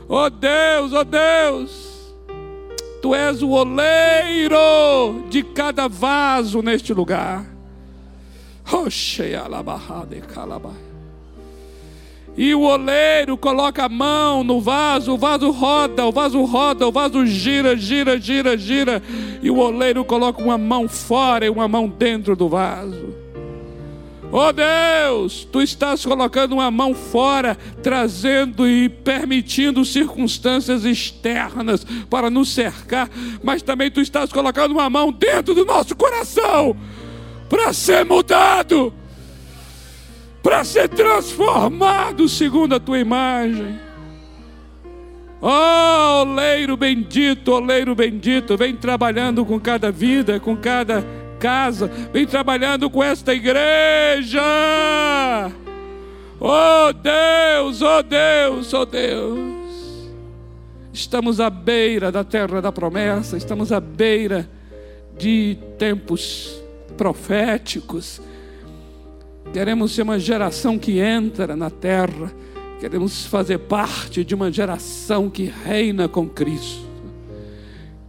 Oh 0.08 0.28
Deus, 0.28 0.92
oh 0.92 1.04
Deus. 1.04 1.92
Tu 3.00 3.14
és 3.14 3.42
o 3.42 3.48
oleiro 3.48 5.24
de 5.30 5.42
cada 5.42 5.88
vaso 5.88 6.60
neste 6.60 6.92
lugar. 6.92 7.46
E 12.36 12.54
o 12.54 12.62
oleiro 12.62 13.36
coloca 13.36 13.84
a 13.84 13.88
mão 13.88 14.42
no 14.42 14.60
vaso, 14.60 15.12
o 15.12 15.18
vaso 15.18 15.50
roda, 15.50 16.06
o 16.06 16.12
vaso 16.12 16.42
roda, 16.44 16.88
o 16.88 16.92
vaso 16.92 17.26
gira, 17.26 17.76
gira, 17.76 18.18
gira, 18.18 18.56
gira. 18.56 19.02
E 19.42 19.50
o 19.50 19.58
oleiro 19.58 20.04
coloca 20.04 20.42
uma 20.42 20.56
mão 20.56 20.88
fora 20.88 21.44
e 21.44 21.50
uma 21.50 21.68
mão 21.68 21.86
dentro 21.86 22.34
do 22.34 22.48
vaso. 22.48 23.22
Oh 24.34 24.50
Deus, 24.50 25.46
tu 25.52 25.60
estás 25.60 26.06
colocando 26.06 26.54
uma 26.54 26.70
mão 26.70 26.94
fora, 26.94 27.54
trazendo 27.82 28.66
e 28.66 28.88
permitindo 28.88 29.84
circunstâncias 29.84 30.86
externas 30.86 31.86
para 32.08 32.30
nos 32.30 32.48
cercar, 32.48 33.10
mas 33.42 33.60
também 33.60 33.90
tu 33.90 34.00
estás 34.00 34.32
colocando 34.32 34.72
uma 34.72 34.88
mão 34.88 35.12
dentro 35.12 35.54
do 35.54 35.66
nosso 35.66 35.94
coração 35.94 36.74
para 37.46 37.74
ser 37.74 38.06
mudado, 38.06 38.90
para 40.42 40.64
ser 40.64 40.88
transformado 40.88 42.28
segundo 42.28 42.74
a 42.74 42.80
tua 42.80 42.98
imagem. 42.98 43.78
Oh, 45.40 46.22
oleiro 46.22 46.76
bendito, 46.76 47.52
oleiro 47.52 47.94
bendito, 47.94 48.56
vem 48.56 48.76
trabalhando 48.76 49.44
com 49.44 49.58
cada 49.58 49.90
vida, 49.90 50.38
com 50.38 50.56
cada 50.56 51.04
casa, 51.38 51.88
vem 52.12 52.24
trabalhando 52.24 52.88
com 52.88 53.02
esta 53.02 53.34
igreja. 53.34 54.42
Oh 56.38 56.92
Deus, 56.92 57.82
oh 57.82 58.02
Deus, 58.02 58.72
oh 58.72 58.86
Deus. 58.86 59.52
Estamos 60.92 61.40
à 61.40 61.48
beira 61.48 62.12
da 62.12 62.22
terra 62.22 62.60
da 62.60 62.70
promessa, 62.70 63.36
estamos 63.36 63.72
à 63.72 63.80
beira 63.80 64.48
de 65.18 65.58
tempos 65.78 66.62
proféticos. 66.96 68.20
Queremos 69.52 69.92
ser 69.92 70.02
uma 70.02 70.18
geração 70.18 70.78
que 70.78 70.98
entra 70.98 71.54
na 71.54 71.70
terra 71.70 72.32
Queremos 72.82 73.26
fazer 73.26 73.58
parte 73.58 74.24
de 74.24 74.34
uma 74.34 74.50
geração 74.50 75.30
que 75.30 75.44
reina 75.44 76.08
com 76.08 76.28
Cristo. 76.28 76.84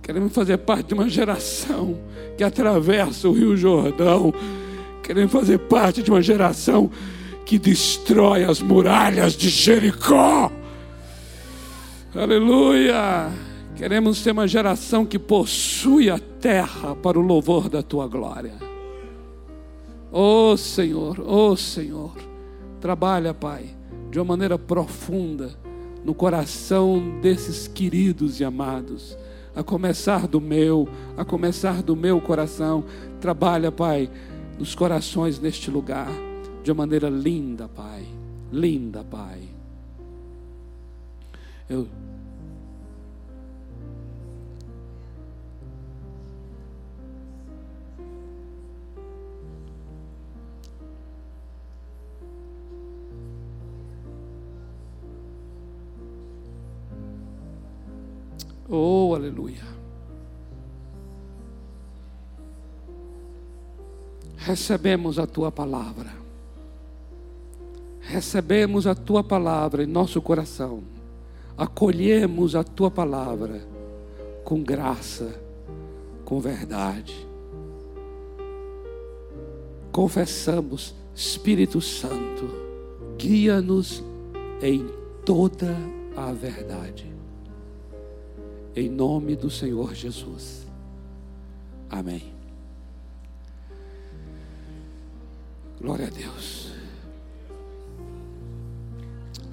Queremos 0.01 0.33
fazer 0.33 0.57
parte 0.57 0.87
de 0.87 0.93
uma 0.95 1.07
geração 1.07 1.95
que 2.35 2.43
atravessa 2.43 3.29
o 3.29 3.33
Rio 3.33 3.55
Jordão. 3.55 4.33
Queremos 5.03 5.31
fazer 5.31 5.59
parte 5.59 6.01
de 6.01 6.09
uma 6.09 6.23
geração 6.23 6.89
que 7.45 7.59
destrói 7.59 8.45
as 8.45 8.63
muralhas 8.63 9.37
de 9.37 9.47
Jericó. 9.47 10.51
Aleluia! 12.15 13.29
Queremos 13.75 14.17
ser 14.17 14.31
uma 14.31 14.47
geração 14.47 15.05
que 15.05 15.19
possui 15.19 16.09
a 16.09 16.17
terra 16.17 16.95
para 16.95 17.19
o 17.19 17.21
louvor 17.21 17.69
da 17.69 17.83
tua 17.83 18.07
glória. 18.07 18.72
Oh 20.14 20.55
Senhor, 20.55 21.20
oh 21.20 21.57
Senhor, 21.57 22.14
trabalha, 22.80 23.34
Pai 23.34 23.84
de 24.14 24.20
uma 24.20 24.26
maneira 24.26 24.59
profunda 24.59 25.55
no 26.05 26.14
coração 26.14 27.20
desses 27.20 27.68
queridos 27.68 28.39
e 28.39 28.43
amados, 28.43 29.18
a 29.55 29.64
começar 29.64 30.28
do 30.28 30.39
meu, 30.39 30.88
a 31.18 31.26
começar 31.26 31.82
do 31.82 31.95
meu 31.95 32.22
coração. 32.22 32.84
Trabalha, 33.20 33.72
Pai, 33.72 34.07
nos 34.59 34.76
corações 34.76 35.39
neste 35.39 35.72
lugar, 35.72 36.11
de 36.64 36.72
uma 36.72 36.84
maneira 36.84 37.09
linda, 37.09 37.68
Pai. 37.68 38.05
Linda, 38.51 39.03
Pai. 39.03 39.39
Eu 41.68 41.88
Oh, 58.70 59.14
aleluia. 59.14 59.64
Recebemos 64.38 65.20
a 65.20 65.28
tua 65.28 65.51
palavra. 65.51 66.11
Recebemos 67.99 68.88
a 68.88 68.95
tua 68.95 69.24
palavra 69.24 69.84
em 69.84 69.88
nosso 69.88 70.22
coração. 70.22 70.84
Acolhemos 71.57 72.55
a 72.55 72.64
tua 72.64 72.89
palavra 72.89 73.61
com 74.43 74.61
graça, 74.61 75.39
com 76.26 76.39
verdade. 76.39 77.28
Confessamos, 79.91 80.95
Espírito 81.14 81.80
Santo, 81.80 82.49
guia-nos 83.18 84.03
em 84.61 84.88
toda 85.24 85.78
a 86.18 86.32
verdade 86.32 87.12
em 88.76 88.89
nome 88.89 89.36
do 89.36 89.49
Senhor 89.49 89.93
Jesus. 89.93 90.67
Amém. 91.89 92.34
Glória 95.80 96.07
a 96.07 96.09
Deus. 96.09 96.71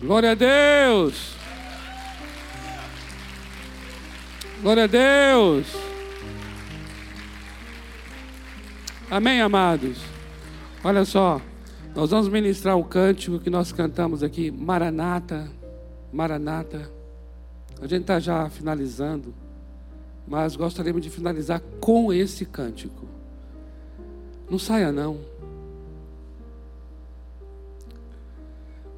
Glória 0.00 0.30
a 0.30 0.34
Deus. 0.34 1.34
Glória 4.62 4.84
a 4.84 4.86
Deus. 4.86 5.66
Amém, 9.10 9.40
amados. 9.40 9.98
Olha 10.84 11.04
só, 11.04 11.42
nós 11.94 12.10
vamos 12.10 12.28
ministrar 12.28 12.78
o 12.78 12.84
cântico 12.84 13.40
que 13.40 13.50
nós 13.50 13.72
cantamos 13.72 14.22
aqui, 14.22 14.50
Maranata, 14.50 15.50
Maranata. 16.12 16.99
A 17.80 17.86
gente 17.86 18.02
está 18.02 18.20
já 18.20 18.48
finalizando, 18.50 19.34
mas 20.26 20.56
gostaríamos 20.56 21.02
de 21.02 21.10
finalizar 21.10 21.60
com 21.80 22.12
esse 22.12 22.44
cântico. 22.44 23.06
Não 24.48 24.58
saia, 24.58 24.90
não. 24.90 25.20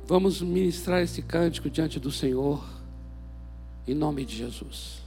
Vamos 0.07 0.43
ministrar 0.43 1.01
esse 1.03 1.23
cântico 1.23 1.71
diante 1.71 2.01
do 2.01 2.11
Senhor, 2.11 2.65
em 3.87 3.95
nome 3.95 4.25
de 4.25 4.37
Jesus. 4.37 5.02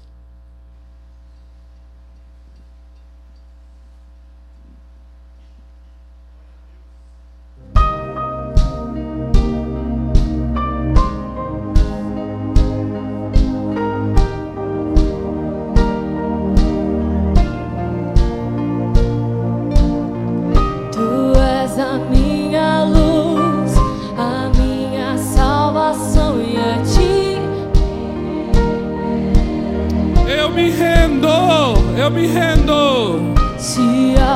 Yeah. 34.06 34.35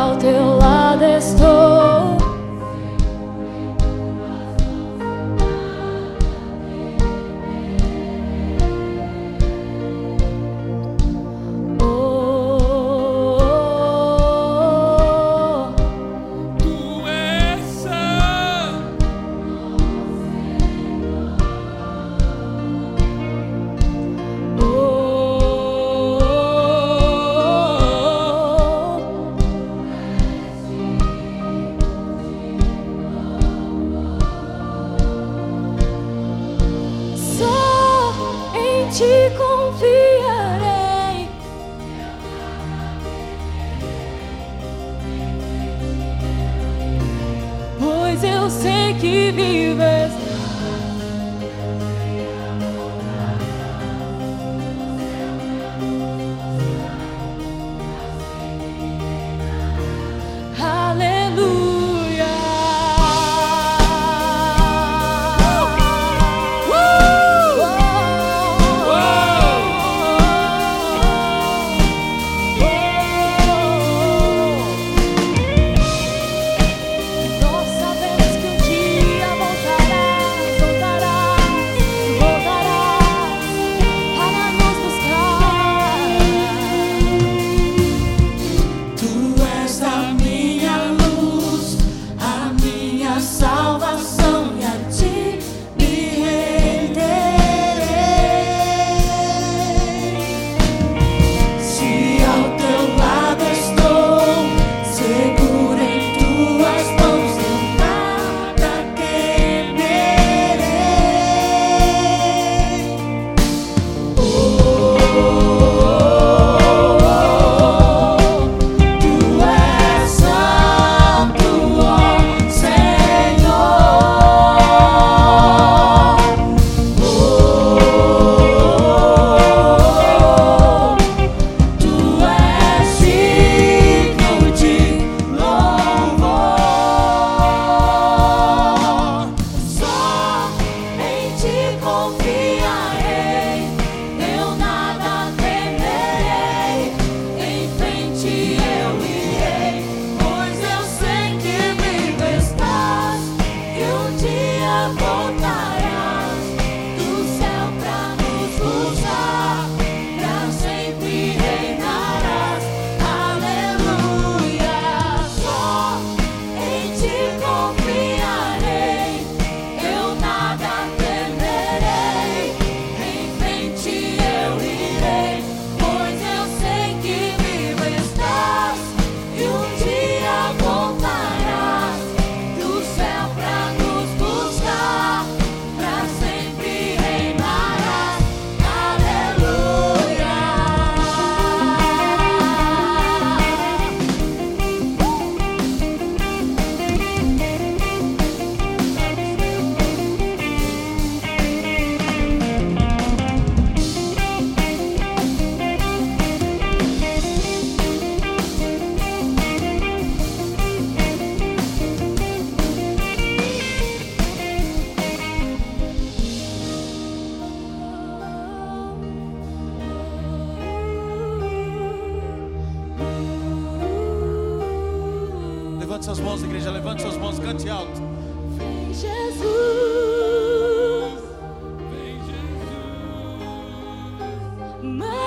Maranata. 234.81 235.18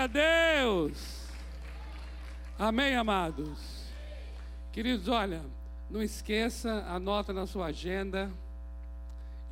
Glória 0.00 0.04
a 0.04 0.06
Deus! 0.06 1.26
Amém, 2.58 2.96
amados? 2.96 3.84
Queridos, 4.72 5.08
olha, 5.08 5.42
não 5.90 6.02
esqueça, 6.02 6.86
anota 6.88 7.34
na 7.34 7.46
sua 7.46 7.66
agenda. 7.66 8.30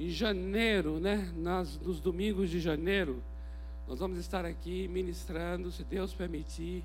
Em 0.01 0.09
janeiro, 0.09 0.99
né? 1.01 1.30
Nas, 1.36 1.78
nos 1.80 2.01
domingos 2.01 2.49
de 2.49 2.61
janeiro, 2.61 3.22
nós 3.86 3.99
vamos 3.99 4.16
estar 4.16 4.46
aqui 4.46 4.88
ministrando, 4.88 5.70
se 5.70 5.84
Deus 5.84 6.14
permitir, 6.14 6.82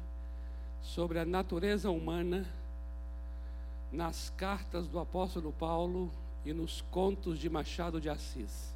sobre 0.82 1.20
a 1.20 1.26
natureza 1.26 1.90
humana 1.90 2.46
nas 3.94 4.30
cartas 4.36 4.88
do 4.88 5.00
apóstolo 5.00 5.54
Paulo 5.54 6.12
e 6.46 6.52
nos 6.52 6.82
contos 6.92 7.40
de 7.40 7.50
Machado 7.50 8.02
de 8.02 8.10
Assis 8.10 8.73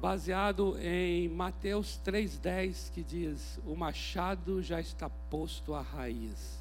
baseado 0.00 0.78
em 0.78 1.28
Mateus 1.28 2.00
3,10, 2.04 2.92
que 2.92 3.02
diz: 3.02 3.60
O 3.66 3.74
machado 3.74 4.62
já 4.62 4.80
está 4.80 5.10
posto 5.30 5.74
à 5.74 5.80
raiz. 5.80 6.58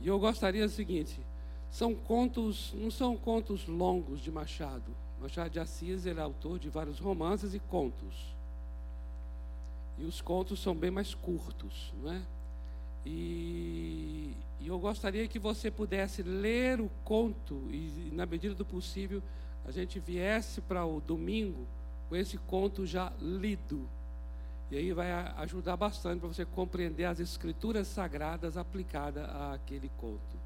E 0.00 0.08
eu 0.08 0.18
gostaria 0.18 0.66
do 0.66 0.72
seguinte: 0.72 1.20
são 1.70 1.94
contos, 1.94 2.72
não 2.74 2.90
são 2.90 3.16
contos 3.16 3.66
longos 3.66 4.20
de 4.20 4.30
Machado. 4.30 4.94
Machado 5.20 5.50
de 5.50 5.60
Assis 5.60 6.06
ele 6.06 6.18
é 6.18 6.22
autor 6.22 6.58
de 6.58 6.68
vários 6.68 6.98
romances 6.98 7.54
e 7.54 7.58
contos. 7.58 8.34
E 9.98 10.04
os 10.04 10.20
contos 10.20 10.60
são 10.60 10.74
bem 10.74 10.90
mais 10.90 11.14
curtos, 11.14 11.92
não 12.02 12.12
é? 12.12 12.22
E, 13.04 14.34
e 14.60 14.68
eu 14.68 14.78
gostaria 14.78 15.28
que 15.28 15.38
você 15.38 15.70
pudesse 15.70 16.22
ler 16.22 16.80
o 16.80 16.90
conto 17.04 17.62
e, 17.70 18.10
na 18.12 18.26
medida 18.26 18.54
do 18.54 18.64
possível, 18.64 19.22
a 19.64 19.70
gente 19.70 19.98
viesse 19.98 20.60
para 20.62 20.84
o 20.84 21.00
domingo 21.00 21.66
com 22.10 22.16
esse 22.16 22.36
conto 22.36 22.84
já 22.84 23.12
lido. 23.20 23.88
E 24.68 24.76
aí 24.76 24.92
vai 24.92 25.12
ajudar 25.38 25.76
bastante 25.76 26.18
para 26.18 26.28
você 26.28 26.44
compreender 26.44 27.04
as 27.04 27.20
escrituras 27.20 27.86
sagradas 27.86 28.56
aplicadas 28.56 29.24
àquele 29.54 29.88
conto. 29.96 30.40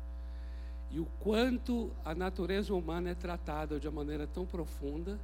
E 0.90 1.00
o 1.00 1.06
quanto 1.20 1.90
a 2.04 2.14
natureza 2.14 2.74
humana 2.74 3.10
é 3.10 3.14
tratada 3.14 3.80
de 3.80 3.88
uma 3.88 4.04
maneira 4.04 4.26
tão 4.26 4.44
profunda. 4.44 5.18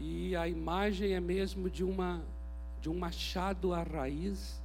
E 0.00 0.34
a 0.34 0.48
imagem 0.48 1.12
é 1.12 1.20
mesmo 1.20 1.68
de 1.68 1.84
uma 1.84 2.20
de 2.80 2.88
um 2.88 2.98
machado 2.98 3.74
à 3.74 3.82
raiz, 3.82 4.58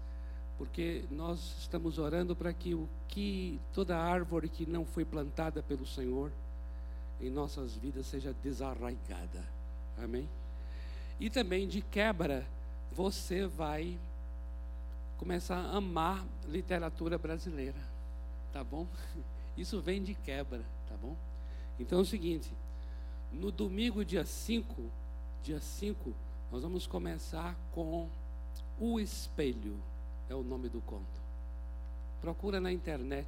porque 0.58 1.04
nós 1.12 1.58
estamos 1.60 2.00
orando 2.00 2.34
para 2.34 2.54
que 2.54 2.74
o 2.74 2.88
que 3.10 3.60
toda 3.74 3.98
árvore 3.98 4.48
que 4.48 4.66
não 4.66 4.86
foi 4.86 5.04
plantada 5.04 5.62
pelo 5.62 5.86
Senhor 5.86 6.32
em 7.20 7.30
nossas 7.30 7.76
vidas 7.76 8.06
seja 8.06 8.34
desarraigada. 8.42 9.44
Amém? 10.02 10.30
E 11.20 11.30
também 11.30 11.68
de 11.68 11.82
quebra, 11.82 12.46
você 12.92 13.46
vai 13.46 13.98
começar 15.18 15.58
a 15.58 15.78
amar 15.78 16.26
literatura 16.48 17.18
brasileira. 17.18 17.80
Tá 18.52 18.64
bom? 18.64 18.88
Isso 19.58 19.80
vem 19.80 20.04
de 20.04 20.14
quebra, 20.14 20.62
tá 20.90 20.96
bom? 21.02 21.16
Então 21.80 22.00
é 22.00 22.02
o 22.02 22.06
seguinte, 22.06 22.52
no 23.32 23.52
domingo 23.52 24.04
dia 24.04 24.26
5, 24.26 24.92
dia 25.44 25.60
5, 25.60 26.14
nós 26.52 26.62
vamos 26.62 26.88
começar 26.88 27.56
com 27.74 28.10
O 28.80 29.00
Espelho, 29.00 29.78
é 30.30 30.36
o 30.36 30.44
nome 30.44 30.70
do 30.70 30.82
conto. 30.82 31.26
Procura 32.22 32.60
na 32.60 32.72
internet, 32.72 33.28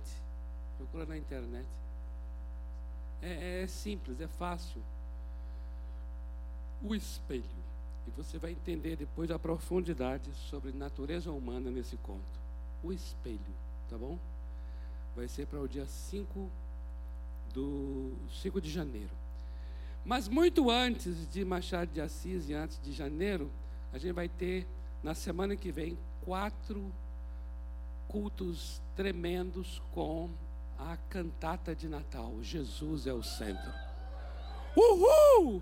procura 0.77 1.05
na 1.05 1.17
internet. 1.17 1.67
É, 3.21 3.63
é 3.63 3.67
simples, 3.67 4.19
é 4.21 4.27
fácil. 4.27 4.81
O 6.81 6.93
espelho. 6.93 7.66
E 8.07 8.11
você 8.11 8.37
vai 8.37 8.51
entender 8.51 8.95
depois 8.95 9.29
a 9.29 9.37
profundidade 9.37 10.31
sobre 10.49 10.71
natureza 10.71 11.31
humana 11.31 11.69
nesse 11.69 11.97
conto. 11.97 12.39
O 12.83 12.93
espelho, 12.93 13.39
tá 13.89 13.97
bom? 13.97 14.17
Vai 15.15 15.27
ser 15.27 15.45
para 15.47 15.59
o 15.59 15.67
dia 15.67 15.85
5 15.85 16.49
do 17.53 18.13
5 18.41 18.61
de 18.61 18.69
janeiro. 18.69 19.11
Mas 20.05 20.27
muito 20.27 20.69
antes 20.69 21.29
de 21.29 21.43
Machado 21.43 21.91
de 21.91 21.99
Assis 21.99 22.47
e 22.47 22.53
antes 22.53 22.79
de 22.81 22.93
janeiro, 22.93 23.51
a 23.91 23.97
gente 23.97 24.13
vai 24.13 24.29
ter 24.29 24.65
na 25.03 25.13
semana 25.13 25.55
que 25.55 25.71
vem 25.71 25.97
quatro 26.21 26.91
cultos 28.07 28.81
tremendos 28.95 29.81
com 29.91 30.29
a 30.77 30.95
cantata 31.09 31.75
de 31.75 31.89
Natal. 31.89 32.33
Jesus 32.41 33.05
é 33.05 33.13
o 33.13 33.23
centro. 33.23 33.71
Uhul! 34.75 35.61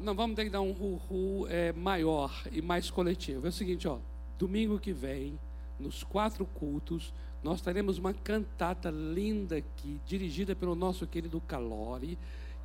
Não, 0.00 0.14
vamos 0.14 0.34
ter 0.34 0.44
que 0.44 0.50
dar 0.50 0.62
um 0.62 0.72
ru 0.72 1.46
é, 1.48 1.72
maior 1.72 2.32
e 2.50 2.62
mais 2.62 2.90
coletivo. 2.90 3.46
É 3.46 3.50
o 3.50 3.52
seguinte, 3.52 3.86
ó. 3.86 3.98
Domingo 4.38 4.78
que 4.78 4.92
vem, 4.94 5.38
nos 5.78 6.02
quatro 6.02 6.46
cultos, 6.46 7.12
nós 7.42 7.60
teremos 7.60 7.98
uma 7.98 8.14
cantata 8.14 8.90
linda 8.90 9.56
aqui, 9.56 10.00
dirigida 10.06 10.56
pelo 10.56 10.74
nosso 10.74 11.06
querido 11.06 11.40
Calori, 11.42 12.18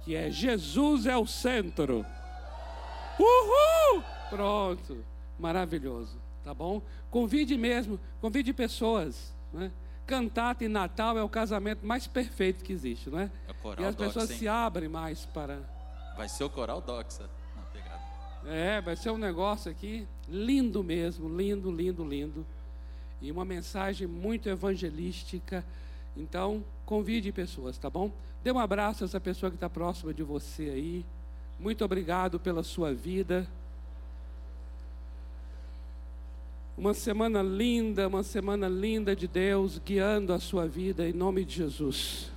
que 0.04 0.16
é 0.16 0.32
Jesus 0.32 1.06
é 1.06 1.18
o 1.18 1.26
centro. 1.26 2.06
Uhul! 3.20 4.04
Pronto, 4.30 5.04
maravilhoso, 5.38 6.18
tá 6.44 6.54
bom? 6.54 6.82
Convide 7.12 7.58
mesmo, 7.58 8.00
convide 8.22 8.54
pessoas, 8.54 9.36
né? 9.54 9.72
Cantata 10.06 10.64
em 10.64 10.68
Natal 10.68 11.18
é 11.18 11.24
o 11.24 11.30
casamento 11.30 11.86
mais 11.86 12.06
perfeito 12.06 12.64
que 12.64 12.72
existe, 12.72 13.10
não 13.10 13.20
é? 13.20 13.32
É 13.48 13.82
e 13.82 13.86
as 13.86 13.96
pessoas 13.96 14.30
se 14.30 14.48
abrem 14.48 14.88
mais 14.88 15.26
para. 15.26 15.75
Vai 16.16 16.30
ser 16.30 16.44
o 16.44 16.50
coral 16.50 16.82
Doxa. 16.82 17.30
É, 18.46 18.80
vai 18.80 18.96
ser 18.96 19.10
um 19.10 19.18
negócio 19.18 19.72
aqui 19.72 20.08
lindo 20.30 20.84
mesmo, 20.84 21.28
lindo, 21.28 21.72
lindo, 21.72 22.04
lindo. 22.06 22.46
E 23.22 23.32
uma 23.32 23.44
mensagem 23.44 24.08
muito 24.08 24.48
evangelística. 24.48 25.66
Então, 26.16 26.64
convide 26.86 27.32
pessoas, 27.32 27.78
tá 27.78 27.90
bom? 27.90 28.12
Dê 28.44 28.52
um 28.52 28.60
abraço 28.60 29.04
a 29.04 29.06
essa 29.06 29.20
pessoa 29.20 29.50
que 29.50 29.56
está 29.56 29.70
próxima 29.70 30.14
de 30.14 30.22
você 30.22 30.70
aí. 30.70 31.06
Muito 31.60 31.84
obrigado 31.84 32.40
pela 32.40 32.62
sua 32.62 32.94
vida. 32.94 33.48
Uma 36.78 36.94
semana 36.94 37.42
linda, 37.42 38.08
uma 38.08 38.22
semana 38.22 38.68
linda 38.68 39.16
de 39.16 39.28
Deus 39.28 39.80
guiando 39.80 40.34
a 40.34 40.40
sua 40.40 40.68
vida 40.68 41.08
em 41.08 41.14
nome 41.14 41.44
de 41.44 41.56
Jesus. 41.56 42.35